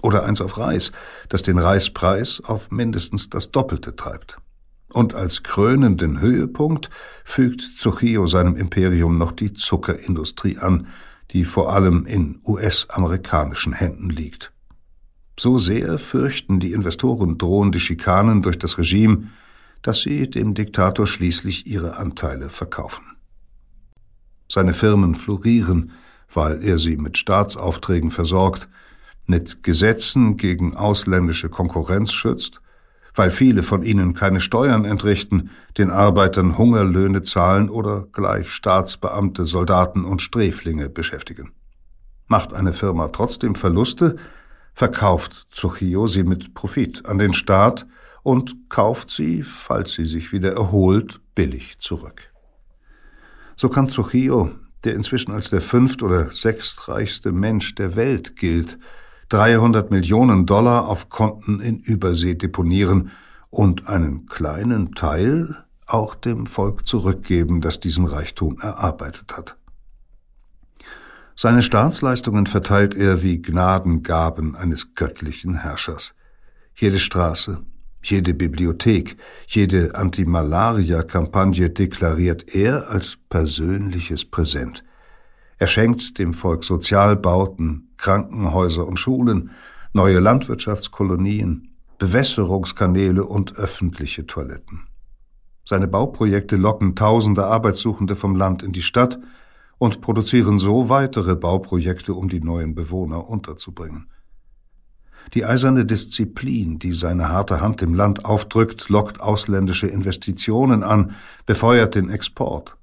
Oder 0.02 0.24
eins 0.24 0.40
auf 0.40 0.58
Reis, 0.58 0.94
das 1.28 1.42
den 1.42 1.60
Reispreis 1.60 2.42
auf 2.46 2.72
mindestens 2.72 3.30
das 3.30 3.52
Doppelte 3.52 3.98
treibt. 3.98 4.38
Und 4.88 5.16
als 5.16 5.44
krönenden 5.44 6.22
Höhepunkt 6.22 6.90
fügt 7.26 7.78
Trujillo 7.78 8.26
seinem 8.26 8.56
Imperium 8.56 9.18
noch 9.18 9.34
die 9.34 9.52
Zuckerindustrie 9.52 10.60
an, 10.60 10.88
die 11.32 11.44
vor 11.44 11.74
allem 11.74 12.06
in 12.06 12.40
US-amerikanischen 12.46 13.74
Händen 13.74 14.10
liegt. 14.10 14.55
So 15.38 15.58
sehr 15.58 16.00
fürchten 16.00 16.60
die 16.60 16.72
Investoren 16.72 17.38
drohende 17.38 17.80
Schikanen 17.80 18.42
durch 18.42 18.58
das 18.58 18.78
Regime, 18.78 19.30
dass 19.82 20.02
sie 20.02 20.30
dem 20.30 20.54
Diktator 20.54 21.06
schließlich 21.06 21.68
ihre 21.68 21.98
Anteile 21.98 22.50
verkaufen. 22.50 23.04
Seine 24.50 24.74
Firmen 24.74 25.16
florieren, 25.16 25.92
weil 26.34 26.64
er 26.64 26.80
sie 26.80 26.98
mit 26.98 27.18
Staatsaufträgen 27.18 28.12
versorgt, 28.12 28.70
mit 29.26 29.64
Gesetzen 29.64 30.38
gegen 30.38 30.76
ausländische 30.76 31.50
Konkurrenz 31.50 32.14
schützt, 32.14 32.62
weil 33.14 33.32
viele 33.32 33.64
von 33.64 33.84
ihnen 33.84 34.14
keine 34.14 34.42
Steuern 34.42 34.86
entrichten, 34.86 35.50
den 35.78 35.90
Arbeitern 35.90 36.58
Hungerlöhne 36.58 37.24
zahlen 37.24 37.70
oder 37.70 38.08
gleich 38.12 38.50
Staatsbeamte, 38.50 39.46
Soldaten 39.46 40.04
und 40.06 40.22
Sträflinge 40.22 40.90
beschäftigen. 40.90 41.52
Macht 42.28 42.54
eine 42.54 42.74
Firma 42.74 43.08
trotzdem 43.10 43.56
Verluste, 43.56 44.18
verkauft 44.76 45.48
Trujillo 45.52 46.06
sie 46.06 46.24
mit 46.24 46.54
Profit 46.54 47.06
an 47.06 47.18
den 47.18 47.34
Staat 47.34 47.88
und 48.24 48.70
kauft 48.70 49.10
sie, 49.10 49.42
falls 49.42 49.94
sie 49.94 50.06
sich 50.06 50.32
wieder 50.34 50.54
erholt, 50.54 51.22
billig 51.34 51.80
zurück. 51.80 52.32
So 53.56 53.70
kann 53.70 53.88
Trujillo, 53.88 54.52
der 54.84 54.94
inzwischen 54.94 55.32
als 55.32 55.50
der 55.50 55.62
fünft- 55.62 56.04
oder 56.04 56.30
sechstreichste 56.32 57.32
Mensch 57.32 57.76
der 57.76 57.96
Welt 57.96 58.36
gilt, 58.36 58.78
300 59.30 59.90
Millionen 59.90 60.46
Dollar 60.46 60.88
auf 60.88 61.10
Konten 61.10 61.62
in 61.62 61.80
Übersee 61.80 62.36
deponieren 62.36 63.12
und 63.50 63.88
einen 63.88 64.26
kleinen 64.28 64.94
Teil 64.94 65.66
auch 65.88 66.16
dem 66.16 66.46
Volk 66.46 66.86
zurückgeben, 66.86 67.62
das 67.62 67.80
diesen 67.80 68.06
Reichtum 68.06 68.60
erarbeitet 68.60 69.36
hat. 69.38 69.58
Seine 71.38 71.64
Staatsleistungen 71.64 72.48
verteilt 72.48 72.96
er 72.96 73.22
wie 73.22 73.42
Gnadengaben 73.42 74.56
eines 74.56 74.96
göttlichen 74.96 75.56
Herrschers. 75.56 76.16
Jede 76.76 76.98
Straße, 76.98 77.60
jede 78.02 78.34
Bibliothek, 78.34 79.18
jede 79.48 79.96
Anti-Malaria-Kampagne 79.96 81.70
deklariert 81.70 82.56
er 82.56 82.90
als 82.90 83.18
persönliches 83.30 84.24
Präsent. 84.24 84.86
Er 85.58 85.68
schenkt 85.68 86.20
dem 86.20 86.34
Volk 86.34 86.64
Sozialbauten, 86.64 87.90
Krankenhäuser 87.98 88.88
und 88.88 88.98
Schulen, 88.98 89.52
neue 89.92 90.20
Landwirtschaftskolonien, 90.20 91.76
Bewässerungskanäle 91.98 93.26
und 93.26 93.58
öffentliche 93.58 94.26
Toiletten. 94.26 94.88
Seine 95.66 95.88
Bauprojekte 95.90 96.56
locken 96.56 96.96
tausende 96.96 97.46
Arbeitssuchende 97.48 98.16
vom 98.16 98.36
Land 98.36 98.64
in 98.64 98.72
die 98.72 98.84
Stadt 98.84 99.20
und 99.78 100.02
produzieren 100.02 100.58
so 100.58 100.90
weitere 100.90 101.36
Bauprojekte, 101.36 102.14
um 102.14 102.30
die 102.30 102.42
neuen 102.42 102.76
Bewohner 102.76 103.30
unterzubringen. 103.30 104.08
Die 105.34 105.44
eiserne 105.44 105.86
Disziplin, 105.86 106.78
die 106.80 106.94
seine 106.94 107.30
harte 107.30 107.60
Hand 107.60 107.82
dem 107.82 107.94
Land 107.94 108.26
aufdrückt, 108.26 108.90
lockt 108.90 109.22
ausländische 109.22 109.88
Investitionen 109.88 110.84
an, 110.84 111.16
befeuert 111.46 111.96
den 111.96 112.10
Export. 112.10 112.78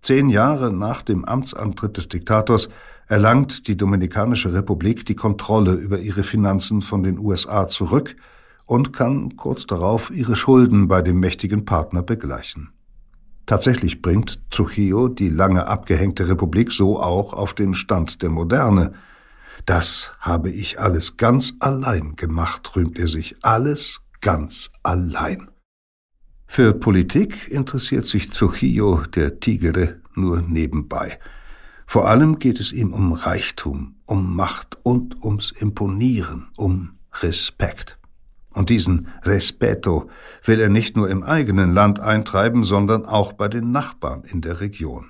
Zehn 0.00 0.28
Jahre 0.28 0.72
nach 0.72 1.02
dem 1.02 1.24
Amtsantritt 1.24 1.96
des 1.96 2.08
Diktators 2.08 2.68
erlangt 3.06 3.68
die 3.68 3.76
Dominikanische 3.76 4.52
Republik 4.52 5.06
die 5.06 5.14
Kontrolle 5.14 5.72
über 5.72 5.98
ihre 5.98 6.24
Finanzen 6.24 6.82
von 6.82 7.02
den 7.02 7.18
USA 7.18 7.68
zurück 7.68 8.16
und 8.66 8.92
kann 8.92 9.36
kurz 9.36 9.66
darauf 9.66 10.10
ihre 10.10 10.36
Schulden 10.36 10.88
bei 10.88 11.00
dem 11.00 11.20
mächtigen 11.20 11.64
Partner 11.64 12.02
begleichen. 12.02 12.70
Tatsächlich 13.46 14.00
bringt 14.00 14.40
Trujillo 14.50 15.08
die 15.08 15.28
lange 15.28 15.66
abgehängte 15.66 16.28
Republik 16.28 16.72
so 16.72 17.00
auch 17.00 17.34
auf 17.34 17.54
den 17.54 17.74
Stand 17.74 18.22
der 18.22 18.30
Moderne. 18.30 18.92
Das 19.66 20.12
habe 20.20 20.50
ich 20.50 20.80
alles 20.80 21.16
ganz 21.16 21.54
allein 21.60 22.16
gemacht, 22.16 22.74
rühmt 22.76 22.98
er 22.98 23.08
sich. 23.08 23.36
Alles 23.42 24.00
ganz 24.20 24.70
allein. 24.82 25.48
Für 26.46 26.72
Politik 26.72 27.48
interessiert 27.48 28.04
sich 28.04 28.30
Trujillo, 28.30 29.02
der 29.14 29.40
Tigere, 29.40 30.00
nur 30.14 30.40
nebenbei. 30.40 31.18
Vor 31.86 32.08
allem 32.08 32.38
geht 32.38 32.60
es 32.60 32.72
ihm 32.72 32.92
um 32.92 33.12
Reichtum, 33.12 33.96
um 34.06 34.34
Macht 34.34 34.78
und 34.82 35.22
ums 35.22 35.50
Imponieren, 35.50 36.48
um 36.56 36.98
Respekt. 37.12 37.98
Und 38.54 38.70
diesen 38.70 39.08
Respeto 39.22 40.08
will 40.44 40.60
er 40.60 40.68
nicht 40.68 40.96
nur 40.96 41.10
im 41.10 41.22
eigenen 41.24 41.74
Land 41.74 42.00
eintreiben, 42.00 42.62
sondern 42.62 43.04
auch 43.04 43.32
bei 43.32 43.48
den 43.48 43.72
Nachbarn 43.72 44.22
in 44.24 44.40
der 44.40 44.60
Region. 44.60 45.06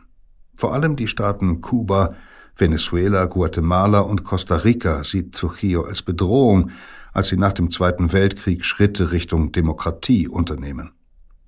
Vor 0.57 0.73
allem 0.73 0.97
die 0.97 1.09
Staaten 1.09 1.61
Kuba, 1.61 2.15
Venezuela, 2.57 3.27
Guatemala 3.27 4.01
und 4.01 4.25
Costa 4.25 4.57
Rica 4.57 5.05
sieht 5.05 5.35
Trujillo 5.35 5.83
als 5.83 6.03
Bedrohung, 6.03 6.71
als 7.13 7.29
sie 7.29 7.37
nach 7.37 7.53
dem 7.53 7.71
Zweiten 7.71 8.13
Weltkrieg 8.13 8.65
Schritte 8.65 9.13
Richtung 9.13 9.53
Demokratie 9.53 10.27
unternehmen. 10.27 10.93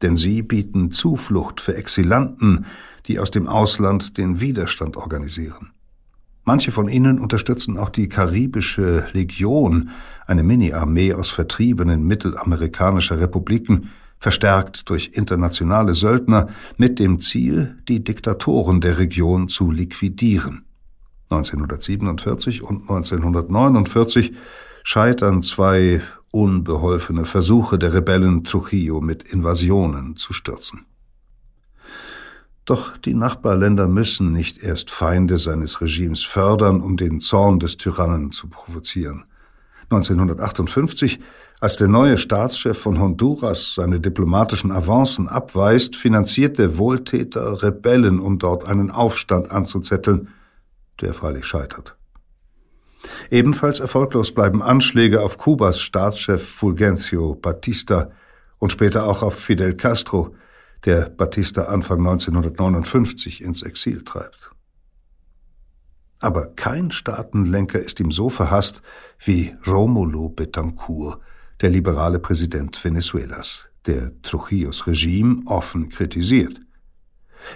Denn 0.02 0.16
sie 0.16 0.42
bieten 0.42 0.90
Zuflucht 0.90 1.60
für 1.60 1.76
Exilanten, 1.76 2.66
die 3.06 3.18
aus 3.18 3.30
dem 3.30 3.48
Ausland 3.48 4.18
den 4.18 4.40
Widerstand 4.40 4.96
organisieren. 4.96 5.70
Manche 6.44 6.70
von 6.70 6.88
ihnen 6.88 7.18
unterstützen 7.18 7.76
auch 7.78 7.88
die 7.88 8.08
Karibische 8.08 9.08
Legion, 9.12 9.90
eine 10.26 10.42
Mini-Armee 10.42 11.14
aus 11.14 11.30
Vertriebenen 11.30 12.04
mittelamerikanischer 12.04 13.20
Republiken, 13.20 13.90
verstärkt 14.18 14.88
durch 14.88 15.10
internationale 15.14 15.94
Söldner, 15.94 16.48
mit 16.76 16.98
dem 16.98 17.20
Ziel, 17.20 17.78
die 17.88 18.02
Diktatoren 18.02 18.80
der 18.80 18.98
Region 18.98 19.48
zu 19.48 19.70
liquidieren. 19.70 20.64
1947 21.30 22.62
und 22.62 22.82
1949 22.82 24.32
scheitern 24.82 25.42
zwei 25.42 26.00
unbeholfene 26.30 27.24
Versuche 27.24 27.78
der 27.78 27.92
Rebellen 27.92 28.44
Trujillo 28.44 29.00
mit 29.00 29.22
Invasionen 29.24 30.16
zu 30.16 30.32
stürzen. 30.32 30.86
Doch 32.64 32.96
die 32.96 33.14
Nachbarländer 33.14 33.86
müssen 33.86 34.32
nicht 34.32 34.62
erst 34.62 34.90
Feinde 34.90 35.38
seines 35.38 35.80
Regimes 35.80 36.24
fördern, 36.24 36.80
um 36.80 36.96
den 36.96 37.20
Zorn 37.20 37.60
des 37.60 37.76
Tyrannen 37.76 38.32
zu 38.32 38.48
provozieren. 38.48 39.24
1958, 39.90 41.20
als 41.60 41.76
der 41.76 41.88
neue 41.88 42.18
Staatschef 42.18 42.78
von 42.78 43.00
Honduras 43.00 43.74
seine 43.74 44.00
diplomatischen 44.00 44.72
Avancen 44.72 45.28
abweist, 45.28 45.96
finanziert 45.96 46.58
der 46.58 46.76
Wohltäter 46.76 47.62
Rebellen, 47.62 48.20
um 48.20 48.38
dort 48.38 48.66
einen 48.66 48.90
Aufstand 48.90 49.50
anzuzetteln, 49.50 50.28
der 51.00 51.14
freilich 51.14 51.46
scheitert. 51.46 51.96
Ebenfalls 53.30 53.80
erfolglos 53.80 54.32
bleiben 54.32 54.62
Anschläge 54.62 55.22
auf 55.22 55.38
Kubas 55.38 55.80
Staatschef 55.80 56.46
Fulgencio 56.46 57.34
Batista 57.34 58.10
und 58.58 58.72
später 58.72 59.06
auch 59.06 59.22
auf 59.22 59.38
Fidel 59.38 59.74
Castro, 59.76 60.34
der 60.84 61.08
Batista 61.08 61.64
Anfang 61.64 61.98
1959 61.98 63.42
ins 63.42 63.62
Exil 63.62 64.02
treibt. 64.02 64.50
Aber 66.20 66.46
kein 66.56 66.90
Staatenlenker 66.90 67.78
ist 67.78 68.00
ihm 68.00 68.10
so 68.10 68.30
verhasst 68.30 68.82
wie 69.18 69.54
Romulo 69.66 70.30
Betancourt, 70.30 71.20
der 71.60 71.70
liberale 71.70 72.18
Präsident 72.18 72.82
Venezuelas, 72.82 73.68
der 73.86 74.10
Trujillos 74.22 74.86
Regime 74.86 75.42
offen 75.46 75.88
kritisiert. 75.88 76.60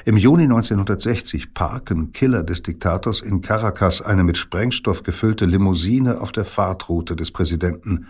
Im 0.04 0.16
Juni 0.16 0.44
1960 0.44 1.54
parken 1.54 2.12
Killer 2.12 2.42
des 2.42 2.62
Diktators 2.62 3.20
in 3.20 3.40
Caracas 3.40 4.02
eine 4.02 4.24
mit 4.24 4.36
Sprengstoff 4.36 5.02
gefüllte 5.02 5.46
Limousine 5.46 6.20
auf 6.20 6.32
der 6.32 6.44
Fahrtroute 6.44 7.16
des 7.16 7.30
Präsidenten. 7.32 8.06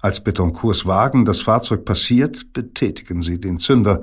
Als 0.00 0.22
Betancourts 0.22 0.86
Wagen 0.86 1.24
das 1.24 1.40
Fahrzeug 1.40 1.84
passiert, 1.84 2.52
betätigen 2.52 3.20
sie 3.20 3.38
den 3.38 3.58
Zünder. 3.58 4.02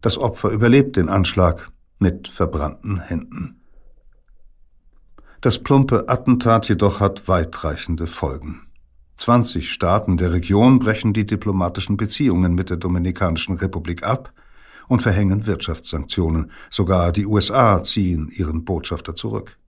Das 0.00 0.18
Opfer 0.18 0.50
überlebt 0.50 0.96
den 0.96 1.08
Anschlag 1.08 1.70
mit 1.98 2.28
verbrannten 2.28 3.00
Händen. 3.00 3.60
Das 5.40 5.58
plumpe 5.58 6.08
Attentat 6.08 6.68
jedoch 6.68 7.00
hat 7.00 7.28
weitreichende 7.28 8.06
Folgen. 8.06 8.62
20 9.16 9.72
Staaten 9.72 10.16
der 10.16 10.32
Region 10.32 10.78
brechen 10.78 11.12
die 11.12 11.26
diplomatischen 11.26 11.96
Beziehungen 11.96 12.54
mit 12.54 12.70
der 12.70 12.76
Dominikanischen 12.76 13.56
Republik 13.56 14.02
ab 14.02 14.32
und 14.88 15.02
verhängen 15.02 15.46
Wirtschaftssanktionen. 15.46 16.50
Sogar 16.70 17.12
die 17.12 17.26
USA 17.26 17.82
ziehen 17.82 18.28
ihren 18.30 18.64
Botschafter 18.64 19.14
zurück. 19.14 19.58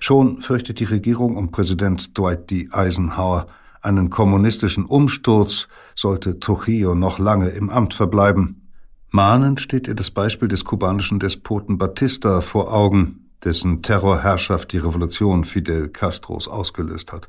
Schon 0.00 0.40
fürchtet 0.40 0.78
die 0.80 0.84
Regierung 0.84 1.36
um 1.36 1.50
Präsident 1.50 2.16
Dwight 2.16 2.50
D. 2.50 2.68
Eisenhower 2.70 3.46
einen 3.82 4.10
kommunistischen 4.10 4.84
Umsturz, 4.84 5.66
sollte 5.94 6.38
Trujillo 6.38 6.94
noch 6.94 7.18
lange 7.18 7.48
im 7.48 7.68
Amt 7.68 7.94
verbleiben. 7.94 8.68
Mahnend 9.10 9.60
steht 9.60 9.88
ihr 9.88 9.94
das 9.94 10.10
Beispiel 10.10 10.48
des 10.48 10.64
kubanischen 10.64 11.18
Despoten 11.18 11.78
Batista 11.78 12.40
vor 12.40 12.72
Augen, 12.72 13.21
dessen 13.44 13.82
Terrorherrschaft 13.82 14.72
die 14.72 14.78
Revolution 14.78 15.44
Fidel 15.44 15.88
Castros 15.88 16.48
ausgelöst 16.48 17.12
hat. 17.12 17.28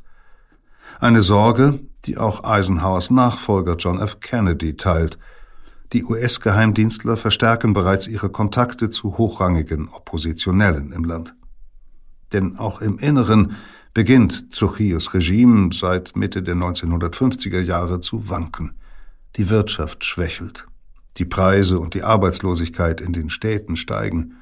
Eine 0.99 1.23
Sorge, 1.23 1.79
die 2.05 2.17
auch 2.17 2.43
Eisenhowers 2.43 3.09
Nachfolger 3.09 3.75
John 3.77 3.99
F. 3.99 4.19
Kennedy 4.19 4.77
teilt. 4.77 5.17
Die 5.91 6.03
US-Geheimdienstler 6.03 7.17
verstärken 7.17 7.73
bereits 7.73 8.07
ihre 8.07 8.29
Kontakte 8.29 8.89
zu 8.89 9.17
hochrangigen 9.17 9.89
Oppositionellen 9.89 10.91
im 10.91 11.03
Land. 11.03 11.35
Denn 12.31 12.57
auch 12.57 12.81
im 12.81 12.97
Inneren 12.97 13.55
beginnt 13.93 14.51
Trujillos 14.51 15.13
Regime 15.13 15.69
seit 15.71 16.15
Mitte 16.15 16.41
der 16.41 16.55
1950er 16.55 17.59
Jahre 17.59 17.99
zu 17.99 18.29
wanken. 18.29 18.75
Die 19.35 19.49
Wirtschaft 19.49 20.03
schwächelt. 20.03 20.65
Die 21.17 21.25
Preise 21.25 21.79
und 21.79 21.93
die 21.93 22.01
Arbeitslosigkeit 22.01 23.01
in 23.01 23.13
den 23.13 23.29
Städten 23.29 23.75
steigen 23.75 24.35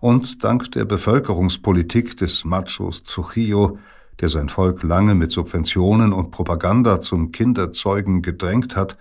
und 0.00 0.42
dank 0.42 0.72
der 0.72 0.86
Bevölkerungspolitik 0.86 2.16
des 2.16 2.44
Machos 2.44 3.02
Trujillo, 3.02 3.78
der 4.20 4.28
sein 4.28 4.48
Volk 4.48 4.82
lange 4.82 5.14
mit 5.14 5.30
Subventionen 5.30 6.12
und 6.12 6.30
Propaganda 6.30 7.00
zum 7.00 7.32
Kinderzeugen 7.32 8.22
gedrängt 8.22 8.76
hat, 8.76 8.96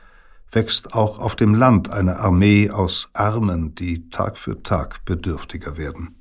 wächst 0.52 0.94
auch 0.94 1.20
auf 1.20 1.36
dem 1.36 1.54
Land 1.54 1.90
eine 1.90 2.20
Armee 2.20 2.70
aus 2.70 3.10
Armen, 3.14 3.76
die 3.76 4.10
Tag 4.10 4.38
für 4.38 4.62
Tag 4.64 5.06
bedürftiger 5.06 5.78
werden. 5.78 6.16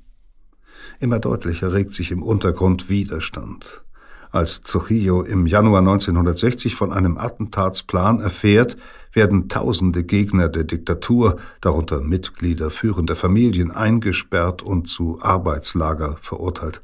Immer 0.99 1.19
deutlicher 1.19 1.73
regt 1.73 1.93
sich 1.93 2.11
im 2.11 2.23
Untergrund 2.23 2.89
Widerstand. 2.89 3.83
Als 4.31 4.61
Trujillo 4.61 5.23
im 5.23 5.47
Januar 5.47 5.79
1960 5.79 6.75
von 6.75 6.93
einem 6.93 7.17
Attentatsplan 7.17 8.19
erfährt, 8.19 8.77
werden 9.11 9.49
tausende 9.49 10.03
Gegner 10.03 10.49
der 10.49 10.65
Diktatur, 10.65 11.37
darunter 11.61 12.01
Mitglieder 12.01 12.69
führender 12.69 13.15
Familien, 13.15 13.71
eingesperrt 13.71 14.61
und 14.61 14.87
zu 14.87 15.17
Arbeitslager 15.19 16.17
verurteilt. 16.21 16.83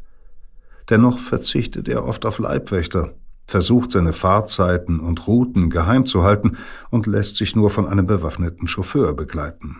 Dennoch 0.90 1.20
verzichtet 1.20 1.88
er 1.88 2.06
oft 2.06 2.26
auf 2.26 2.40
Leibwächter, 2.40 3.14
versucht 3.46 3.92
seine 3.92 4.14
Fahrzeiten 4.14 5.00
und 5.00 5.28
Routen 5.28 5.70
geheim 5.70 6.08
zu 6.08 6.24
halten 6.24 6.58
und 6.90 7.06
lässt 7.06 7.36
sich 7.36 7.56
nur 7.56 7.70
von 7.70 7.88
einem 7.88 8.08
bewaffneten 8.08 8.68
Chauffeur 8.68 9.14
begleiten. 9.14 9.78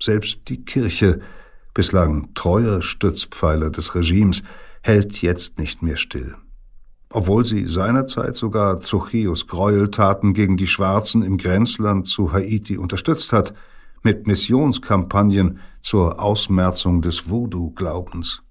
Selbst 0.00 0.42
die 0.46 0.64
Kirche, 0.64 1.20
bislang 1.74 2.32
treuer 2.34 2.82
Stützpfeiler 2.82 3.70
des 3.70 3.96
Regimes, 3.96 4.44
hält 4.86 5.20
jetzt 5.20 5.58
nicht 5.58 5.82
mehr 5.82 5.96
still. 5.96 6.36
Obwohl 7.10 7.44
sie 7.44 7.68
seinerzeit 7.68 8.36
sogar 8.36 8.78
Trujillos 8.78 9.48
Gräueltaten 9.48 10.32
gegen 10.32 10.56
die 10.56 10.68
Schwarzen 10.68 11.22
im 11.22 11.38
Grenzland 11.38 12.06
zu 12.06 12.32
Haiti 12.32 12.78
unterstützt 12.78 13.32
hat, 13.32 13.52
mit 14.02 14.28
Missionskampagnen 14.28 15.58
zur 15.80 16.20
Ausmerzung 16.22 17.02
des 17.02 17.28
Voodoo-Glaubens. 17.28 18.42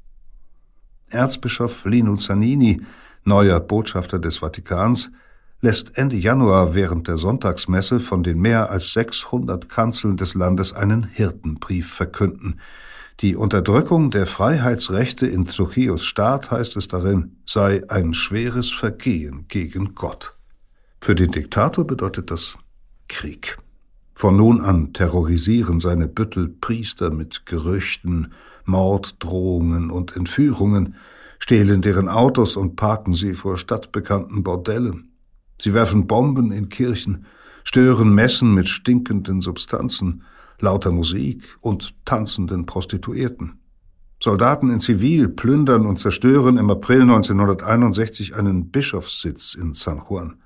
Erzbischof 1.09 1.85
Lino 1.85 2.15
Zanini, 2.17 2.81
neuer 3.23 3.61
Botschafter 3.61 4.19
des 4.19 4.37
Vatikans, 4.39 5.11
lässt 5.61 5.97
Ende 5.97 6.17
Januar 6.17 6.75
während 6.75 7.07
der 7.07 7.15
Sonntagsmesse 7.15 8.01
von 8.01 8.23
den 8.23 8.39
mehr 8.39 8.69
als 8.69 8.91
600 8.91 9.69
Kanzeln 9.69 10.17
des 10.17 10.33
Landes 10.33 10.73
einen 10.73 11.03
Hirtenbrief 11.03 11.93
verkünden. 11.93 12.59
Die 13.21 13.37
Unterdrückung 13.37 14.11
der 14.11 14.25
Freiheitsrechte 14.25 15.25
in 15.25 15.45
Trujillos 15.45 16.05
Staat, 16.05 16.51
heißt 16.51 16.75
es 16.75 16.89
darin, 16.89 17.37
sei 17.45 17.89
ein 17.89 18.13
schweres 18.13 18.71
Vergehen 18.71 19.45
gegen 19.47 19.95
Gott. 19.95 20.37
Für 20.99 21.15
den 21.15 21.31
Diktator 21.31 21.87
bedeutet 21.87 22.29
das 22.29 22.57
Krieg. 23.07 23.57
Von 24.13 24.35
nun 24.35 24.59
an 24.59 24.91
terrorisieren 24.91 25.79
seine 25.79 26.09
Büttel 26.09 26.49
Priester 26.49 27.09
mit 27.09 27.45
Gerüchten, 27.45 28.33
Morddrohungen 28.65 29.91
und 29.91 30.17
Entführungen, 30.17 30.95
stehlen 31.39 31.81
deren 31.81 32.09
Autos 32.09 32.57
und 32.57 32.75
parken 32.75 33.13
sie 33.13 33.33
vor 33.33 33.57
stadtbekannten 33.57 34.43
Bordellen. 34.43 35.11
Sie 35.57 35.73
werfen 35.73 36.05
Bomben 36.05 36.51
in 36.51 36.67
Kirchen, 36.67 37.25
stören 37.63 38.13
Messen 38.13 38.53
mit 38.53 38.67
stinkenden 38.67 39.39
Substanzen, 39.39 40.23
lauter 40.59 40.91
Musik 40.91 41.57
und 41.61 41.95
tanzenden 42.05 42.65
Prostituierten. 42.65 43.59
Soldaten 44.21 44.71
in 44.71 44.79
Zivil 44.79 45.27
plündern 45.27 45.85
und 45.85 45.99
zerstören 45.99 46.57
im 46.57 46.69
April 46.69 47.01
1961 47.01 48.35
einen 48.35 48.71
Bischofssitz 48.71 49.53
in 49.53 49.73
San 49.73 50.01
Juan. 50.09 50.41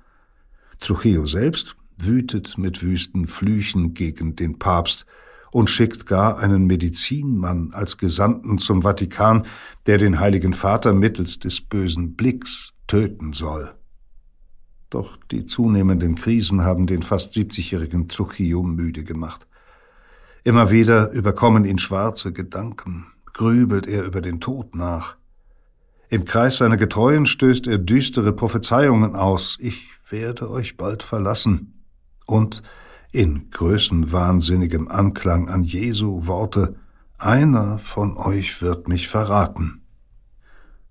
Trujillo 0.80 1.26
selbst 1.26 1.76
wütet 1.96 2.58
mit 2.58 2.82
wüsten 2.82 3.26
Flüchen 3.26 3.94
gegen 3.94 4.36
den 4.36 4.58
Papst 4.58 5.06
und 5.52 5.70
schickt 5.70 6.06
gar 6.06 6.38
einen 6.38 6.66
Medizinmann 6.66 7.70
als 7.72 7.98
Gesandten 7.98 8.58
zum 8.58 8.82
Vatikan, 8.82 9.46
der 9.86 9.98
den 9.98 10.20
Heiligen 10.20 10.54
Vater 10.54 10.92
mittels 10.92 11.38
des 11.38 11.60
bösen 11.60 12.14
Blicks 12.14 12.72
töten 12.86 13.32
soll. 13.32 13.74
Doch 14.90 15.18
die 15.30 15.46
zunehmenden 15.46 16.16
Krisen 16.16 16.62
haben 16.62 16.86
den 16.86 17.02
fast 17.02 17.34
70-jährigen 17.34 18.08
Trujillo 18.08 18.62
müde 18.62 19.04
gemacht. 19.04 19.46
Immer 20.42 20.70
wieder 20.70 21.10
überkommen 21.12 21.64
ihn 21.64 21.78
schwarze 21.78 22.32
Gedanken, 22.32 23.06
grübelt 23.32 23.86
er 23.86 24.04
über 24.04 24.20
den 24.20 24.40
Tod 24.40 24.74
nach. 24.74 25.16
Im 26.08 26.24
Kreis 26.24 26.56
seiner 26.56 26.76
Getreuen 26.76 27.26
stößt 27.26 27.66
er 27.66 27.78
düstere 27.78 28.32
Prophezeiungen 28.32 29.14
aus. 29.14 29.56
Ich 29.60 29.88
werde 30.08 30.50
euch 30.50 30.76
bald 30.76 31.02
verlassen. 31.02 31.84
Und 32.26 32.62
in 33.12 33.50
größenwahnsinnigem 33.50 34.88
Anklang 34.88 35.48
an 35.48 35.64
Jesu 35.64 36.26
Worte, 36.26 36.76
einer 37.18 37.78
von 37.78 38.16
euch 38.16 38.62
wird 38.62 38.88
mich 38.88 39.08
verraten. 39.08 39.82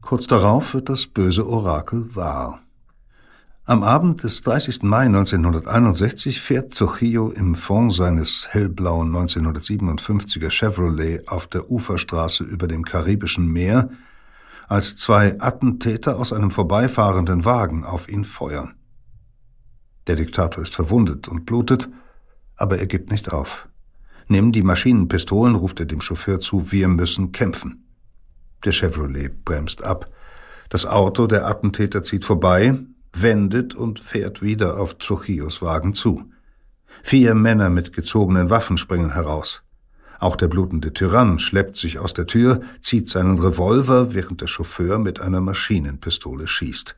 Kurz 0.01 0.27
darauf 0.27 0.73
wird 0.73 0.89
das 0.89 1.07
böse 1.07 1.47
Orakel 1.47 2.15
wahr. 2.15 2.61
Am 3.69 3.83
Abend 3.83 4.23
des 4.23 4.41
30. 4.41 4.81
Mai 4.81 5.05
1961 5.05 6.41
fährt 6.41 6.73
Trujillo 6.73 7.29
im 7.29 7.53
Fond 7.53 7.93
seines 7.93 8.47
hellblauen 8.49 9.15
1957er 9.15 10.49
Chevrolet 10.49 11.27
auf 11.27 11.45
der 11.45 11.69
Uferstraße 11.69 12.43
über 12.43 12.67
dem 12.67 12.83
Karibischen 12.83 13.47
Meer, 13.47 13.91
als 14.67 14.95
zwei 14.95 15.39
Attentäter 15.39 16.17
aus 16.17 16.33
einem 16.33 16.49
vorbeifahrenden 16.49 17.45
Wagen 17.45 17.83
auf 17.83 18.09
ihn 18.09 18.23
feuern. 18.23 18.73
Der 20.07 20.15
Diktator 20.15 20.63
ist 20.63 20.73
verwundet 20.73 21.27
und 21.27 21.45
blutet, 21.45 21.89
aber 22.55 22.79
er 22.79 22.87
gibt 22.87 23.11
nicht 23.11 23.31
auf. 23.31 23.69
Nimm 24.27 24.51
die 24.51 24.63
Maschinenpistolen, 24.63 25.53
ruft 25.53 25.79
er 25.79 25.85
dem 25.85 26.01
Chauffeur 26.01 26.39
zu, 26.39 26.71
wir 26.71 26.87
müssen 26.87 27.33
kämpfen. 27.33 27.85
Der 28.65 28.71
Chevrolet 28.71 29.45
bremst 29.45 29.83
ab. 29.83 30.09
Das 30.69 30.87
Auto 30.87 31.27
der 31.27 31.45
Attentäter 31.45 32.01
zieht 32.01 32.25
vorbei, 32.25 32.73
wendet 33.13 33.75
und 33.75 33.99
fährt 33.99 34.41
wieder 34.41 34.79
auf 34.79 34.95
Trujillos 34.95 35.61
Wagen 35.61 35.93
zu. 35.93 36.31
Vier 37.03 37.35
Männer 37.35 37.69
mit 37.69 37.93
gezogenen 37.93 38.49
Waffen 38.49 38.77
springen 38.77 39.13
heraus. 39.13 39.63
Auch 40.19 40.35
der 40.35 40.49
blutende 40.49 40.93
Tyrann 40.93 41.39
schleppt 41.39 41.77
sich 41.77 41.97
aus 41.97 42.13
der 42.13 42.27
Tür, 42.27 42.59
zieht 42.81 43.07
seinen 43.07 43.39
Revolver, 43.39 44.13
während 44.13 44.41
der 44.41 44.47
Chauffeur 44.47 44.99
mit 44.99 45.21
einer 45.21 45.39
Maschinenpistole 45.39 46.47
schießt. 46.47 46.97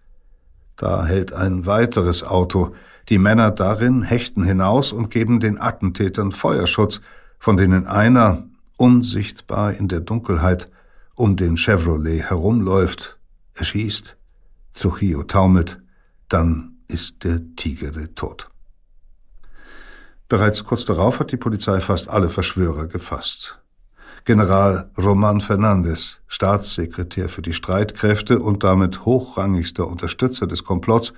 Da 0.75 1.05
hält 1.05 1.31
ein 1.31 1.67
weiteres 1.67 2.23
Auto. 2.23 2.73
Die 3.09 3.19
Männer 3.19 3.51
darin 3.51 4.01
hechten 4.01 4.43
hinaus 4.43 4.91
und 4.91 5.11
geben 5.11 5.39
den 5.39 5.61
Attentätern 5.61 6.31
Feuerschutz, 6.31 7.01
von 7.37 7.57
denen 7.57 7.85
einer, 7.85 8.47
unsichtbar 8.77 9.73
in 9.73 9.87
der 9.87 9.99
Dunkelheit, 9.99 10.69
um 11.13 11.37
den 11.37 11.57
Chevrolet 11.57 12.23
herumläuft. 12.29 13.19
Er 13.53 13.65
schießt. 13.65 14.17
Trujillo 14.73 15.23
taumelt 15.23 15.80
dann 16.33 16.77
ist 16.87 17.23
der 17.23 17.41
Tigere 17.55 18.13
tot. 18.15 18.49
Bereits 20.29 20.63
kurz 20.63 20.85
darauf 20.85 21.19
hat 21.19 21.31
die 21.31 21.37
Polizei 21.37 21.81
fast 21.81 22.09
alle 22.09 22.29
Verschwörer 22.29 22.87
gefasst. 22.87 23.59
General 24.23 24.89
Roman 24.97 25.41
Fernandez, 25.41 26.21
Staatssekretär 26.27 27.27
für 27.27 27.41
die 27.41 27.53
Streitkräfte 27.53 28.39
und 28.39 28.63
damit 28.63 29.03
hochrangigster 29.03 29.87
Unterstützer 29.87 30.47
des 30.47 30.63
Komplotts, 30.63 31.13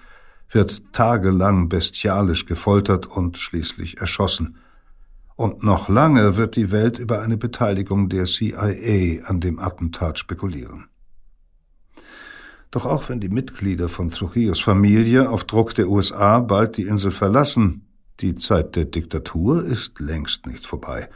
wird 0.49 0.81
tagelang 0.93 1.69
bestialisch 1.69 2.45
gefoltert 2.45 3.05
und 3.05 3.37
schließlich 3.37 3.99
erschossen. 3.99 4.57
Und 5.35 5.63
noch 5.63 5.89
lange 5.89 6.37
wird 6.37 6.55
die 6.55 6.71
Welt 6.71 6.97
über 6.97 7.21
eine 7.21 7.37
Beteiligung 7.37 8.09
der 8.09 8.25
CIA 8.25 9.27
an 9.27 9.41
dem 9.41 9.59
Attentat 9.59 10.19
spekulieren. 10.19 10.87
Doch 12.73 12.87
auch 12.87 13.07
wenn 13.07 13.19
die 13.19 13.29
Mitglieder 13.29 13.87
von 13.87 14.09
Trujillos 14.09 14.59
Familie 14.59 15.29
auf 15.29 15.43
Druck 15.43 15.75
der 15.75 15.89
USA 15.89 16.39
bald 16.39 16.77
die 16.77 16.87
Insel 16.87 17.11
verlassen, 17.11 17.85
die 18.19 18.33
Zeit 18.33 18.75
der 18.75 18.85
Diktatur 18.85 19.63
ist 19.63 19.99
längst 19.99 20.47
nicht 20.47 20.65
vorbei. 20.65 21.07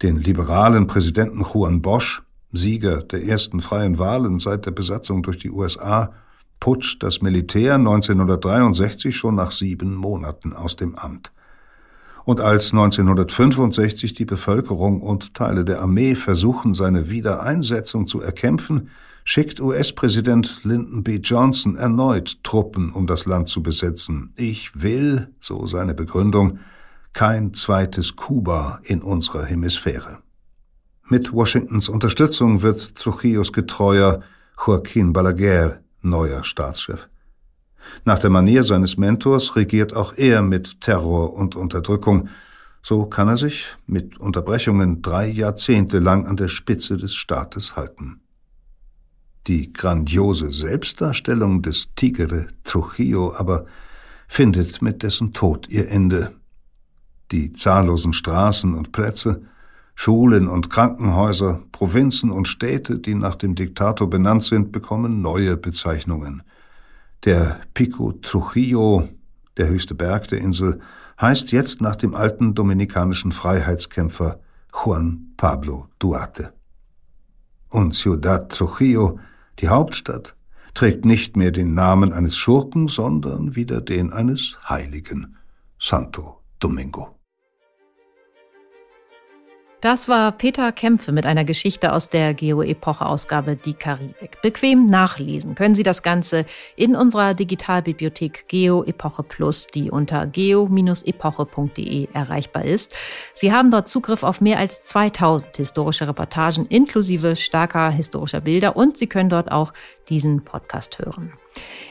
Den 0.00 0.16
liberalen 0.16 0.86
Präsidenten 0.86 1.42
Juan 1.42 1.82
Bosch, 1.82 2.22
Sieger 2.52 3.02
der 3.02 3.22
ersten 3.22 3.60
freien 3.60 3.98
Wahlen 3.98 4.38
seit 4.38 4.64
der 4.64 4.70
Besatzung 4.70 5.22
durch 5.22 5.36
die 5.36 5.50
USA, 5.50 6.14
putscht 6.58 7.02
das 7.02 7.20
Militär 7.20 7.74
1963 7.74 9.14
schon 9.14 9.34
nach 9.34 9.50
sieben 9.50 9.94
Monaten 9.96 10.54
aus 10.54 10.74
dem 10.74 10.94
Amt. 10.94 11.32
Und 12.24 12.40
als 12.40 12.72
1965 12.72 14.14
die 14.14 14.24
Bevölkerung 14.24 15.02
und 15.02 15.34
Teile 15.34 15.66
der 15.66 15.82
Armee 15.82 16.14
versuchen, 16.14 16.72
seine 16.72 17.10
Wiedereinsetzung 17.10 18.06
zu 18.06 18.22
erkämpfen, 18.22 18.88
schickt 19.24 19.60
US-Präsident 19.60 20.60
Lyndon 20.64 21.02
B. 21.02 21.16
Johnson 21.16 21.76
erneut 21.76 22.38
Truppen, 22.44 22.92
um 22.92 23.06
das 23.06 23.24
Land 23.24 23.48
zu 23.48 23.62
besetzen. 23.62 24.32
Ich 24.36 24.82
will, 24.82 25.34
so 25.40 25.66
seine 25.66 25.94
Begründung, 25.94 26.60
kein 27.14 27.54
zweites 27.54 28.16
Kuba 28.16 28.80
in 28.84 29.02
unserer 29.02 29.44
Hemisphäre. 29.44 30.18
Mit 31.08 31.32
Washingtons 31.32 31.88
Unterstützung 31.88 32.62
wird 32.62 32.94
Trujillos 32.96 33.52
Getreuer 33.52 34.20
Joaquin 34.64 35.12
Balaguer 35.12 35.80
neuer 36.02 36.44
Staatschef. 36.44 37.08
Nach 38.04 38.18
der 38.18 38.30
Manier 38.30 38.64
seines 38.64 38.96
Mentors 38.96 39.56
regiert 39.56 39.94
auch 39.94 40.14
er 40.16 40.42
mit 40.42 40.80
Terror 40.80 41.34
und 41.34 41.56
Unterdrückung. 41.56 42.28
So 42.82 43.06
kann 43.06 43.28
er 43.28 43.38
sich 43.38 43.68
mit 43.86 44.18
Unterbrechungen 44.18 45.02
drei 45.02 45.26
Jahrzehnte 45.26 45.98
lang 45.98 46.26
an 46.26 46.36
der 46.36 46.48
Spitze 46.48 46.96
des 46.96 47.14
Staates 47.14 47.76
halten. 47.76 48.23
Die 49.46 49.74
grandiose 49.74 50.50
Selbstdarstellung 50.52 51.60
des 51.60 51.94
Tigre 51.94 52.46
Trujillo 52.64 53.34
aber 53.36 53.66
findet 54.26 54.80
mit 54.80 55.02
dessen 55.02 55.34
Tod 55.34 55.68
ihr 55.68 55.90
Ende. 55.90 56.34
Die 57.30 57.52
zahllosen 57.52 58.14
Straßen 58.14 58.74
und 58.74 58.92
Plätze, 58.92 59.42
Schulen 59.94 60.48
und 60.48 60.70
Krankenhäuser, 60.70 61.62
Provinzen 61.72 62.30
und 62.30 62.48
Städte, 62.48 62.98
die 62.98 63.14
nach 63.14 63.34
dem 63.34 63.54
Diktator 63.54 64.08
benannt 64.08 64.44
sind, 64.44 64.72
bekommen 64.72 65.20
neue 65.20 65.58
Bezeichnungen. 65.58 66.42
Der 67.24 67.60
Pico 67.74 68.12
Trujillo, 68.12 69.08
der 69.58 69.68
höchste 69.68 69.94
Berg 69.94 70.28
der 70.28 70.40
Insel, 70.40 70.80
heißt 71.20 71.52
jetzt 71.52 71.82
nach 71.82 71.96
dem 71.96 72.14
alten 72.14 72.54
dominikanischen 72.54 73.30
Freiheitskämpfer 73.30 74.40
Juan 74.72 75.32
Pablo 75.36 75.86
Duarte. 75.98 76.54
Und 77.68 77.94
Ciudad 77.94 78.50
Trujillo, 78.50 79.18
die 79.60 79.68
Hauptstadt, 79.68 80.36
trägt 80.74 81.04
nicht 81.04 81.36
mehr 81.36 81.52
den 81.52 81.74
Namen 81.74 82.12
eines 82.12 82.36
Schurken, 82.36 82.88
sondern 82.88 83.54
wieder 83.54 83.80
den 83.80 84.12
eines 84.12 84.58
Heiligen, 84.68 85.36
Santo 85.78 86.40
Domingo. 86.58 87.13
Das 89.84 90.08
war 90.08 90.32
Peter 90.32 90.72
Kämpfe 90.72 91.12
mit 91.12 91.26
einer 91.26 91.44
Geschichte 91.44 91.92
aus 91.92 92.08
der 92.08 92.32
Geo-Epoche-Ausgabe 92.32 93.54
Die 93.54 93.74
Karibik. 93.74 94.40
Bequem 94.40 94.86
nachlesen 94.86 95.54
können 95.54 95.74
Sie 95.74 95.82
das 95.82 96.02
Ganze 96.02 96.46
in 96.74 96.96
unserer 96.96 97.34
Digitalbibliothek 97.34 98.48
Geo-Epoche 98.48 99.22
Plus, 99.24 99.66
die 99.66 99.90
unter 99.90 100.26
geo-epoche.de 100.26 102.08
erreichbar 102.14 102.64
ist. 102.64 102.96
Sie 103.34 103.52
haben 103.52 103.70
dort 103.70 103.86
Zugriff 103.86 104.22
auf 104.22 104.40
mehr 104.40 104.58
als 104.58 104.82
2000 104.84 105.54
historische 105.58 106.08
Reportagen 106.08 106.64
inklusive 106.64 107.36
starker 107.36 107.90
historischer 107.90 108.40
Bilder 108.40 108.76
und 108.76 108.96
Sie 108.96 109.06
können 109.06 109.28
dort 109.28 109.52
auch 109.52 109.74
diesen 110.08 110.44
Podcast 110.44 110.98
hören. 110.98 111.34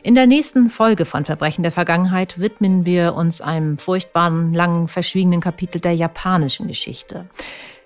In 0.01 0.15
der 0.15 0.25
nächsten 0.25 0.71
Folge 0.71 1.05
von 1.05 1.25
Verbrechen 1.25 1.61
der 1.61 1.71
Vergangenheit 1.71 2.39
widmen 2.39 2.87
wir 2.87 3.13
uns 3.13 3.39
einem 3.39 3.77
furchtbaren, 3.77 4.51
langen, 4.51 4.87
verschwiegenen 4.87 5.41
Kapitel 5.41 5.79
der 5.79 5.93
japanischen 5.93 6.67
Geschichte. 6.67 7.29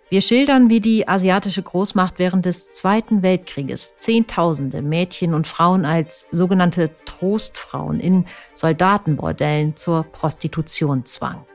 Wir 0.09 0.21
schildern, 0.21 0.69
wie 0.69 0.79
die 0.79 1.05
asiatische 1.05 1.61
Großmacht 1.61 2.17
während 2.17 2.45
des 2.45 2.71
Zweiten 2.71 3.23
Weltkrieges 3.23 3.97
Zehntausende 3.97 4.81
Mädchen 4.81 5.33
und 5.33 5.47
Frauen 5.47 5.83
als 5.83 6.25
sogenannte 6.31 6.91
Trostfrauen 7.03 7.99
in 7.99 8.25
Soldatenbordellen 8.53 9.75
zur 9.75 10.03
Prostitution 10.03 11.03
zwang. 11.03 11.45